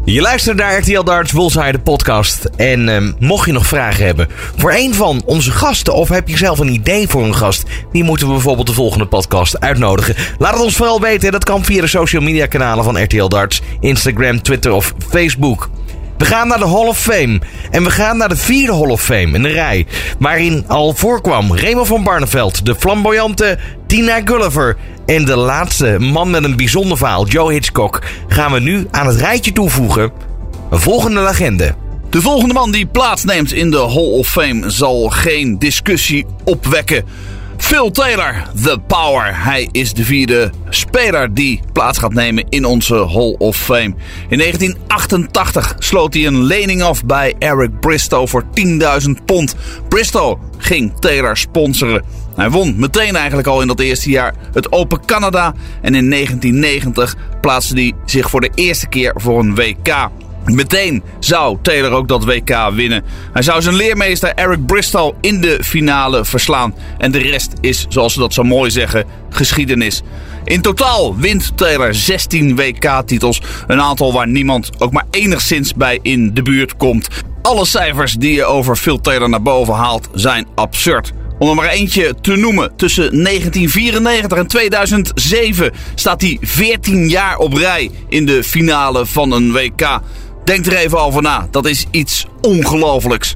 Je 0.09 0.21
luistert 0.21 0.57
naar 0.57 0.79
RTL 0.79 1.03
Darts 1.03 1.33
Bullseye, 1.33 1.79
podcast. 1.79 2.45
En 2.57 2.88
ehm, 2.88 3.12
mocht 3.19 3.47
je 3.47 3.53
nog 3.53 3.66
vragen 3.66 4.07
hebben 4.07 4.29
voor 4.57 4.73
een 4.73 4.95
van 4.95 5.23
onze 5.25 5.51
gasten... 5.51 5.95
of 5.95 6.09
heb 6.09 6.29
je 6.29 6.37
zelf 6.37 6.59
een 6.59 6.73
idee 6.73 7.09
voor 7.09 7.25
een 7.25 7.35
gast... 7.35 7.64
die 7.92 8.05
moeten 8.05 8.27
we 8.27 8.33
bijvoorbeeld 8.33 8.66
de 8.66 8.73
volgende 8.73 9.07
podcast 9.07 9.61
uitnodigen. 9.61 10.14
Laat 10.38 10.53
het 10.53 10.62
ons 10.62 10.77
vooral 10.77 11.01
weten. 11.01 11.33
Dat 11.33 11.45
kan 11.45 11.64
via 11.64 11.81
de 11.81 11.87
social 11.87 12.23
media 12.23 12.47
kanalen 12.47 12.85
van 12.85 13.03
RTL 13.03 13.27
Darts. 13.27 13.61
Instagram, 13.81 14.42
Twitter 14.42 14.73
of 14.73 14.95
Facebook. 15.11 15.71
We 16.19 16.25
gaan 16.25 16.49
naar 16.49 16.59
de 16.59 16.69
Hall 16.69 16.87
of 16.87 16.99
Fame. 16.99 17.40
En 17.71 17.85
we 17.85 17.90
gaan 17.90 18.16
naar 18.16 18.29
de 18.29 18.37
vierde 18.37 18.73
Hall 18.73 18.90
of 18.90 19.03
Fame 19.03 19.31
in 19.31 19.42
de 19.42 19.49
rij. 19.49 19.87
Waarin 20.19 20.64
al 20.66 20.95
voorkwam 20.95 21.57
Raymond 21.57 21.87
van 21.87 22.05
Barneveld, 22.05 22.66
de 22.66 22.75
flamboyante 22.75 23.59
Tina 23.87 24.21
Gulliver. 24.25 24.77
En 25.07 25.25
de 25.25 25.37
laatste 25.37 25.99
man 25.99 26.31
met 26.31 26.45
een 26.45 26.57
bijzonder 26.57 26.97
verhaal, 26.97 27.27
Joe 27.27 27.53
Hitchcock, 27.53 28.03
gaan 28.29 28.53
we 28.53 28.61
nu 28.61 28.87
aan 28.90 29.07
het 29.07 29.16
rijtje 29.16 29.53
toevoegen. 29.53 30.12
Een 30.71 30.81
volgende 30.81 31.21
legende. 31.21 31.75
De 32.11 32.21
volgende 32.21 32.55
man 32.55 32.71
die 32.71 32.87
plaatsneemt 32.87 33.53
in 33.53 33.71
de 33.71 33.79
Hall 33.79 34.11
of 34.12 34.29
Fame 34.29 34.71
zal 34.71 35.09
geen 35.09 35.59
discussie 35.59 36.27
opwekken. 36.45 37.05
Phil 37.57 37.90
Taylor, 37.90 38.42
The 38.62 38.79
Power. 38.87 39.45
Hij 39.45 39.69
is 39.73 39.92
de 39.92 40.05
vierde 40.05 40.51
speler 40.69 41.35
die 41.35 41.61
plaats 41.73 41.99
gaat 41.99 42.12
nemen 42.12 42.45
in 42.49 42.64
onze 42.64 42.95
Hall 42.95 43.35
of 43.38 43.57
Fame. 43.57 43.95
In 44.29 44.38
1988 44.38 45.75
sloot 45.79 46.14
hij 46.14 46.27
een 46.27 46.42
lening 46.42 46.83
af 46.83 47.05
bij 47.05 47.35
Eric 47.38 47.81
Bristow 47.81 48.29
voor 48.29 48.45
10.000 49.03 49.11
pond. 49.25 49.55
Bristow 49.88 50.38
ging 50.59 50.99
Taylor 50.99 51.37
sponsoren. 51.37 52.03
Hij 52.37 52.51
won 52.51 52.75
meteen 52.79 53.16
eigenlijk 53.16 53.49
al 53.49 53.61
in 53.61 53.66
dat 53.66 53.81
eerste 53.81 54.11
jaar 54.11 54.35
het 54.53 54.72
Open 54.72 55.05
Canada. 55.05 55.55
En 55.83 55.94
in 55.94 56.11
1990 56.11 57.16
plaatste 57.40 57.75
hij 57.75 57.92
zich 58.05 58.31
voor 58.31 58.40
de 58.40 58.51
eerste 58.55 58.87
keer 58.87 59.12
voor 59.14 59.38
een 59.38 59.55
WK. 59.55 60.09
Meteen 60.44 61.03
zou 61.18 61.59
Taylor 61.62 61.90
ook 61.90 62.09
dat 62.09 62.25
WK 62.25 62.70
winnen. 62.75 63.05
Hij 63.33 63.42
zou 63.42 63.62
zijn 63.62 63.75
leermeester 63.75 64.33
Eric 64.35 64.66
Bristow 64.66 65.14
in 65.20 65.40
de 65.40 65.59
finale 65.64 66.25
verslaan. 66.25 66.75
En 66.99 67.11
de 67.11 67.18
rest 67.18 67.53
is, 67.61 67.87
zoals 67.88 68.12
ze 68.12 68.18
dat 68.18 68.35
zo 68.35 68.42
mooi 68.42 68.70
zeggen, 68.70 69.05
geschiedenis. 69.31 70.03
In 70.44 70.61
totaal 70.61 71.16
wint 71.16 71.57
Taylor 71.57 71.94
16 71.94 72.57
WK-titels. 72.57 73.42
Een 73.66 73.81
aantal 73.81 74.12
waar 74.12 74.29
niemand 74.29 74.70
ook 74.79 74.92
maar 74.92 75.07
enigszins 75.11 75.75
bij 75.75 75.99
in 76.03 76.35
de 76.35 76.42
buurt 76.42 76.77
komt. 76.77 77.09
Alle 77.42 77.66
cijfers 77.66 78.12
die 78.12 78.33
je 78.33 78.44
over 78.44 78.77
Phil 78.77 79.01
Taylor 79.01 79.29
naar 79.29 79.42
boven 79.42 79.75
haalt 79.75 80.09
zijn 80.12 80.46
absurd. 80.55 81.12
Om 81.38 81.49
er 81.49 81.55
maar 81.55 81.68
eentje 81.68 82.14
te 82.20 82.37
noemen, 82.37 82.77
tussen 82.77 83.22
1994 83.22 84.38
en 84.38 84.46
2007 84.46 85.72
staat 85.94 86.20
hij 86.20 86.38
14 86.40 87.09
jaar 87.09 87.38
op 87.38 87.53
rij 87.53 87.90
in 88.09 88.27
de 88.27 88.44
finale 88.44 89.07
van 89.07 89.33
een 89.33 89.53
WK. 89.53 90.01
Denk 90.44 90.66
er 90.66 90.77
even 90.77 91.01
over 91.01 91.22
na, 91.22 91.49
dat 91.51 91.66
is 91.66 91.87
iets 91.90 92.27
ongelooflijks. 92.40 93.35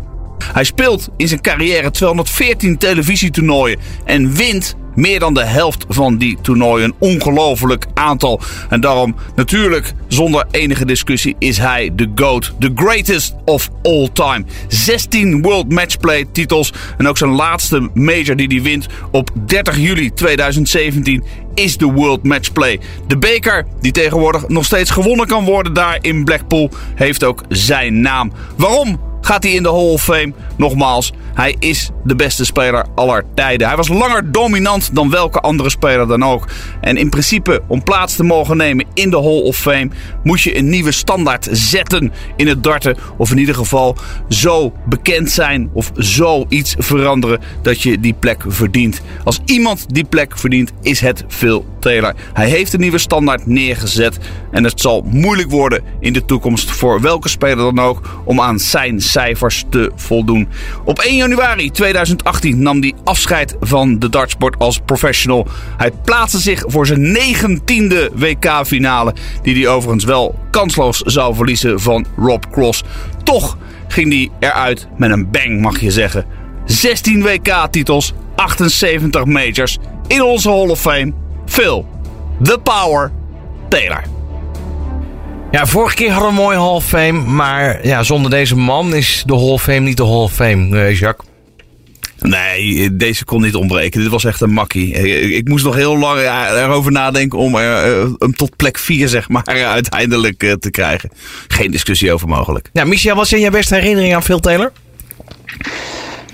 Hij 0.53 0.65
speelt 0.65 1.09
in 1.17 1.29
zijn 1.29 1.41
carrière 1.41 1.91
214 1.91 2.79
televisietoernooien 2.79 3.79
en 4.05 4.33
wint 4.33 4.75
meer 5.01 5.19
dan 5.19 5.35
de 5.35 5.45
helft 5.45 5.85
van 5.89 6.17
die 6.17 6.39
toernooien. 6.43 6.85
Een 6.85 6.95
ongelooflijk 6.99 7.87
aantal. 7.95 8.41
En 8.69 8.81
daarom, 8.81 9.15
natuurlijk, 9.35 9.93
zonder 10.09 10.47
enige 10.51 10.85
discussie, 10.85 11.37
is 11.39 11.59
hij 11.59 11.91
de 11.95 12.13
GOAT. 12.15 12.55
The 12.59 12.71
greatest 12.75 13.35
of 13.45 13.69
all 13.83 14.09
time. 14.13 14.45
16 14.69 15.43
World 15.43 15.73
Matchplay 15.73 16.25
titels. 16.33 16.73
En 16.99 17.09
ook 17.09 17.19
zijn 17.19 17.31
laatste 17.31 17.89
major 17.95 18.37
die 18.37 18.47
hij 18.47 18.63
wint 18.63 18.87
op 19.11 19.31
30 19.47 19.79
juli 19.79 20.13
2017 20.13 21.25
is 21.55 21.77
de 21.77 21.87
World 21.87 22.25
Matchplay. 22.25 22.81
De 23.07 23.19
beker, 23.19 23.67
die 23.81 23.93
tegenwoordig 23.93 24.49
nog 24.49 24.65
steeds 24.65 24.91
gewonnen 24.91 25.27
kan 25.27 25.45
worden 25.45 25.73
daar 25.73 25.99
in 26.01 26.25
Blackpool, 26.25 26.71
heeft 26.95 27.25
ook 27.25 27.43
zijn 27.49 28.01
naam. 28.01 28.33
Waarom? 28.57 29.10
Gaat 29.21 29.43
hij 29.43 29.53
in 29.53 29.63
de 29.63 29.69
Hall 29.69 29.91
of 29.93 30.03
Fame. 30.03 30.33
Nogmaals, 30.57 31.13
hij 31.35 31.57
is 31.59 31.91
de 32.05 32.17
beste 32.17 32.45
speler 32.45 32.87
aller 32.95 33.25
tijden. 33.35 33.67
Hij 33.67 33.77
was 33.77 33.89
langer 33.89 34.33
dominant 34.33 34.95
dan 34.95 35.11
welke 35.11 35.41
andere 35.41 35.71
speler 35.71 36.07
dan 36.07 36.25
ook. 36.25 36.49
En 36.81 36.97
in 36.97 37.11
principe, 37.11 37.63
om 37.67 37.83
plaats 37.83 38.17
te 38.17 38.25
mogen 38.25 38.57
nemen 38.57 38.87
in 38.95 39.11
de 39.11 39.17
Hall 39.17 39.41
of 39.41 39.57
Fame, 39.57 39.91
moet 40.23 40.41
je 40.41 40.57
een 40.57 40.69
nieuwe 40.69 40.93
standaard 40.93 41.49
zetten 41.51 42.13
in 42.37 42.49
het 42.49 42.63
darten. 42.63 42.97
Of 43.17 43.31
in 43.31 43.39
ieder 43.39 43.55
geval 43.55 43.97
zo 44.29 44.73
bekend 44.87 45.31
zijn 45.31 45.71
of 45.73 45.91
zoiets 45.95 46.75
veranderen 46.79 47.41
dat 47.63 47.83
je 47.83 48.01
die 48.01 48.15
plek 48.15 48.43
verdient. 48.47 49.01
Als 49.25 49.41
iemand 49.45 49.95
die 49.95 50.05
plek 50.05 50.39
verdient, 50.39 50.73
is 50.83 51.01
het 51.01 51.25
Phil 51.29 51.67
Taylor. 51.81 52.15
Hij 52.33 52.49
heeft 52.49 52.73
een 52.73 52.81
nieuwe 52.81 52.99
standaard 52.99 53.47
neergezet. 53.47 54.19
En 54.51 54.65
het 54.65 54.81
zal 54.81 55.05
moeilijk 55.07 55.51
worden 55.51 55.83
in 56.01 56.13
de 56.13 56.25
toekomst 56.25 56.71
voor 56.71 57.01
welke 57.01 57.29
speler 57.29 57.57
dan 57.75 57.79
ook 57.79 58.23
om 58.25 58.41
aan 58.41 58.59
zijn 58.59 59.01
cijfers 59.11 59.65
te 59.69 59.91
voldoen. 59.95 60.49
Op 60.85 60.99
1 60.99 61.17
januari 61.17 61.71
2018 61.71 62.63
nam 62.63 62.81
hij 62.81 62.95
afscheid 63.05 63.57
van 63.61 63.99
de 63.99 64.09
dartsport 64.09 64.59
als 64.59 64.81
professional. 64.85 65.47
Hij 65.77 65.91
plaatste 66.05 66.39
zich 66.39 66.63
voor 66.67 66.87
zijn 66.87 67.13
negentiende 67.13 68.11
WK-finale, 68.15 69.15
die 69.43 69.55
hij 69.55 69.69
overigens 69.69 70.05
wel 70.05 70.39
kansloos 70.51 70.99
zou 70.99 71.35
verliezen 71.35 71.81
van 71.81 72.07
Rob 72.17 72.45
Cross. 72.51 72.83
Toch 73.25 73.57
ging 73.89 74.13
hij 74.13 74.49
eruit 74.51 74.89
met 74.97 75.11
een 75.11 75.31
bang, 75.31 75.61
mag 75.61 75.81
je 75.81 75.91
zeggen. 75.91 76.25
16 76.65 77.23
WK-titels, 77.23 78.13
78 78.37 79.25
majors 79.25 79.79
in 80.07 80.23
onze 80.23 80.49
Hall 80.49 80.69
of 80.69 80.81
Fame. 80.81 81.13
Phil, 81.47 81.87
The 82.43 82.59
Power, 82.63 83.13
Taylor. 83.69 84.20
Ja, 85.51 85.67
vorige 85.67 85.95
keer 85.95 86.11
hadden 86.11 86.31
we 86.31 86.37
een 86.37 86.43
mooie 86.43 86.57
Hall 86.57 86.75
of 86.75 86.87
Fame. 86.87 87.13
Maar 87.13 87.87
ja, 87.87 88.03
zonder 88.03 88.31
deze 88.31 88.57
man 88.57 88.95
is 88.95 89.23
de 89.27 89.35
Hall 89.35 89.51
of 89.51 89.63
Fame 89.63 89.81
niet 89.81 89.97
de 89.97 90.05
Hall 90.05 90.23
of 90.23 90.33
Fame, 90.33 90.81
eh, 90.81 90.99
Jacques. 90.99 91.29
Nee, 92.19 92.97
deze 92.97 93.25
kon 93.25 93.43
niet 93.43 93.55
ontbreken. 93.55 94.01
Dit 94.01 94.11
was 94.11 94.25
echt 94.25 94.41
een 94.41 94.53
makkie. 94.53 94.93
Ik 95.35 95.49
moest 95.49 95.65
nog 95.65 95.75
heel 95.75 95.99
lang 95.99 96.21
erover 96.21 96.93
nadenken 96.93 97.39
om 97.39 97.55
hem 97.55 98.37
tot 98.37 98.57
plek 98.57 98.79
4 98.79 99.09
zeg 99.09 99.29
maar, 99.29 99.45
uiteindelijk 99.79 100.43
eh, 100.43 100.53
te 100.53 100.71
krijgen. 100.71 101.11
Geen 101.49 101.71
discussie 101.71 102.13
over 102.13 102.29
mogelijk. 102.29 102.69
Ja, 102.73 102.85
Michel, 102.85 103.17
wat 103.17 103.29
zijn 103.29 103.41
jouw 103.41 103.51
beste 103.51 103.75
herinneringen 103.75 104.17
aan 104.17 104.23
Phil 104.23 104.41
Taylor? 104.41 104.73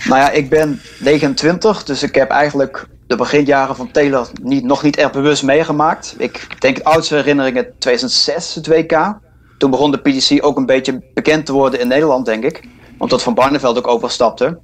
Nou 0.04 0.20
ja, 0.20 0.30
ik 0.30 0.48
ben 0.48 0.80
29, 0.98 1.84
dus 1.84 2.02
ik 2.02 2.14
heb 2.14 2.30
eigenlijk 2.30 2.86
de 3.06 3.16
beginjaren 3.16 3.76
van 3.76 3.90
Taylor 3.90 4.28
niet, 4.42 4.64
nog 4.64 4.82
niet 4.82 4.96
echt 4.96 5.12
bewust 5.12 5.42
meegemaakt. 5.42 6.14
Ik 6.18 6.60
denk 6.60 6.76
de 6.76 6.84
oudste 6.84 7.14
herinneringen 7.14 7.72
2006, 7.78 8.54
het 8.54 8.66
WK. 8.66 9.18
Toen 9.58 9.70
begon 9.70 9.90
de 9.90 9.98
PDC 9.98 10.44
ook 10.44 10.56
een 10.56 10.66
beetje 10.66 11.02
bekend 11.14 11.46
te 11.46 11.52
worden 11.52 11.80
in 11.80 11.88
Nederland, 11.88 12.26
denk 12.26 12.44
ik. 12.44 12.68
Omdat 12.98 13.22
Van 13.22 13.34
Barneveld 13.34 13.78
ook 13.78 13.86
overstapte. 13.86 14.58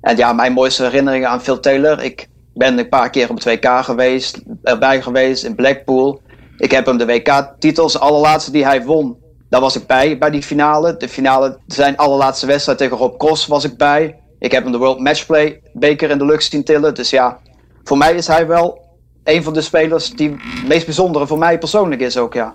En 0.00 0.16
ja, 0.16 0.32
mijn 0.32 0.52
mooiste 0.52 0.82
herinneringen 0.82 1.28
aan 1.28 1.42
Phil 1.42 1.60
Taylor. 1.60 2.02
Ik 2.02 2.28
ben 2.54 2.78
een 2.78 2.88
paar 2.88 3.10
keer 3.10 3.30
op 3.30 3.36
het 3.36 3.44
WK 3.44 3.84
geweest, 3.84 4.40
erbij 4.62 5.02
geweest 5.02 5.44
in 5.44 5.54
Blackpool. 5.54 6.20
Ik 6.56 6.70
heb 6.70 6.86
hem 6.86 6.96
de 6.96 7.06
WK-titels, 7.06 7.92
de 7.92 7.98
allerlaatste 7.98 8.50
die 8.50 8.64
hij 8.64 8.84
won, 8.84 9.22
daar 9.52 9.60
was 9.60 9.76
ik 9.76 9.86
bij, 9.86 10.18
bij 10.18 10.30
die 10.30 10.42
finale. 10.42 10.96
De 10.96 11.08
finale, 11.08 11.58
zijn 11.66 11.96
allerlaatste 11.96 12.46
wedstrijd 12.46 12.78
tegen 12.78 12.96
Rob 12.96 13.18
Cross 13.18 13.46
was 13.46 13.64
ik 13.64 13.76
bij. 13.76 14.20
Ik 14.38 14.52
heb 14.52 14.62
hem 14.62 14.72
de 14.72 14.78
World 14.78 15.00
Matchplay 15.00 15.60
beker 15.72 16.10
in 16.10 16.18
de 16.18 16.24
lucht 16.24 16.50
zien 16.50 16.64
tillen. 16.64 16.94
Dus 16.94 17.10
ja, 17.10 17.38
voor 17.84 17.96
mij 17.96 18.14
is 18.14 18.26
hij 18.26 18.46
wel 18.46 18.80
een 19.24 19.42
van 19.42 19.52
de 19.52 19.60
spelers 19.60 20.10
die 20.10 20.30
het 20.30 20.68
meest 20.68 20.84
bijzondere 20.84 21.26
voor 21.26 21.38
mij 21.38 21.58
persoonlijk 21.58 22.00
is 22.00 22.16
ook, 22.16 22.34
ja. 22.34 22.54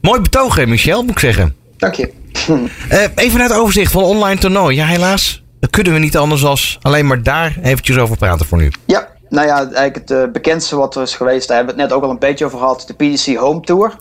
Mooi 0.00 0.20
betogen, 0.20 0.68
Michel, 0.68 1.02
moet 1.02 1.10
ik 1.10 1.18
zeggen. 1.18 1.56
Dank 1.76 1.94
je. 1.94 2.12
Uh, 2.48 3.02
even 3.24 3.38
naar 3.38 3.48
het 3.48 3.58
overzicht 3.58 3.92
van 3.92 4.02
online 4.02 4.40
toernooi. 4.40 4.76
Ja, 4.76 4.86
helaas. 4.86 5.42
Dat 5.60 5.70
kunnen 5.70 5.92
we 5.92 5.98
niet 5.98 6.16
anders 6.16 6.44
als 6.44 6.78
alleen 6.82 7.06
maar 7.06 7.22
daar 7.22 7.58
eventjes 7.62 7.98
over 7.98 8.16
praten 8.16 8.46
voor 8.46 8.58
nu. 8.58 8.72
Ja, 8.86 9.08
nou 9.28 9.46
ja, 9.46 9.56
eigenlijk 9.56 9.94
het 9.94 10.10
uh, 10.10 10.22
bekendste 10.32 10.76
wat 10.76 10.96
er 10.96 11.02
is 11.02 11.14
geweest, 11.14 11.48
daar 11.48 11.56
hebben 11.56 11.74
we 11.74 11.80
het 11.80 11.90
net 11.90 11.98
ook 12.00 12.04
al 12.06 12.12
een 12.12 12.18
beetje 12.18 12.44
over 12.44 12.58
gehad. 12.58 12.84
De 12.86 12.94
PDC 12.94 13.36
Home 13.36 13.60
Tour. 13.60 13.96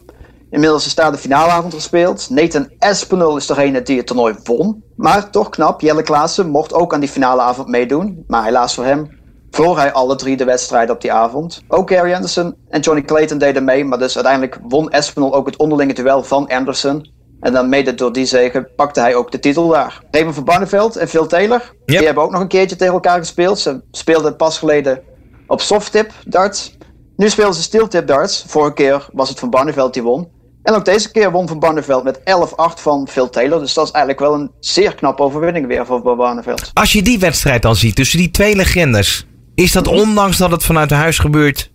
Inmiddels 0.50 0.86
is 0.86 0.96
daar 0.96 1.12
de 1.12 1.18
finaleavond 1.18 1.74
gespeeld. 1.74 2.30
Nathan 2.30 2.70
Espinel 2.80 3.38
is 3.38 3.46
degene 3.46 3.82
die 3.82 3.98
het 3.98 4.08
toernooi 4.08 4.36
won. 4.44 4.84
Maar 4.96 5.30
toch 5.30 5.50
knap, 5.50 5.82
Jelle 5.82 6.02
Klaassen 6.02 6.50
mocht 6.50 6.74
ook 6.74 6.94
aan 6.94 7.00
die 7.00 7.10
finaleavond 7.10 7.68
meedoen. 7.68 8.24
Maar 8.28 8.44
helaas 8.44 8.74
voor 8.74 8.86
hem 8.86 9.19
verloor 9.60 9.78
hij 9.78 9.92
alle 9.92 10.16
drie 10.16 10.38
de 10.38 10.44
wedstrijden 10.44 10.96
op 10.96 11.02
die 11.02 11.12
avond. 11.12 11.64
Ook 11.68 11.90
Gary 11.90 12.14
Anderson 12.14 12.56
en 12.70 12.82
Johnny 12.82 13.04
Clayton 13.04 13.38
deden 13.38 13.64
mee, 13.64 13.86
maar 13.86 14.00
dus 14.00 14.16
uiteindelijk 14.16 14.60
won 14.62 14.90
Espinel 14.90 15.34
ook 15.34 15.46
het 15.46 15.58
onderlinge 15.58 15.94
duel 15.94 16.24
van 16.24 16.48
Anderson. 16.48 17.08
En 17.40 17.54
dan 17.54 17.70
mede 17.70 17.96
door 17.96 18.14
die 18.14 18.26
zegen 18.26 18.68
pakte 18.76 19.00
hij 19.00 19.16
ook 19.16 19.32
de 19.32 19.40
titel 19.40 19.68
daar. 19.68 20.02
Raymond 20.12 20.36
van 20.36 20.44
Barneveld 20.44 20.96
en 20.96 21.08
Phil 21.08 21.28
Taylor, 21.28 21.74
die 21.86 21.98
hebben 21.98 22.24
ook 22.24 22.32
nog 22.32 22.42
een 22.42 22.48
keertje 22.48 22.76
tegen 22.76 22.94
elkaar 22.94 23.18
gespeeld. 23.18 23.60
Ze 23.60 23.82
speelden 23.92 24.36
pas 24.36 24.58
geleden 24.58 25.02
op 25.48 25.62
softtip 25.62 26.12
darts. 26.26 26.78
Nu 27.16 27.30
spelen 27.30 27.54
ze 27.54 27.62
steeltip 27.62 28.08
darts. 28.08 28.44
Vorige 28.48 28.74
keer 28.74 29.08
was 29.12 29.30
het 29.30 29.40
van 29.40 29.50
Barneveld 29.50 29.94
die 29.94 30.04
won. 30.04 30.28
En 30.64 30.74
ook 30.74 30.86
deze 30.86 31.12
keer 31.12 31.32
won 31.32 31.48
Van 31.48 31.60
Barneveld 31.60 32.04
met 32.04 32.20
11-8 32.20 32.22
van 32.56 33.08
Phil 33.08 33.30
Taylor. 33.30 33.60
Dus 33.60 33.74
dat 33.74 33.86
is 33.86 33.92
eigenlijk 33.92 34.24
wel 34.24 34.34
een 34.34 34.52
zeer 34.60 34.96
knappe 34.96 35.24
overwinning 35.24 35.68
weer 35.68 35.86
voor 35.86 36.02
Van 36.04 36.18
Barneveld. 36.18 36.72
Als 36.74 36.92
je 36.92 37.02
die 37.02 37.20
wedstrijd 37.20 37.62
dan 37.62 37.76
ziet 37.76 37.96
tussen 37.96 38.18
die 38.18 38.32
twee 38.32 38.56
legendes, 38.56 39.28
is 39.60 39.72
dat 39.72 39.88
ondanks 39.88 40.38
dat 40.38 40.52
het 40.52 40.64
vanuit 40.64 40.90
huis 40.90 41.20
gebeurt, 41.20 41.72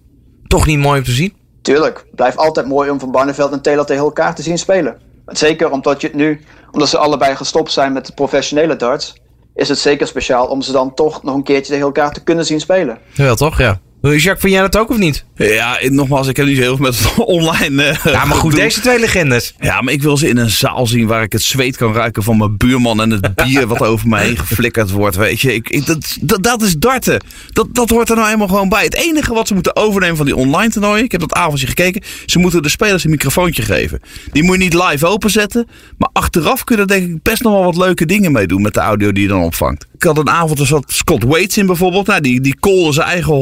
toch 0.47 0.67
niet 0.67 0.79
mooi 0.79 0.99
om 0.99 1.05
te 1.05 1.11
zien? 1.11 1.35
Tuurlijk. 1.63 1.97
Het 1.97 2.15
blijft 2.15 2.37
altijd 2.37 2.67
mooi 2.67 2.91
om 2.91 3.01
Van 3.01 3.11
Barneveld 3.11 3.53
en 3.53 3.63
Taylor 3.63 3.85
tegen 3.85 4.03
elkaar 4.03 4.35
te 4.35 4.43
zien 4.43 4.59
spelen. 4.59 4.97
Zeker 5.27 5.71
omdat 5.71 6.01
je 6.01 6.07
het 6.07 6.17
nu, 6.17 6.41
omdat 6.71 6.89
ze 6.89 6.99
allebei 6.99 7.37
gestopt 7.37 7.73
zijn 7.73 7.93
met 7.93 8.07
de 8.07 8.13
professionele 8.13 8.77
darts, 8.77 9.15
is 9.55 9.69
het 9.69 9.79
zeker 9.79 10.07
speciaal 10.07 10.47
om 10.47 10.63
ze 10.63 10.73
dan 10.73 10.95
toch 10.95 11.23
nog 11.23 11.35
een 11.35 11.43
keertje 11.43 11.73
tegen 11.73 11.87
elkaar 11.87 12.13
te 12.13 12.23
kunnen 12.23 12.45
zien 12.45 12.61
spelen. 12.61 12.99
Ja, 13.13 13.35
toch? 13.35 13.59
Ja. 13.59 13.81
Jacques, 14.13 14.41
vind 14.41 14.53
jij 14.53 14.61
dat 14.63 14.77
ook 14.77 14.91
of 14.91 14.99
niet? 14.99 15.25
Ja, 15.37 15.79
nogmaals, 15.89 16.29
ik 16.29 16.37
heb 16.37 16.47
niet 16.47 16.57
zo 16.57 16.63
heel 16.63 16.77
veel 16.77 16.87
met 16.87 17.15
online. 17.27 17.83
Uh, 17.83 18.13
ja, 18.13 18.25
maar 18.25 18.37
goed, 18.37 18.51
doen. 18.51 18.61
deze 18.61 18.81
twee 18.81 18.99
legendes. 18.99 19.55
Ja, 19.61 19.81
maar 19.81 19.93
ik 19.93 20.03
wil 20.03 20.17
ze 20.17 20.29
in 20.29 20.37
een 20.37 20.51
zaal 20.51 20.87
zien 20.87 21.07
waar 21.07 21.23
ik 21.23 21.33
het 21.33 21.43
zweet 21.43 21.77
kan 21.77 21.95
ruiken 21.95 22.23
van 22.23 22.37
mijn 22.37 22.57
buurman 22.57 23.01
en 23.01 23.11
het 23.11 23.35
bier 23.45 23.67
wat 23.67 23.83
over 23.83 24.09
me 24.09 24.19
heen 24.19 24.39
geflikkerd 24.39 24.91
wordt. 24.91 25.17
Weet 25.17 25.41
je, 25.41 25.55
ik, 25.55 25.69
ik, 25.69 25.87
dat, 25.87 26.17
dat, 26.21 26.43
dat, 26.43 26.63
is 26.63 26.77
darten. 26.77 27.25
Dat, 27.53 27.75
dat 27.75 27.91
hoort 27.91 28.09
er 28.09 28.15
nou 28.15 28.27
helemaal 28.27 28.49
gewoon 28.49 28.69
bij. 28.69 28.85
Het 28.85 28.95
enige 28.95 29.35
wat 29.35 29.49
ze 29.49 29.55
moeten 29.55 29.77
overnemen 29.77 30.17
van 30.17 30.27
die 30.27 30.37
online 30.37 30.73
toernooien, 30.73 31.05
ik 31.05 31.13
heb 31.13 31.21
dat 31.21 31.33
avondje 31.33 31.67
gekeken, 31.67 32.03
ze 32.27 32.39
moeten 32.39 32.63
de 32.63 32.69
spelers 32.69 33.05
een 33.05 33.11
microfoontje 33.11 33.63
geven. 33.63 34.01
Die 34.33 34.43
moet 34.43 34.57
je 34.57 34.63
niet 34.63 34.75
live 34.75 35.07
openzetten, 35.07 35.67
maar 35.99 36.09
achteraf 36.13 36.65
kunnen 36.65 36.87
denk 36.87 37.09
ik 37.09 37.23
best 37.23 37.43
nog 37.43 37.53
wel 37.53 37.65
wat 37.65 37.77
leuke 37.77 38.07
dingen 38.07 38.33
mee 38.33 38.47
doen 38.47 38.63
met 38.63 38.75
de 38.75 38.81
audio 38.81 39.13
die 39.13 39.23
je 39.23 39.29
dan 39.29 39.43
opvangt. 39.43 39.87
Ik 39.95 40.03
had 40.03 40.19
een 40.19 40.31
avond, 40.31 40.59
er 40.59 40.67
zat 40.67 40.85
Scott 40.87 41.25
Waits 41.25 41.59
in 41.59 41.67
bijvoorbeeld. 41.67 42.07
Nou, 42.07 42.21
die, 42.21 42.41
die 42.41 42.57
kolde 42.61 42.93
zijn 42.93 43.07
eigen 43.07 43.33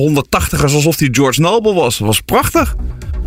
180ers 0.56 0.74
alsof 0.74 0.98
hij 0.98 1.08
George 1.10 1.40
Noble 1.40 1.74
was. 1.74 1.98
Dat 1.98 2.06
was 2.06 2.20
prachtig. 2.20 2.74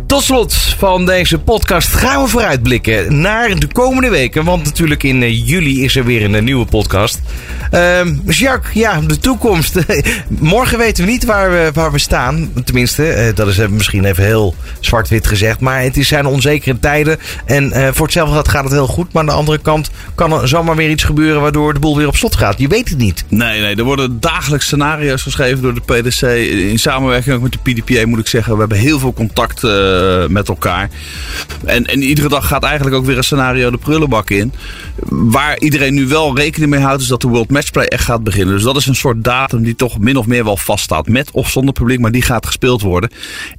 Tot 0.06 0.22
slot 0.22 0.54
van 0.54 1.06
deze 1.06 1.38
podcast 1.38 1.88
gaan 1.88 2.22
we 2.22 2.28
vooruitblikken 2.28 3.20
naar 3.20 3.58
de 3.58 3.66
komende 3.66 4.08
weken. 4.08 4.44
Want 4.44 4.64
natuurlijk 4.64 5.02
in 5.02 5.22
uh, 5.22 5.46
juli 5.48 5.84
is 5.84 5.96
er 5.96 6.04
weer 6.04 6.34
een, 6.34 6.44
nieuwe 6.44 6.66
podcast. 6.66 7.20
Uh, 7.72 8.00
Jacques, 8.26 8.72
ja, 8.74 9.00
de 9.00 9.18
toekomst. 9.18 9.78
Morgen 10.28 10.78
weten 10.78 11.04
we 11.04 11.10
niet 11.10 11.24
waar 11.24 11.50
we, 11.50 11.70
waar 11.72 11.92
we 11.92 11.98
staan. 11.98 12.52
Tenminste, 12.64 13.26
uh, 13.26 13.34
dat 13.34 13.48
is 13.48 13.56
misschien 13.68 14.04
even 14.04 14.24
heel 14.24 14.54
zwart-wit 14.80 15.26
gezegd. 15.26 15.60
Maar 15.60 15.82
het 15.82 15.96
zijn 16.00 16.26
onzekere 16.26 16.78
tijden. 16.78 17.18
En 17.44 17.94
voor 17.94 18.04
hetzelfde 18.06 18.50
gaat 18.50 18.64
het 18.64 18.72
heel 18.72 18.86
goed. 18.86 19.12
Maar 19.12 19.22
aan 19.22 19.28
de 19.28 19.34
andere 19.34 19.58
kant 19.58 19.90
kan 20.14 20.32
er 20.32 20.48
zomaar 20.48 20.76
weer 20.76 20.90
iets 20.90 21.04
gebeuren 21.04 21.40
waardoor 21.40 21.74
de 21.74 21.80
boel 21.80 21.96
weer 21.96 22.08
op 22.08 22.16
slot 22.16 22.36
gaat. 22.36 22.58
Je 22.58 22.68
weet 22.68 22.88
het 22.88 22.98
niet. 22.98 23.24
Nee, 23.28 23.60
nee. 23.60 23.76
Er 23.76 23.84
worden 23.84 24.20
dagelijks 24.20 24.66
scenario's 24.66 25.22
geschreven 25.22 25.62
door 25.62 25.74
de 25.74 25.80
PDC. 25.80 26.22
In 26.70 26.78
samenwerking 26.78 27.34
ook 27.34 27.42
met 27.42 27.52
de 27.52 27.72
PDPA 27.72 28.06
moet 28.06 28.18
ik 28.18 28.26
zeggen. 28.26 28.52
We 28.52 28.58
hebben 28.58 28.78
heel 28.78 28.98
veel 28.98 29.12
contact 29.12 29.64
met 30.28 30.48
elkaar. 30.48 30.90
En, 31.64 31.84
en 31.84 32.02
iedere 32.02 32.28
dag 32.28 32.46
gaat 32.48 32.62
eigenlijk 32.62 32.96
ook 32.96 33.04
weer 33.04 33.16
een 33.16 33.24
scenario 33.24 33.70
de 33.70 33.76
prullenbak 33.76 34.30
in. 34.30 34.52
Waar 35.08 35.58
iedereen 35.58 35.94
nu 35.94 36.06
wel 36.06 36.36
rekening 36.36 36.70
mee 36.70 36.80
houdt, 36.80 37.02
is 37.02 37.08
dat 37.08 37.20
de 37.20 37.28
World 37.28 37.50
Matchplay 37.50 37.86
echt 37.86 38.04
gaat 38.04 38.24
beginnen. 38.24 38.54
Dus 38.54 38.62
dat 38.62 38.76
is 38.76 38.86
een 38.86 38.94
soort 38.94 39.24
datum 39.24 39.62
die 39.62 39.74
toch 39.74 39.98
min 39.98 40.16
of 40.16 40.26
meer 40.26 40.44
wel 40.44 40.56
vaststaat. 40.56 41.08
Met 41.08 41.30
of 41.30 41.50
zonder 41.50 41.74
publiek, 41.74 42.00
maar 42.00 42.12
die 42.12 42.22
gaat 42.22 42.46
gespeeld 42.46 42.82
worden. 42.82 43.10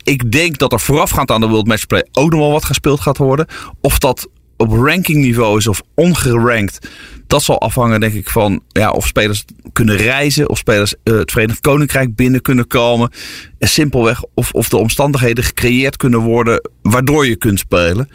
Ik 0.04 0.32
denk 0.32 0.58
dat 0.58 0.72
er 0.72 0.80
voorafgaand 0.80 1.32
aan 1.32 1.42
de 1.42 1.48
World 1.48 1.68
Matchplay 1.68 2.06
ook 2.12 2.32
nog 2.32 2.40
wel 2.40 2.52
wat 2.52 2.66
gespeeld 2.66 3.00
gaat 3.00 3.18
worden. 3.18 3.48
Of 3.82 4.00
dat 4.00 4.28
op 4.58 4.72
rankingniveau 4.72 5.58
is 5.58 5.68
of 5.68 5.82
ongerankt. 5.96 6.88
Dat 7.28 7.44
zal 7.44 7.62
afhangen, 7.62 8.00
denk 8.00 8.14
ik, 8.14 8.30
van 8.30 8.62
ja, 8.68 8.92
of 8.92 9.08
spelers 9.08 9.46
kunnen 9.74 9.96
reizen, 9.96 10.50
of 10.50 10.58
spelers 10.58 10.94
uh, 11.04 11.18
het 11.18 11.32
Verenigd 11.32 11.60
Koninkrijk 11.60 12.16
binnen 12.16 12.42
kunnen 12.42 12.68
komen. 12.68 13.12
En 13.60 13.68
simpelweg 13.68 14.24
of, 14.34 14.52
of 14.52 14.70
de 14.70 14.78
omstandigheden 14.78 15.44
gecreëerd 15.44 15.98
kunnen 15.98 16.20
worden 16.20 16.70
waardoor 16.82 17.28
je 17.28 17.36
kunt 17.36 17.60
spelen. 17.60 18.10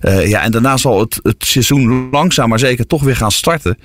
Uh, 0.00 0.28
ja, 0.28 0.42
en 0.42 0.50
daarna 0.50 0.76
zal 0.76 1.00
het, 1.00 1.20
het 1.22 1.44
seizoen 1.46 2.08
langzaam 2.10 2.48
maar 2.48 2.58
zeker 2.58 2.86
toch 2.86 3.02
weer 3.02 3.16
gaan 3.16 3.32
starten. 3.32 3.78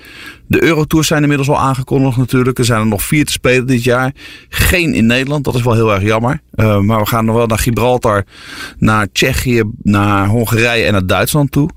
De 0.52 0.62
Eurotours 0.62 1.06
zijn 1.06 1.22
inmiddels 1.22 1.48
al 1.48 1.58
aangekondigd 1.58 2.16
natuurlijk. 2.16 2.58
Er 2.58 2.64
zijn 2.64 2.80
er 2.80 2.86
nog 2.86 3.02
vier 3.02 3.24
te 3.24 3.32
spelen 3.32 3.66
dit 3.66 3.84
jaar. 3.84 4.14
Geen 4.48 4.94
in 4.94 5.06
Nederland, 5.06 5.44
dat 5.44 5.54
is 5.54 5.62
wel 5.62 5.74
heel 5.74 5.92
erg 5.92 6.02
jammer. 6.02 6.40
Uh, 6.54 6.78
maar 6.78 6.98
we 6.98 7.06
gaan 7.06 7.24
nog 7.24 7.36
wel 7.36 7.46
naar 7.46 7.58
Gibraltar, 7.58 8.24
naar 8.78 9.06
Tsjechië, 9.12 9.62
naar 9.82 10.26
Hongarije 10.26 10.84
en 10.84 10.92
naar 10.92 11.06
Duitsland 11.06 11.50
toe. 11.50 11.68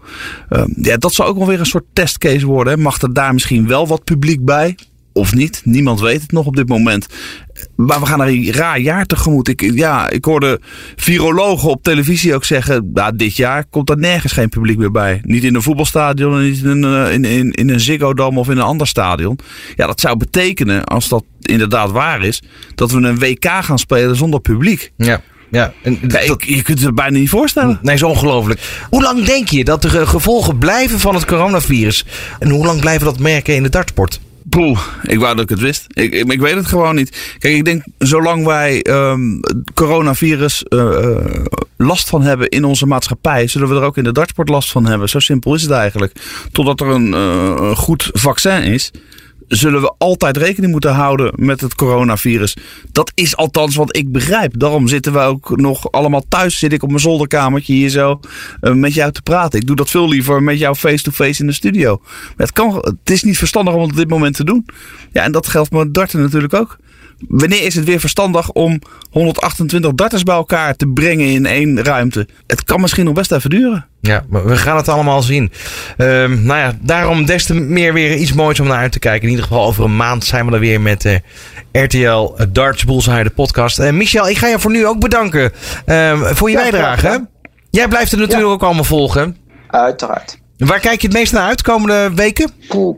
Uh, 0.50 0.64
ja, 0.82 0.98
dat 0.98 1.14
zou 1.14 1.30
ook 1.30 1.38
wel 1.38 1.48
weer 1.48 1.60
een 1.60 1.66
soort 1.66 1.86
testcase 1.94 2.46
worden. 2.46 2.80
Mag 2.80 3.02
er 3.02 3.14
daar 3.14 3.34
misschien 3.34 3.68
wel 3.68 3.88
wat 3.88 4.04
publiek 4.04 4.46
bij? 4.46 4.76
Of 5.18 5.34
niet? 5.34 5.62
Niemand 5.64 6.00
weet 6.00 6.22
het 6.22 6.32
nog 6.32 6.46
op 6.46 6.56
dit 6.56 6.68
moment. 6.68 7.08
Maar 7.76 8.00
we 8.00 8.06
gaan 8.06 8.22
er 8.22 8.28
een 8.28 8.52
raar 8.52 8.80
jaar 8.80 9.06
tegemoet. 9.06 9.48
Ik, 9.48 9.62
ja, 9.74 10.10
ik 10.10 10.26
hoorde 10.26 10.60
virologen 10.96 11.70
op 11.70 11.84
televisie 11.84 12.36
ook 12.36 12.46
zeggen... 12.46 12.92
Nou, 12.94 13.16
dit 13.16 13.36
jaar 13.36 13.66
komt 13.70 13.90
er 13.90 13.98
nergens 13.98 14.34
geen 14.34 14.50
publiek 14.50 14.78
meer 14.78 14.92
bij. 14.92 15.22
Niet 15.24 15.44
in 15.44 15.56
een 15.56 15.62
voetbalstadion, 15.62 16.44
niet 16.44 16.64
in 16.64 16.84
een, 16.84 17.12
in, 17.12 17.26
in, 17.26 17.52
in 17.52 17.70
een 17.70 17.80
Ziggo 17.80 18.14
Dome 18.14 18.40
of 18.40 18.50
in 18.50 18.58
een 18.58 18.64
ander 18.64 18.88
stadion. 18.88 19.40
Ja, 19.76 19.88
dat 19.88 20.00
zou 20.00 20.18
betekenen, 20.18 20.84
als 20.84 21.08
dat 21.08 21.24
inderdaad 21.42 21.92
waar 21.92 22.24
is... 22.24 22.42
dat 22.76 22.92
we 22.92 22.98
een 22.98 23.20
WK 23.20 23.46
gaan 23.46 23.80
spelen 23.80 24.16
zonder 24.16 24.40
publiek. 24.40 24.92
Ja. 24.98 25.22
Ja, 25.52 25.74
en 25.82 26.00
je 26.38 26.62
kunt 26.62 26.82
het 26.82 26.96
bijna 26.96 27.18
niet 27.18 27.30
voorstellen. 27.30 27.80
Nee, 27.82 27.96
is 27.96 28.04
ongelooflijk. 28.04 28.86
Hoe 28.90 29.02
lang 29.02 29.26
denk 29.26 29.50
je 29.50 29.64
dat 29.64 29.82
de 29.82 30.08
gevolgen 30.08 30.58
blijven 30.58 31.00
van 31.00 31.16
het 31.16 31.26
coronavirus? 31.26 32.06
En 32.40 32.50
hoe 32.50 32.66
lang 32.66 32.80
blijven 32.80 33.06
dat 33.06 33.20
merken 33.20 33.56
in 33.56 33.64
de 33.64 33.70
dartsport? 33.70 34.20
Poeh, 34.50 34.80
ik 35.04 35.20
wou 35.20 35.36
dat 35.36 35.44
ik 35.44 35.50
het 35.50 35.60
wist. 35.60 35.86
Ik, 35.88 36.14
ik, 36.14 36.40
weet 36.40 36.56
het 36.56 36.66
gewoon 36.66 36.96
niet. 36.96 37.36
Kijk, 37.40 37.56
ik 37.56 37.66
denk 37.66 37.84
zolang 37.98 38.46
wij 38.46 38.86
um, 38.90 39.40
coronavirus 39.74 40.66
uh, 40.70 41.26
last 41.78 42.10
van 42.10 42.22
hebben 42.22 42.50
in 42.50 42.64
onze 42.64 42.86
maatschappij, 42.86 43.48
zullen 43.48 43.68
we 43.68 43.76
er 43.76 43.82
ook 43.82 43.98
in 43.98 44.04
de 44.04 44.12
dartsport 44.12 44.50
last 44.50 44.72
van 44.72 44.86
hebben. 44.86 45.10
Zo 45.10 45.20
simpel 45.20 45.54
is 45.54 45.62
het 45.62 45.72
eigenlijk. 45.72 46.14
Totdat 46.52 46.82
er 46.82 46.88
een, 46.88 47.12
een 47.12 47.76
goed 47.76 48.10
vaccin 48.14 48.64
is, 48.64 48.92
zullen 49.48 49.82
we 49.82 49.94
altijd 49.98 50.38
rekening 50.38 50.72
moeten 50.72 50.94
houden 50.94 51.34
met 51.36 51.62
het 51.62 51.76
coronavirus. 51.76 52.58
Dat 52.92 53.12
is 53.16 53.36
althans 53.36 53.76
wat 53.76 53.96
ik 53.96 54.12
begrijp. 54.12 54.60
Daarom 54.60 54.88
zitten 54.88 55.14
we 55.14 55.20
ook 55.20 55.58
nog 55.58 55.92
allemaal 55.92 56.24
thuis. 56.30 56.60
Zit 56.60 56.74
ik 56.74 56.84
op 56.84 56.90
mijn 56.90 57.02
zolderkamertje 57.02 57.74
hier 57.74 57.90
zo 57.90 58.20
uh, 58.62 58.74
met 58.74 58.94
jou 58.94 59.12
te 59.12 59.22
praten. 59.22 59.60
Ik 59.60 59.68
doe 59.68 59.76
dat 59.76 59.90
veel 59.90 60.10
liever 60.10 60.44
met 60.44 60.60
jou 60.60 60.76
face-to-face 60.76 61.42
in 61.42 61.48
de 61.48 61.54
studio. 61.54 62.02
Het, 62.38 62.52
kan, 62.52 62.76
het 62.76 63.10
is 63.10 63.24
niet 63.24 63.38
verstandig 63.38 63.74
om 63.74 63.82
het 63.82 63.92
op 63.92 63.98
dit 63.98 64.10
moment 64.10 64.36
te 64.36 64.44
doen. 64.44 64.66
Ja, 65.12 65.24
en 65.24 65.32
dat 65.32 65.48
geldt 65.48 65.72
met 65.72 65.94
darten 65.94 66.22
natuurlijk 66.22 66.54
ook. 66.54 66.78
Wanneer 67.28 67.64
is 67.64 67.76
het 67.76 67.86
weer 67.86 68.00
verstandig 68.00 68.52
om 68.52 68.80
128 69.10 69.94
darters 69.94 70.24
bij 70.24 70.36
elkaar 70.36 70.76
te 70.76 70.88
brengen 70.88 71.28
in 71.28 71.46
één 71.46 71.84
ruimte? 71.84 72.28
Het 72.48 72.64
kan 72.64 72.82
misschien 72.82 73.06
nog 73.06 73.14
best 73.14 73.32
even 73.32 73.50
duren. 73.50 73.88
Ja, 74.06 74.24
we 74.30 74.58
gaan 74.58 74.78
het 74.78 74.90
allemaal 74.90 75.22
zien. 75.22 75.52
Um, 75.98 76.44
nou 76.44 76.60
ja, 76.60 76.74
daarom 76.82 77.26
des 77.26 77.46
te 77.46 77.54
meer 77.54 77.94
weer 77.94 78.16
iets 78.16 78.34
moois 78.34 78.60
om 78.60 78.68
naar 78.68 78.78
uit 78.78 78.92
te 78.92 79.00
kijken. 79.00 79.24
In 79.24 79.30
ieder 79.30 79.46
geval 79.46 79.66
over 79.66 79.84
een 79.84 79.96
maand 79.96 80.24
zijn 80.24 80.46
we 80.46 80.54
er 80.54 80.60
weer 80.60 80.82
met 80.82 81.06
uh, 81.06 81.16
RTL 81.72 82.34
Darts 82.50 82.84
Bullseye, 82.84 83.24
de 83.24 83.30
podcast. 83.30 83.80
Uh, 83.80 83.92
Michel, 83.92 84.30
ik 84.30 84.38
ga 84.38 84.48
je 84.48 84.60
voor 84.60 84.72
nu 84.72 84.86
ook 84.86 85.00
bedanken 85.00 85.52
uh, 85.86 86.22
voor 86.22 86.50
je 86.50 86.58
ja, 86.58 86.62
bijdrage. 86.62 87.28
Jij 87.70 87.88
blijft 87.88 88.12
er 88.12 88.18
natuurlijk 88.18 88.48
ja. 88.48 88.54
ook 88.54 88.64
allemaal 88.64 88.84
volgen. 88.84 89.38
Uiteraard. 89.68 90.38
Waar 90.58 90.80
kijk 90.80 91.02
je 91.02 91.08
het 91.08 91.16
meest 91.16 91.34
naar 91.34 91.48
uit 91.48 91.62
komende 91.62 92.12
weken? 92.16 92.52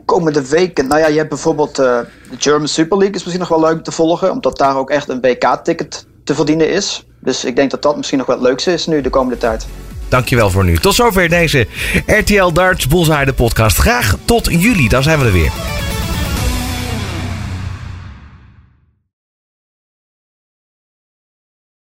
Komende 0.04 0.48
weken. 0.48 0.86
Nou 0.86 1.00
ja, 1.00 1.06
je 1.06 1.16
hebt 1.16 1.28
bijvoorbeeld 1.28 1.78
uh, 1.78 1.84
de 2.30 2.36
German 2.38 2.68
Super 2.68 2.98
League 2.98 3.14
is 3.14 3.24
misschien 3.24 3.48
nog 3.48 3.58
wel 3.58 3.60
leuk 3.60 3.84
te 3.84 3.92
volgen. 3.92 4.30
Omdat 4.30 4.58
daar 4.58 4.76
ook 4.76 4.90
echt 4.90 5.08
een 5.08 5.20
WK-ticket 5.20 6.06
te 6.24 6.34
verdienen 6.34 6.70
is. 6.70 7.06
Dus 7.20 7.44
ik 7.44 7.56
denk 7.56 7.70
dat 7.70 7.82
dat 7.82 7.96
misschien 7.96 8.18
nog 8.18 8.26
wel 8.26 8.36
het 8.36 8.44
leukste 8.44 8.72
is 8.72 8.86
nu 8.86 9.00
de 9.00 9.10
komende 9.10 9.38
tijd. 9.38 9.66
Dankjewel 10.08 10.50
voor 10.50 10.64
nu. 10.64 10.76
Tot 10.76 10.94
zover 10.94 11.28
deze 11.28 11.66
RTL 12.06 12.52
Darts 12.52 12.86
Bullseye 12.86 13.32
podcast. 13.32 13.76
Graag 13.76 14.16
tot 14.24 14.46
juli, 14.50 14.88
dan 14.88 15.02
zijn 15.02 15.18
we 15.18 15.24
er 15.24 15.32
weer. 15.32 15.52